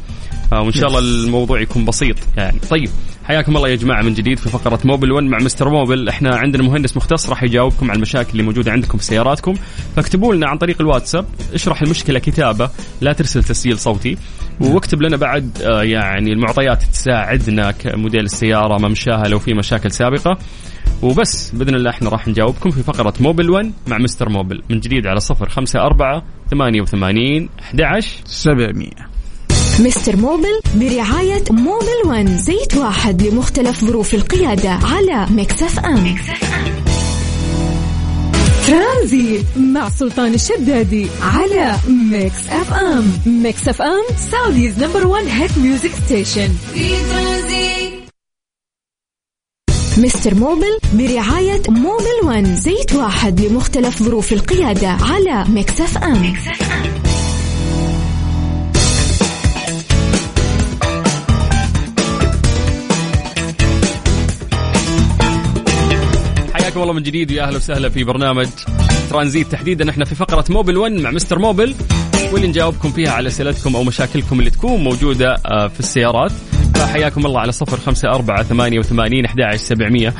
آه 0.52 0.62
وإن 0.62 0.72
شاء 0.72 0.88
الله 0.88 0.98
الموضوع 0.98 1.60
يكون 1.60 1.84
بسيط 1.84 2.16
يعني. 2.36 2.58
طيب 2.70 2.88
حياكم 3.24 3.56
الله 3.56 3.68
يا 3.68 3.76
جماعة 3.76 4.02
من 4.02 4.14
جديد 4.14 4.38
في 4.38 4.48
فقرة 4.48 4.78
Mobil 4.84 5.12
1 5.12 5.26
مع 5.26 5.38
Mister 5.38 5.68
Mobil. 5.68 6.08
إحنا 6.08 6.36
عندنا 6.36 6.62
مهندس 6.62 6.96
مختص 6.96 7.28
راح 7.28 7.42
يجاوبكم 7.42 7.90
على 7.90 7.96
المشاكل 7.96 8.30
اللي 8.32 8.42
موجودة 8.42 8.72
عندكم 8.72 8.98
في 8.98 9.04
سياراتكم. 9.04 9.54
فاكتبوا 9.96 10.34
لنا 10.34 10.48
عن 10.48 10.58
طريق 10.58 10.76
الواتساب 10.80 11.26
اشرح 11.54 11.82
المشكلة 11.82 12.18
كتابة 12.18 12.70
لا 13.00 13.12
ترسل 13.12 13.44
تسجيل 13.44 13.78
صوتي 13.78 14.16
واكتب 14.60 15.02
لنا 15.02 15.16
بعد 15.16 15.62
آه، 15.62 15.82
يعني 15.82 16.32
المعطيات 16.32 16.82
تساعدنا 16.82 17.70
كموديل 17.70 18.24
السيارة 18.24 18.88
ممشاها 18.88 19.28
لو 19.28 19.38
في 19.38 19.54
مشاكل 19.54 19.90
سابقة. 19.90 20.38
وبس 21.02 21.50
بإذن 21.50 21.74
الله 21.74 21.90
إحنا 21.90 22.10
راح 22.10 22.28
نجاوبكم 22.28 22.70
في 22.70 22.82
فقرة 22.82 23.14
Mobil 23.20 23.50
1 23.50 23.72
مع 23.86 23.98
Mister 23.98 24.28
Mobil. 24.28 24.62
من 24.70 24.80
جديد 24.80 25.06
على 25.06 25.20
054 25.30 26.22
88 26.50 27.48
11 27.60 28.10
700 28.26 28.90
Mister 29.80 30.16
Mobil 30.16 30.60
برعاية 30.74 31.44
Mobil 31.50 31.86
One. 32.06 32.38
زيت 32.38 32.76
واحد 32.76 33.22
لمختلف 33.22 33.84
ظروف 33.84 34.14
القيادة 34.14 34.70
على 34.70 35.26
Mix 35.30 35.78
FM. 35.78 36.14
ترانزيت 38.66 39.46
مع 39.56 39.88
سلطان 39.88 40.34
الشدادي 40.34 41.06
على 41.22 41.76
Mix 41.88 42.48
FM. 42.48 43.12
Mix 43.26 43.68
FM 43.68 44.02
Saudi's 44.30 44.84
number 44.84 45.06
1 45.06 45.24
hit 45.26 45.58
music 45.58 45.90
station. 46.06 46.48
في 46.74 46.88
ترانزيت. 46.88 47.93
Mister 49.98 50.34
Mobil 50.34 50.78
برعاية 50.92 51.62
Mobil 51.68 52.20
One 52.24 52.56
زيت 52.56 52.94
واحد 52.94 53.40
لمختلف 53.40 54.02
ظروف 54.02 54.32
القيادة 54.32 54.88
على 54.88 55.44
Mix 55.48 55.98
FM. 55.98 56.34
حياكم 66.54 66.82
الله 66.82 66.92
من 66.92 67.02
جديد 67.02 67.32
ويا 67.32 67.42
أهلا 67.42 67.56
وسهلا 67.56 67.88
في 67.88 68.04
برنامج 68.04 68.48
ترانزيت 69.10 69.52
تحديدا. 69.52 69.90
إحنا 69.90 70.04
في 70.04 70.14
فقرة 70.14 70.44
موبل 70.50 70.76
1 70.76 70.92
مع 70.92 71.10
مستر 71.10 71.38
موبل 71.38 71.74
واللي 72.32 72.48
نجاوبكم 72.48 72.92
فيها 72.92 73.10
على 73.10 73.28
أسئلتكم 73.28 73.76
أو 73.76 73.84
مشاكلكم 73.84 74.38
اللي 74.38 74.50
تكون 74.50 74.80
موجودة 74.80 75.34
آه، 75.46 75.68
في 75.68 75.80
السيارات. 75.80 76.32
فحياكم 76.74 77.26
الله 77.26 77.40
على 77.40 77.52
صفر 77.52 77.76
خمسة 77.76 78.08
أربعة 78.08 78.42
ثمانية 78.42 78.78
وثمانين 78.78 79.24
أحد 79.24 79.56
سبعمية. 79.56 80.14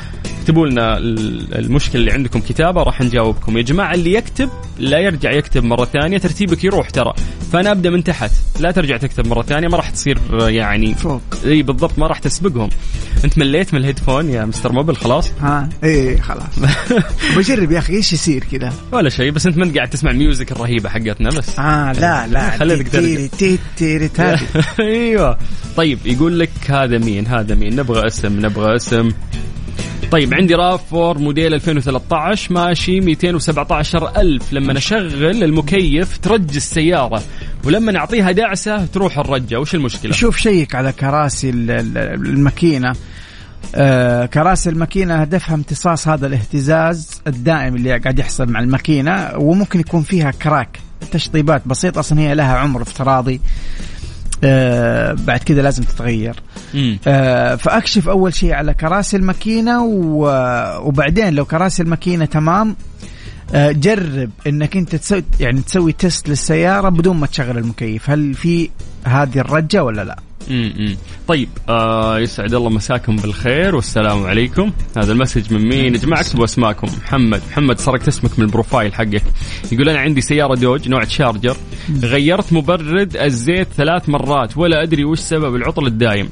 اكتبوا 0.45 0.67
لنا 0.67 0.99
ال- 0.99 1.55
المشكلة 1.59 2.01
اللي 2.01 2.13
عندكم 2.13 2.41
كتابة 2.41 2.83
راح 2.83 3.01
نجاوبكم. 3.01 3.57
يا 3.59 3.63
جماعة 3.63 3.95
اللي 3.95 4.13
يكتب 4.13 4.49
لا 4.79 4.99
يرجع 4.99 5.31
يكتب 5.33 5.65
مرة 5.65 5.85
ثانية 5.85 6.19
ترتيبك 6.19 6.65
يروح 6.65 6.91
ترى. 6.91 7.13
فأنا 7.53 7.71
أبدأ 7.73 7.91
من 7.91 8.05
تحت. 8.05 8.31
لا 8.61 8.71
ترجع 8.71 8.97
تكتب 8.97 9.27
مرة 9.27 9.43
ثانية 9.43 9.69
ما 9.69 9.77
راح 9.77 9.91
تصير 9.91 10.19
آه، 10.33 10.49
يعني 10.51 10.95
فوق. 10.95 11.21
إي 11.47 11.63
بالضبط 11.63 11.99
ما 11.99 12.07
راح 12.07 12.19
تسبقهم. 12.19 12.69
أنت 13.25 13.39
مليت 13.39 13.75
من 13.75 13.81
ال 13.81 13.86
headphone 13.86 14.31
يا 14.31 14.45
Mister 14.45 14.73
Mobil؟ 14.73 14.97
خلاص؟ 14.97 15.33
ها 15.41 15.69
إيه 15.85 16.21
خلاص. 16.21 16.59
بجرب 17.37 17.73
يا 17.73 17.79
أخي 17.79 17.93
إيش 17.93 18.13
يصير 18.13 18.45
كذا؟ 18.53 18.73
ولا 18.93 19.09
شيء 19.09 19.31
بس 19.31 19.47
أنت 19.47 19.59
ما 19.59 19.65
أنت 19.65 19.77
قاعد 19.77 19.91
تسمع 19.91 20.11
ال 20.11 20.18
music 20.18 20.53
الرهيبة 20.53 20.89
حقتنا 20.89 21.29
بس. 21.29 21.59
آه 21.59 21.93
لا 21.93 22.27
لا. 22.27 22.57
هذه 22.63 22.63
أيوه. 24.81 25.39
طيب 25.77 25.99
يقول 26.05 26.39
لك 26.39 26.51
هذا 26.69 26.99
مين؟ 26.99 27.27
هذا 27.27 27.55
مين؟ 27.55 27.77
نبغى 27.77 28.07
اسم 28.07 28.47
نبغى 28.47 28.77
اسم. 28.77 29.11
طيب 30.15 30.35
عندي 30.35 30.55
RAV 30.55 30.95
4 30.95 31.23
موديل 31.23 31.55
2013 31.55 32.53
ماشي 32.55 33.01
217 33.01 34.13
ألف. 34.17 34.53
لما 34.53 34.79
أشغل 34.79 35.43
المكيف 35.45 36.19
ترج 36.19 36.57
السيارة 36.57 37.23
ولما 37.65 37.93
نعطيها 37.93 38.33
دعسة 38.33 38.87
تروح 38.87 39.19
الرجة. 39.19 39.61
وش 39.61 39.75
المشكلة؟ 39.75 40.13
شوف 40.13 40.37
شيك 40.37 40.75
على 40.75 40.93
كراسي 40.93 41.51
ال- 41.51 41.71
ال- 41.71 41.99
الماكينة. 41.99 42.93
آه 43.75 44.27
كراسي 44.27 44.71
الماكينة 44.71 45.15
هدفها 45.15 45.55
امتصاص 45.55 46.09
هذا 46.09 46.27
الاهتزاز 46.27 47.23
الدائم 47.27 47.75
اللي 47.77 47.99
قاعد 47.99 48.19
يحصل 48.19 48.47
مع 48.51 48.61
الماكينة 48.61 49.31
وممكن 49.37 49.81
يكون 49.81 50.03
فيها 50.03 50.31
كراك 50.31 50.79
تشطيبات 51.13 51.63
بسيطة 51.69 52.01
أصلا 52.01 52.21
هي 52.21 52.35
لها 52.35 52.57
عمر 52.59 52.83
افتراضي. 52.83 53.41
آه 54.45 55.13
بعد 55.27 55.39
كذا 55.41 55.63
لازم 55.63 55.83
تتغير. 55.83 56.35
آه، 57.07 57.55
فأكشف 57.55 58.09
أول 58.09 58.35
شيء 58.35 58.53
على 58.53 58.75
كراسي 58.75 59.17
الماكينة 59.17 59.85
و- 59.85 60.79
وبعدين 60.89 61.35
لو 61.35 61.45
كراسي 61.45 61.83
الماكينة 61.83 62.25
تمام 62.25 62.77
آه، 63.55 63.73
جرب 63.73 64.31
إنك 64.47 64.77
أنت 64.77 64.97
تسوي 64.97 65.25
يعني 65.41 65.61
تسوي 65.61 65.93
test 65.93 66.29
للسيارة 66.29 66.89
بدون 66.89 67.17
ما 67.17 67.27
تشغل 67.27 67.59
المكيف. 67.59 68.11
هل 68.11 68.35
في 68.35 68.71
هذه 69.05 69.39
الرجة 69.39 69.85
ولا 69.85 70.05
لا؟ 70.05 70.19
امم 70.51 70.97
طيب 71.29 71.49
آه 71.69 72.19
يسعد 72.19 72.55
الله 72.55 72.71
مساكم 72.71 73.17
بالخير 73.17 73.75
والسلام 73.75 74.27
عليكم. 74.27 74.73
هذا 74.97 75.13
ال 75.13 75.18
message 75.18 75.53
من 75.53 75.69
مين؟ 75.69 75.95
يا 75.95 75.99
جماعة 75.99 76.21
اكتبوا 76.21 76.45
أسماءكم. 76.45 76.89
محمد 77.03 77.43
محمد 77.51 77.79
سرقت 77.81 78.09
اسمك 78.09 78.39
من 78.39 78.45
ال 78.45 78.51
profile 78.51 78.95
حقك. 78.95 79.23
يقول 79.73 79.89
أنا 79.89 79.99
عندي 79.99 80.21
سيارة 80.21 80.55
دوج 80.55 80.89
نوع 80.89 81.05
تشارجر. 81.05 81.57
غيرت 82.03 82.53
مبرد 82.53 83.17
الزيت 83.17 83.69
ثلاث 83.77 84.09
مرات 84.09 84.57
ولا 84.57 84.83
أدري 84.83 85.05
وش 85.05 85.19
سبب 85.19 85.57
العطل 85.57 85.87
الدايم. 85.87 86.29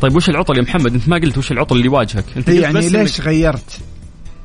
طيب 0.00 0.16
وش 0.16 0.28
العطل 0.28 0.56
يا 0.56 0.62
محمد؟ 0.62 0.94
أنت 0.94 1.08
ما 1.08 1.16
قلت 1.16 1.38
وش 1.38 1.52
العطل 1.52 1.76
اللي 1.76 1.86
يواجهك. 1.86 2.24
أنت 2.36 2.50
قلت 2.50 2.60
يعني 2.62 2.88
ليش 2.88 3.20
غيرت؟ 3.20 3.80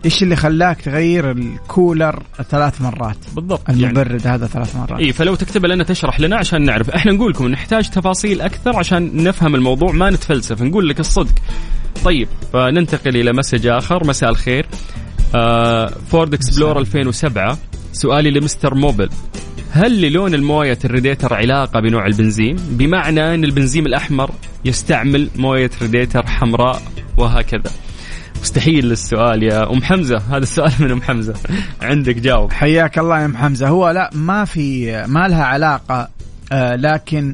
إيش 0.06 0.24
اللي 0.24 0.36
خلاك 0.36 0.82
تغير 0.82 1.32
الكولر 1.32 2.24
ثلاث 2.50 2.82
مرات؟ 2.82 3.18
بالضبط 3.36 3.70
يعني 3.70 3.86
المبرد 3.86 4.28
هذا 4.28 4.48
ثلاث 4.48 4.76
مرات. 4.76 5.00
اي 5.00 5.14
فلو 5.14 5.36
تكتب 5.36 5.66
لنا 5.66 5.84
تشرح 5.84 6.20
لنا 6.20 6.36
عشان 6.36 6.66
نعرف. 6.66 6.90
إحنا 6.90 7.12
نقول 7.12 7.32
لكم 7.32 7.48
نحتاج 7.48 7.90
تفاصيل 7.90 8.42
أكثر 8.42 8.78
عشان 8.78 9.24
نفهم 9.24 9.56
الموضوع 9.56 9.92
ما 9.92 10.10
نتفلسف 10.10 10.62
نقول 10.62 10.90
لك 10.90 11.00
الصدق. 11.00 11.36
طيب 12.04 12.28
فننتقل 12.54 13.18
إلى 13.18 13.34
message 13.34 13.68
آخر. 13.68 14.08
مساء 14.08 14.30
الخير. 14.30 14.66
آه 15.36 15.88
فورد 15.88 16.34
اكسبلور 16.34 16.80
2007 16.80 17.58
سؤالي 17.94 18.32
لمستر 18.32 18.76
موبل. 18.76 19.10
هل 19.72 20.02
للون 20.02 20.34
الموية 20.34 20.78
الريديتر 20.86 21.34
علاقة 21.34 21.80
بنوع 21.80 22.06
البنزين؟ 22.06 22.56
بمعنى 22.56 23.36
أن 23.36 23.44
البنزين 23.44 23.86
الأحمر 23.86 24.32
يستعمل 24.66 25.30
موية 25.36 25.72
ريديتر 25.82 26.28
حمراء 26.28 26.82
وهكذا. 27.18 27.72
مستحيل 28.48 28.92
السؤال 28.92 29.44
يا 29.44 29.72
أم 29.74 29.84
حمزة. 29.84 30.18
هذا 30.18 30.38
السؤال 30.38 30.72
من 30.80 30.92
أم 30.92 31.02
حمزة. 31.02 31.34
عندك 31.82 32.16
جاوب. 32.16 32.52
حياك 32.52 33.00
الله 33.00 33.20
يا 33.20 33.26
أم 33.26 33.38
حمزة. 33.38 33.68
هو 33.68 33.90
لا 33.90 34.10
ما 34.14 34.46
في 34.46 34.92
ما 35.08 35.28
لها 35.28 35.44
علاقة 35.44 36.10
آه 36.52 36.76
لكن 36.76 37.34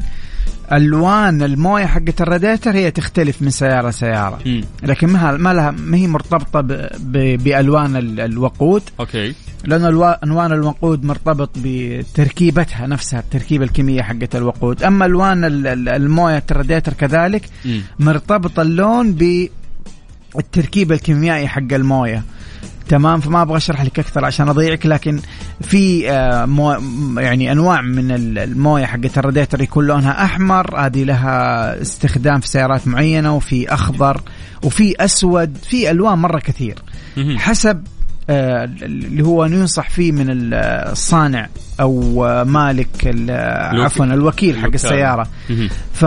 ألوان 0.74 1.44
الموية 1.44 1.86
حقت 1.86 2.22
الراديتر 2.22 2.72
هي 2.76 2.92
تختلف 2.92 3.42
من 3.42 3.50
سيارة 3.50 3.90
سياره 3.90 4.40
مم. 4.46 4.64
لكن 4.84 5.08
ما 5.08 5.38
ما 5.38 5.54
لها 5.54 5.72
ما 5.72 5.98
هي 5.98 6.08
مرتبطة 6.08 6.62
ب- 6.62 6.88
ب- 7.00 7.44
بألوان 7.44 7.96
ال- 7.96 8.20
الوقود. 8.20 8.82
أوكي. 9.00 9.34
لأن 9.66 9.86
الوا- 9.86 10.24
ألوان 10.24 10.52
الوقود 10.52 11.04
مرتبط 11.04 11.50
بتركيبتها 11.64 12.88
نفسها 12.88 13.20
التركيبة 13.20 13.66
الكيميائية 13.66 14.02
حقت 14.04 14.36
الوقود. 14.36 14.84
أما 14.84 15.06
ألوان 15.06 15.46
ال- 15.46 15.68
ال- 15.68 15.90
الموية 15.90 16.44
الراديتر 16.52 16.94
كذلك 16.94 17.46
مم. 17.66 17.82
مرتبط 18.00 18.60
اللون 18.60 19.12
بالتركيبه 20.36 20.96
الكيميائي 20.96 21.48
حق 21.48 21.74
الموية 21.74 22.24
تمام 22.90 23.20
فما 23.20 23.42
أبغى 23.42 23.58
أشرح 23.58 23.82
لك 23.82 24.00
أكثر 24.00 24.26
عشان 24.26 24.50
أضيعك 24.50 24.86
لكن 24.86 25.20
في 25.62 26.12
آه، 26.12 26.46
مو 26.46 26.72
يعني 27.18 27.52
أنواع 27.52 27.82
من 27.82 28.12
ال- 28.12 28.38
الموية 28.40 28.86
حقت 28.86 29.18
الراديتر 29.18 29.62
يكون 29.62 29.86
لونها 29.88 30.24
أحمر 30.26 30.80
هذه 30.86 31.04
لها 31.04 31.82
استخدام 31.82 32.40
في 32.40 32.48
سيارات 32.48 32.88
معينة 32.88 33.36
وفي 33.36 33.74
أخضر 33.74 34.22
وفي 34.64 34.96
أسود 35.06 35.58
في 35.64 35.92
ألوان 35.92 36.18
مرة 36.18 36.40
كثير. 36.40 36.76
حسب 37.38 37.84
آه، 38.30 38.64
اللي 38.82 39.24
هو 39.24 39.46
ينصح 39.46 39.90
فيه 39.90 40.12
من 40.12 40.26
الصانع 40.30 41.48
أو 41.82 42.24
مالك. 42.44 42.88
عفوا 43.84 44.06
الوكيل 44.06 44.58
حق. 44.60 44.70
السيارة. 44.74 45.28
ف 45.94 46.06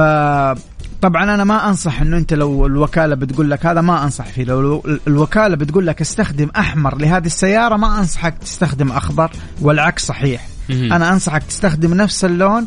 طبعا 1.03 1.34
أنا 1.34 1.44
ما 1.44 1.68
أنصح 1.68 2.00
إنه 2.00 2.16
أنت 2.16 2.34
لو 2.34 2.66
الوكالة 2.66 3.14
بتقول 3.14 3.50
لك 3.50 3.66
هذا 3.66 3.80
ما 3.80 4.05
أنصح 4.05 4.24
فيه 4.24 4.44
لو 4.44 4.82
الوكالة 5.07 5.57
بتقول 5.57 5.86
لك 5.86 6.00
استخدم 6.00 6.50
أحمر 6.57 6.98
لهذه 6.98 7.26
السيارة 7.26 7.76
ما 7.76 7.98
أنصحك 7.98 8.34
تستخدم 8.38 8.92
أخضر 8.92 9.30
والعكس 9.61 10.07
صحيح. 10.07 10.46
أنا 10.70 11.12
أنصحك 11.12 11.42
تستخدم 11.42 11.94
نفس 11.94 12.24
اللون 12.24 12.66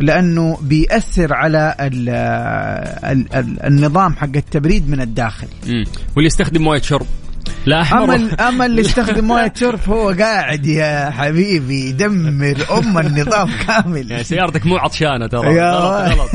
لأنه 0.00 0.58
بيأثر 0.62 1.34
على 1.34 1.76
ال 1.80 2.08
ال 3.12 3.34
ال 3.34 3.62
النظام 3.66 4.16
حق 4.16 4.36
التبريد 4.36 4.90
من 4.90 5.00
الداخل. 5.00 5.46
واللي 6.16 6.26
يستخدم 6.26 6.62
مويه 6.62 6.80
شرب 6.80 7.06
لا 7.66 7.80
أحمر. 7.82 8.14
أما 8.14 8.48
أما 8.48 8.66
اللي 8.66 8.80
يستخدم 8.80 9.24
موية 9.28 9.52
شرب 9.56 9.78
هو 9.88 10.10
قاعد 10.18 10.66
يا 10.66 11.10
حبيبي 11.10 11.88
يدمر 11.88 12.56
أم 12.78 12.98
النظام 12.98 13.48
يعني 13.48 13.64
كامل 13.82 14.24
سيارتك 14.24 14.66
مو 14.66 14.76
عطشانة 14.76 15.26
ترى. 15.26 15.60
غلط 15.60 16.18
غلط. 16.18 16.30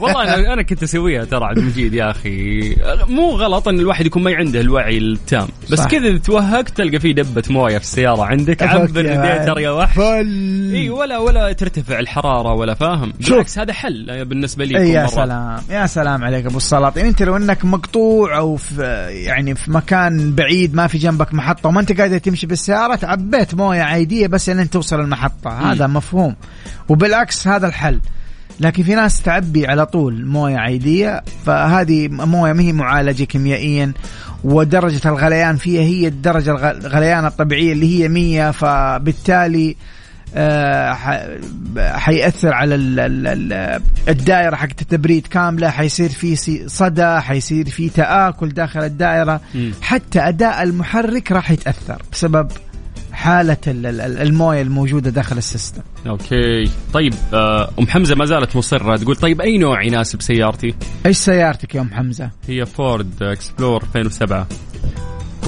والله 0.00 0.22
أنا 0.34 0.52
أنا 0.52 0.62
كنت 0.62 0.82
أسويها 0.82 1.24
ترى 1.24 1.44
عبد 1.44 1.58
المجيد 1.58 1.94
يا 1.94 2.10
أخي. 2.10 2.60
مو 3.08 3.30
غلط 3.30 3.68
إن 3.68 3.80
الواحد 3.80 4.06
يكون 4.06 4.22
ما 4.22 4.34
عنده 4.34 4.60
الوعي 4.60 4.98
التام. 4.98 5.48
بس. 5.70 5.86
كذا 5.86 6.18
توهقت 6.18 6.68
تلقى 6.68 7.00
في 7.00 7.12
دبة 7.12 7.42
موية 7.50 7.78
في 7.78 7.84
السيارة 7.84 8.24
عندك 8.24 8.62
عبر 8.62 9.04
يا 9.04 9.14
الراديتر 9.14 9.58
يا 9.60 9.70
وحش. 9.70 9.98
إي 9.98 10.90
ولا 10.90 11.18
ولا 11.18 11.52
ترتفع 11.52 11.98
الحرارة 11.98 12.52
ولا 12.52 12.74
فاهم. 12.74 13.12
بالعكس 13.20 13.58
هذا 13.58 13.72
حل 13.72 14.24
بالنسبة 14.24 14.64
لي 14.64 14.90
يا. 14.90 15.06
سلام. 15.06 15.60
يا 15.70 15.86
سلام 15.86 16.24
عليك 16.24 16.46
أبو 16.46 16.56
السلاطين. 16.56 17.06
انت 17.06 17.22
لو 17.22 17.36
إنك 17.36 17.64
مقطوع 17.64 18.38
أو 18.38 18.56
في 18.56 18.82
يعني 19.10 19.54
في 19.54 19.70
مكان 19.70 20.34
بعيد 20.34 20.65
ما 20.74 20.86
في 20.86 20.98
جنبك 20.98 21.34
محطة 21.34 21.68
وما 21.68 21.80
أنت 21.80 22.00
قادر 22.00 22.18
تمشي 22.18 22.46
بالسيارة 22.46 22.94
تعبيت 22.94 23.54
موية 23.54 23.82
عادية 23.82 24.26
بس 24.26 24.48
لين 24.50 24.70
توصل 24.70 25.00
المحطة. 25.00 25.72
هذا 25.72 25.86
مفهوم. 25.86 26.36
وبالعكس 26.88 27.48
هذا 27.48 27.66
الحل. 27.66 28.00
لكن 28.60 28.82
في 28.82 28.94
ناس 28.94 29.22
تعبي 29.22 29.66
على 29.66 29.86
طول 29.86 30.26
موية 30.26 30.56
عادية 30.56 31.22
فهذه 31.46 32.08
موية 32.08 32.52
ما 32.52 32.62
هي 32.62 32.72
معالجة 32.72 33.24
كيميائيا 33.24 33.92
ودرجة 34.44 35.08
الغليان 35.08 35.56
فيها 35.56 35.82
هي 35.82 36.06
الدرجة 36.08 36.50
الغ- 36.50 36.70
الغليان 36.86 37.26
الطبيعية 37.26 37.72
اللي 37.72 38.02
هي 38.04 38.08
100 38.08 38.50
فبالتالي 38.50 39.76
حيأثر 41.78 42.52
على 42.52 42.74
ال- 42.74 43.00
ال- 43.00 43.26
ال- 43.52 43.80
الدائرة 44.08 44.56
حقت 44.56 44.82
التبريد 44.82 45.26
كاملة 45.26 45.70
حيصير 45.70 46.08
في 46.08 46.36
صدى 46.68 47.20
حيصير 47.20 47.68
في 47.70 47.88
تآكل 47.88 48.48
داخل 48.48 48.80
الدائرة. 48.80 49.40
حتى 49.82 50.20
أداء 50.20 50.62
المحرك 50.62 51.32
راح 51.32 51.50
يتأثر 51.50 52.02
بسبب 52.12 52.48
حالة 53.12 53.56
ال- 53.66 53.86
ال- 53.86 54.00
ال- 54.00 54.18
الموية 54.22 54.62
الموجودة 54.62 55.10
داخل 55.10 55.38
ال 55.38 55.44
system 55.44 55.82
أوكي 56.06 56.70
طيب 56.92 57.14
آه، 57.34 57.70
أم 57.78 57.86
حمزة 57.86 58.14
ما 58.14 58.24
زالت 58.24 58.56
مصرة 58.56 58.96
تقول 58.96 59.16
طيب 59.16 59.40
أي 59.40 59.58
نوع 59.58 59.82
يناسب 59.82 60.22
سيارتي؟ 60.22 60.74
إيش 61.06 61.16
سيارتك 61.16 61.74
يا 61.74 61.80
أم 61.80 61.90
حمزة؟ 61.94 62.30
هي 62.48 62.66
فورد 62.66 63.22
إكسبلور 63.22 63.82
2007 63.96 64.46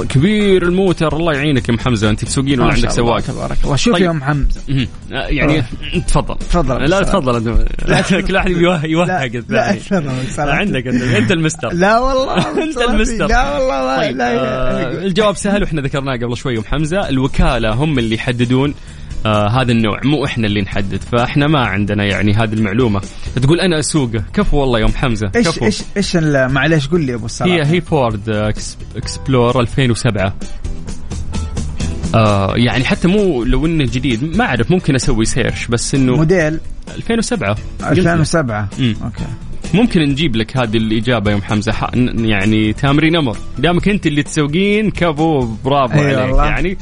كبير 0.09 0.63
الموتر. 0.63 1.17
الله 1.17 1.33
يعينك 1.33 1.69
يا 1.69 1.75
أم 1.75 1.79
حمزة. 1.79 2.11
أنت 2.11 2.25
تسوقين 2.25 2.61
ولا 2.61 2.73
عندك 2.73 2.91
سواق؟ 2.91 3.21
تبارك 3.21 3.57
الله. 3.65 3.77
شوف 3.77 3.95
طيب. 3.95 4.05
يا 4.05 4.11
أم. 4.11 4.49
آه، 5.13 5.27
يعني 5.27 5.63
تفضل. 6.09 6.35
تفضل 6.39 6.91
لا. 6.91 7.03
تفضل. 7.03 7.65
انت 7.89 8.15
كل 8.15 8.35
واحد 8.35 8.51
يوه- 8.51 8.87
يوهق 8.87 9.23
الثاني. 9.23 9.79
لا، 10.39 10.55
عندك 10.55 10.87
أنت. 10.87 11.03
أنت 11.23 11.31
المستر. 11.33 11.73
لا 11.73 11.99
والله 11.99 12.63
أنت 12.65 12.79
المستر. 12.79 13.27
لا 13.27 13.59
والله 13.59 13.97
طيب 13.97 14.17
لا 14.17 14.39
آه 14.39 14.93
الجواب 15.07 15.37
سهل 15.37 15.63
وإحنا 15.63 15.81
ذكرناه 15.83 16.13
قبل 16.17 16.37
شوي 16.37 16.59
أم 16.59 16.65
حمزة. 16.65 17.09
الوكالة 17.09 17.73
هم 17.75 17.99
اللي 17.99 18.15
يحددون 18.15 18.75
آه 19.27 19.49
هذا 19.49 19.73
النوع 19.73 20.01
مو 20.05 20.25
إحنا 20.25 20.47
اللي 20.47 20.61
نحدد. 20.63 21.01
فإحنا 21.13 21.47
ما 21.47 21.59
عندنا 21.67 22.05
يعني 22.05 22.33
هذه 22.35 22.53
المعلومة. 22.53 23.01
تقول 23.43 23.61
أنا 23.61 23.79
اسوقه 23.79 24.25
كفو 24.35 24.57
والله 24.57 24.79
يا 24.81 24.85
ام 24.85 24.93
حمزة. 24.93 25.31
إيش 25.37 25.49
كفو. 25.49 25.65
إيش 25.65 25.83
إيش 25.97 26.17
ال- 26.17 26.53
معليش 26.53 26.89
قول 26.89 27.01
لي 27.01 27.11
يا 27.13 27.17
أبو 27.17 27.27
السلاطين 27.27 27.51
هي 27.51 27.67
هي 27.67 27.81
فورد 27.81 28.29
إكس 28.29 28.77
إكسبلور 28.97 29.61
2007 29.61 30.35
آه 32.15 32.55
يعني 32.57 32.85
حتى 32.85 33.09
مو 33.09 33.45
لو 33.45 33.67
إنه 33.67 33.85
جديد 33.85 34.37
ما 34.37 34.45
أعرف 34.45 34.71
ممكن 34.71 34.95
أسوي 34.95 35.25
search 35.25 35.67
بس 35.67 35.95
إنه 35.95 36.17
موديل؟ 36.17 36.61
2007 36.97 37.49
قلت 37.51 37.61
لك. 37.81 37.89
2007 37.99 38.69
مم. 38.79 38.95
أوكي. 39.05 39.25
ممكن 39.75 40.01
نجيب 40.01 40.37
لك 40.37 40.57
هذه 40.57 40.77
الإجابة 40.77 41.31
يا 41.31 41.37
ام 41.37 41.43
حمزه 41.43 41.73
يعني 42.15 42.73
تامرين 42.73 43.17
أمر 43.17 43.37
دامك 43.59 43.89
أنت 43.89 44.07
اللي 44.07 44.23
تسوقين 44.23 44.91
كفو 44.91 45.49
برافو 45.65 45.99
عليك. 46.01 46.19
والله. 46.19 46.45
يعني 46.45 46.79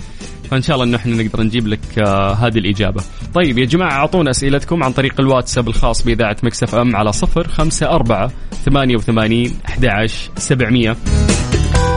فإن 0.51 0.62
شاء 0.62 0.74
الله 0.76 0.86
إنه 0.86 0.97
إحنا 0.97 1.22
نقدر 1.22 1.42
نجيب 1.42 1.66
لك 1.66 1.99
آه 1.99 2.32
هذه 2.34 2.59
الإجابة. 2.59 3.03
طيب 3.34 3.59
يا 3.59 3.64
جماعة 3.64 3.92
أعطونا 3.92 4.30
أسئلتكم 4.30 4.82
عن 4.82 4.92
طريق 4.92 5.20
الواتساب 5.20 5.68
الخاص 5.68 6.03
بإذاعة 6.03 6.36
مكس 6.43 6.66
إف 6.66 6.74
إم 6.74 6.97
على 6.97 7.12
0 7.12 7.49
5 7.49 7.86
4 7.90 8.30
88 8.64 9.53
11 9.66 10.30
700 10.36 10.97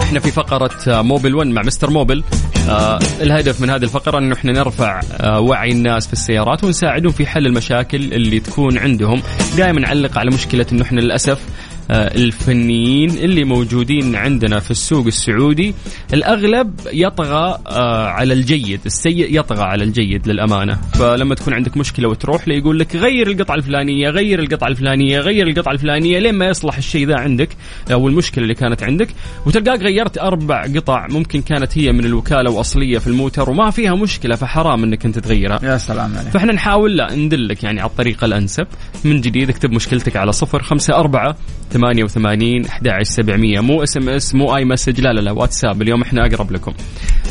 إحنا 0.01 0.19
في 0.19 0.31
فقرة 0.31 0.71
آه، 0.87 1.01
موبل 1.01 1.35
1 1.35 1.47
مع 1.49 1.61
مستر 1.61 1.89
موبل 1.89 2.23
آه 2.69 2.99
الهدف 3.21 3.61
من 3.61 3.69
هذه 3.69 3.83
الفقرة 3.83 4.17
إنه 4.17 4.33
إحنا 4.35 4.51
نرفع 4.51 4.99
آه 5.11 5.39
وعي 5.39 5.71
الناس 5.71 6.07
في 6.07 6.13
السيارات 6.13 6.63
ونساعدهم 6.63 7.11
في 7.11 7.25
حل 7.25 7.45
المشاكل 7.45 7.97
اللي 8.13 8.39
تكون 8.39 8.77
عندهم. 8.77 9.21
دائما 9.57 9.79
نعلق 9.81 10.17
على 10.17 10.29
مشكلة 10.33 10.65
إنه 10.71 10.81
إحنا 10.83 11.01
للأسف 11.01 11.39
آه، 11.39 11.78
الفنيين 11.91 13.09
اللي 13.09 13.43
موجودين 13.43 14.15
عندنا 14.15 14.59
في 14.59 14.71
السوق 14.71 15.05
السعودي 15.05 15.73
الأغلب 16.13 16.79
يطغى 16.93 17.59
آه، 17.67 18.07
على 18.07 18.33
الجيد 18.33 18.79
السيء 18.85 19.39
يطغى 19.39 19.63
على 19.63 19.83
الجيد 19.83 20.27
للأمانة. 20.27 20.79
فلما 20.93 21.35
تكون 21.35 21.53
عندك 21.53 21.77
مشكلة 21.77 22.09
وتروح 22.09 22.47
له 22.47 22.55
يقول 22.55 22.79
لك 22.79 22.95
غير 22.95 23.27
القطعة 23.27 23.55
الفلانية 23.55 24.09
غير 24.09 24.39
القطعة 24.39 24.67
الفلانية 24.67 25.19
غير 25.19 25.47
القطعة 25.47 25.71
الفلانية 25.71 26.19
لين 26.19 26.35
ما 26.35 26.45
يصلح 26.45 26.77
الشيء 26.77 27.07
ذا 27.07 27.19
عندك 27.19 27.49
أو 27.91 28.07
المشكلة 28.07 28.43
اللي 28.43 28.55
كانت 28.55 28.83
عندك. 28.83 29.07
وتلقاك 29.45 29.81
غيرت 29.81 30.17
أربع 30.17 30.63
قطع 30.75 31.07
ممكن 31.09 31.41
كانت 31.41 31.77
هي 31.77 31.91
من 31.91 32.05
الوكالة 32.05 32.51
وأصلية 32.51 32.97
في 32.97 33.07
الموتر 33.07 33.49
وما 33.49 33.71
فيها 33.71 33.95
مشكلة 33.95 34.35
فحرام 34.35 34.83
إنك 34.83 35.05
أنت 35.05 35.19
تغيرها. 35.19 35.59
يا 35.63 35.77
سلام 35.77 36.17
عليك. 36.17 36.29
فإحنا 36.31 36.53
نحاول 36.53 36.97
لا 36.97 37.15
ندلك 37.15 37.63
يعني 37.63 37.79
على 37.79 37.89
الطريقة 37.89 38.25
الأنسب. 38.25 38.67
من 39.03 39.21
جديد 39.21 39.49
اكتب 39.49 39.71
مشكلتك 39.71 40.15
على 40.15 40.31
صفر 40.31 40.63
خمسة 40.63 40.95
أربعة 40.95 41.35
ثمانية 41.79 42.03
وثمانين 42.03 42.65
أحد 42.65 43.03
سبعمية. 43.03 43.59
مو 43.59 43.83
SMS 43.83 44.35
مو 44.35 44.55
iMessage 44.55 45.01
لا 45.01 45.13
لا 45.13 45.21
لا 45.21 45.31
واتساب 45.31 45.81
اليوم 45.81 46.01
إحنا 46.01 46.25
أقرب 46.25 46.51
لكم. 46.51 46.73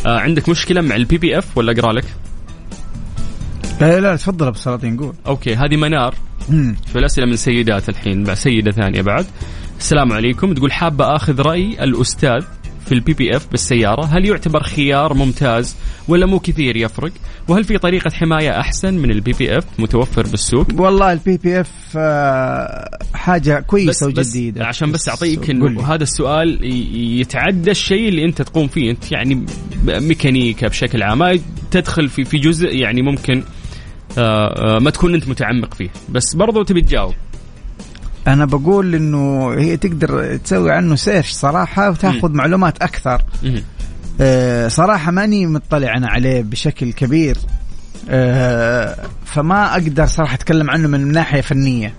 آه 0.07 0.19
عندك 0.19 0.49
مشكلة 0.49 0.81
مع 0.81 0.97
ال 0.97 1.19
PPF 1.19 1.59
ولا 1.59 1.73
أقرأ 1.73 1.93
لك؟ 1.93 2.05
لا 3.81 4.01
لا 4.01 4.17
تفضل 4.17 4.47
أبو 4.47 4.59
سلاطين 4.59 4.97
قول. 4.97 5.15
أوكي 5.27 5.55
هذه 5.55 5.77
منار. 5.77 6.15
في 6.87 6.97
الأسئلة 6.97 7.27
من 7.27 7.37
سيدات 7.37 7.89
الحين؟ 7.89 8.25
بعد 8.25 8.37
سيدة 8.37 8.71
ثانية 8.71 9.03
بعد. 9.03 9.27
السلام 9.79 10.13
عليكم. 10.13 10.55
تقول 10.55 10.73
حابة 10.73 11.17
أخذ 11.17 11.41
رأي 11.41 11.85
الأستاذ 11.85 12.45
في 12.89 12.95
ال 12.95 13.13
PPF 13.13 13.47
بالسيارة. 13.51 14.05
هل 14.05 14.25
يعتبر 14.25 14.63
خيار 14.63 15.15
ممتاز 15.15 15.77
ولا 16.09 16.27
مو 16.27 16.39
كثير 16.39 16.77
يفرق؟ 16.77 17.13
وهل 17.49 17.65
في 17.65 17.79
طريقة 17.79 18.11
حماية 18.11 18.61
أحسن 18.61 18.95
من 18.95 19.11
ال 19.11 19.33
PPF 19.33 19.65
متوفر 19.79 20.27
بالسوق؟ 20.27 20.67
والله 20.77 21.13
البي 21.13 21.37
بي 21.37 21.61
اف 21.61 21.99
حاجة 23.15 23.59
بس, 23.59 23.65
كويسة 23.67 23.91
بس 23.91 24.03
وجديدة. 24.03 24.67
عشان 24.67 24.93
بس 24.93 25.09
أعطيك. 25.09 25.51
إنه 25.51 25.95
هذا 25.95 26.03
السؤال 26.03 26.59
يتعدى 27.21 27.71
الشيء 27.71 28.09
اللي 28.09 28.25
أنت 28.25 28.43
تقوم 28.43 28.69
فيه. 28.69 28.91
أنت 28.91 29.13
يعني 29.13 29.47
ميكانيكا 29.85 30.69
بشكل 30.69 31.03
عام 31.03 31.19
ما 31.19 31.39
تدخل 31.71 32.09
في 32.09 32.25
في 32.25 32.39
جزء 32.39 32.75
يعني 32.75 33.03
ممكن 33.03 33.43
آه، 34.19 34.77
آه، 34.77 34.79
ما 34.79 34.91
تكون 34.91 35.15
أنت 35.15 35.29
متعمق 35.29 35.75
فيه. 35.75 35.91
بس 36.09 36.35
برضو 36.35 36.63
تبي 36.63 36.81
تجاوب. 36.83 37.15
أنا 38.29 38.45
بقول 38.45 38.95
إنه 38.95 39.53
هي 39.53 39.77
تقدر 39.77 40.37
تسوي 40.37 40.73
عنه 40.73 40.95
search 40.97 41.31
صراحة 41.31 41.91
وتاخذ 41.91 42.33
معلومات 42.33 42.83
أكثر. 42.83 43.23
آه، 44.21 44.69
صراحة 44.69 45.11
ماني 45.13 45.47
مطلع 45.47 45.97
أنا 45.97 46.09
عليه 46.09 46.43
بشكل 46.43 46.93
كبير. 46.93 47.37
آه، 48.11 48.97
فما 49.25 49.73
أقدر 49.73 50.07
صراحة 50.07 50.35
أتكلم 50.35 50.71
عنه 50.71 50.89
من 50.89 51.13
ناحية 51.13 51.41
فنية. 51.41 51.95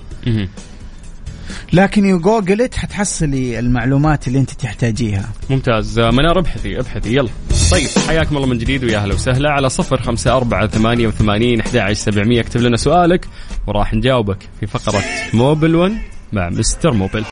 لكن 1.74 2.06
يجوجلت 2.06 2.76
حتحصلي 2.76 3.60
المعلومات 3.60 4.28
اللي 4.28 4.40
أنت 4.40 4.52
تحتاجيها. 4.52 5.30
ممتاز. 5.50 6.00
آه، 6.00 6.12
منار 6.12 6.40
ابحثي 6.40 6.80
ابحثي. 6.80 7.16
يلا. 7.16 7.30
طيب 7.72 7.88
حياكم 8.08 8.38
الله 8.38 8.48
من 8.48 8.58
جديد 8.58 8.84
ويا 8.84 8.98
أهلا 8.98 9.14
وسهلا. 9.14 9.50
على 9.50 9.70
صفر 9.70 10.02
خمسة 10.02 10.38
أربعة 10.38 10.68
ثمانية 10.68 11.08
وثمانين 11.08 11.60
أحد 11.60 11.94
سبعمية. 11.94 12.42
اكتب 12.42 12.62
لنا 12.62 12.78
سؤالك 12.78 13.26
وراح 13.68 13.94
نجاوبك 13.94 14.38
في 14.60 14.68
فقرة 14.68 15.04
موبل 15.34 15.76
1 15.76 15.92
مع 16.34 16.50
مستر 16.50 16.92
موبل. 16.92 17.26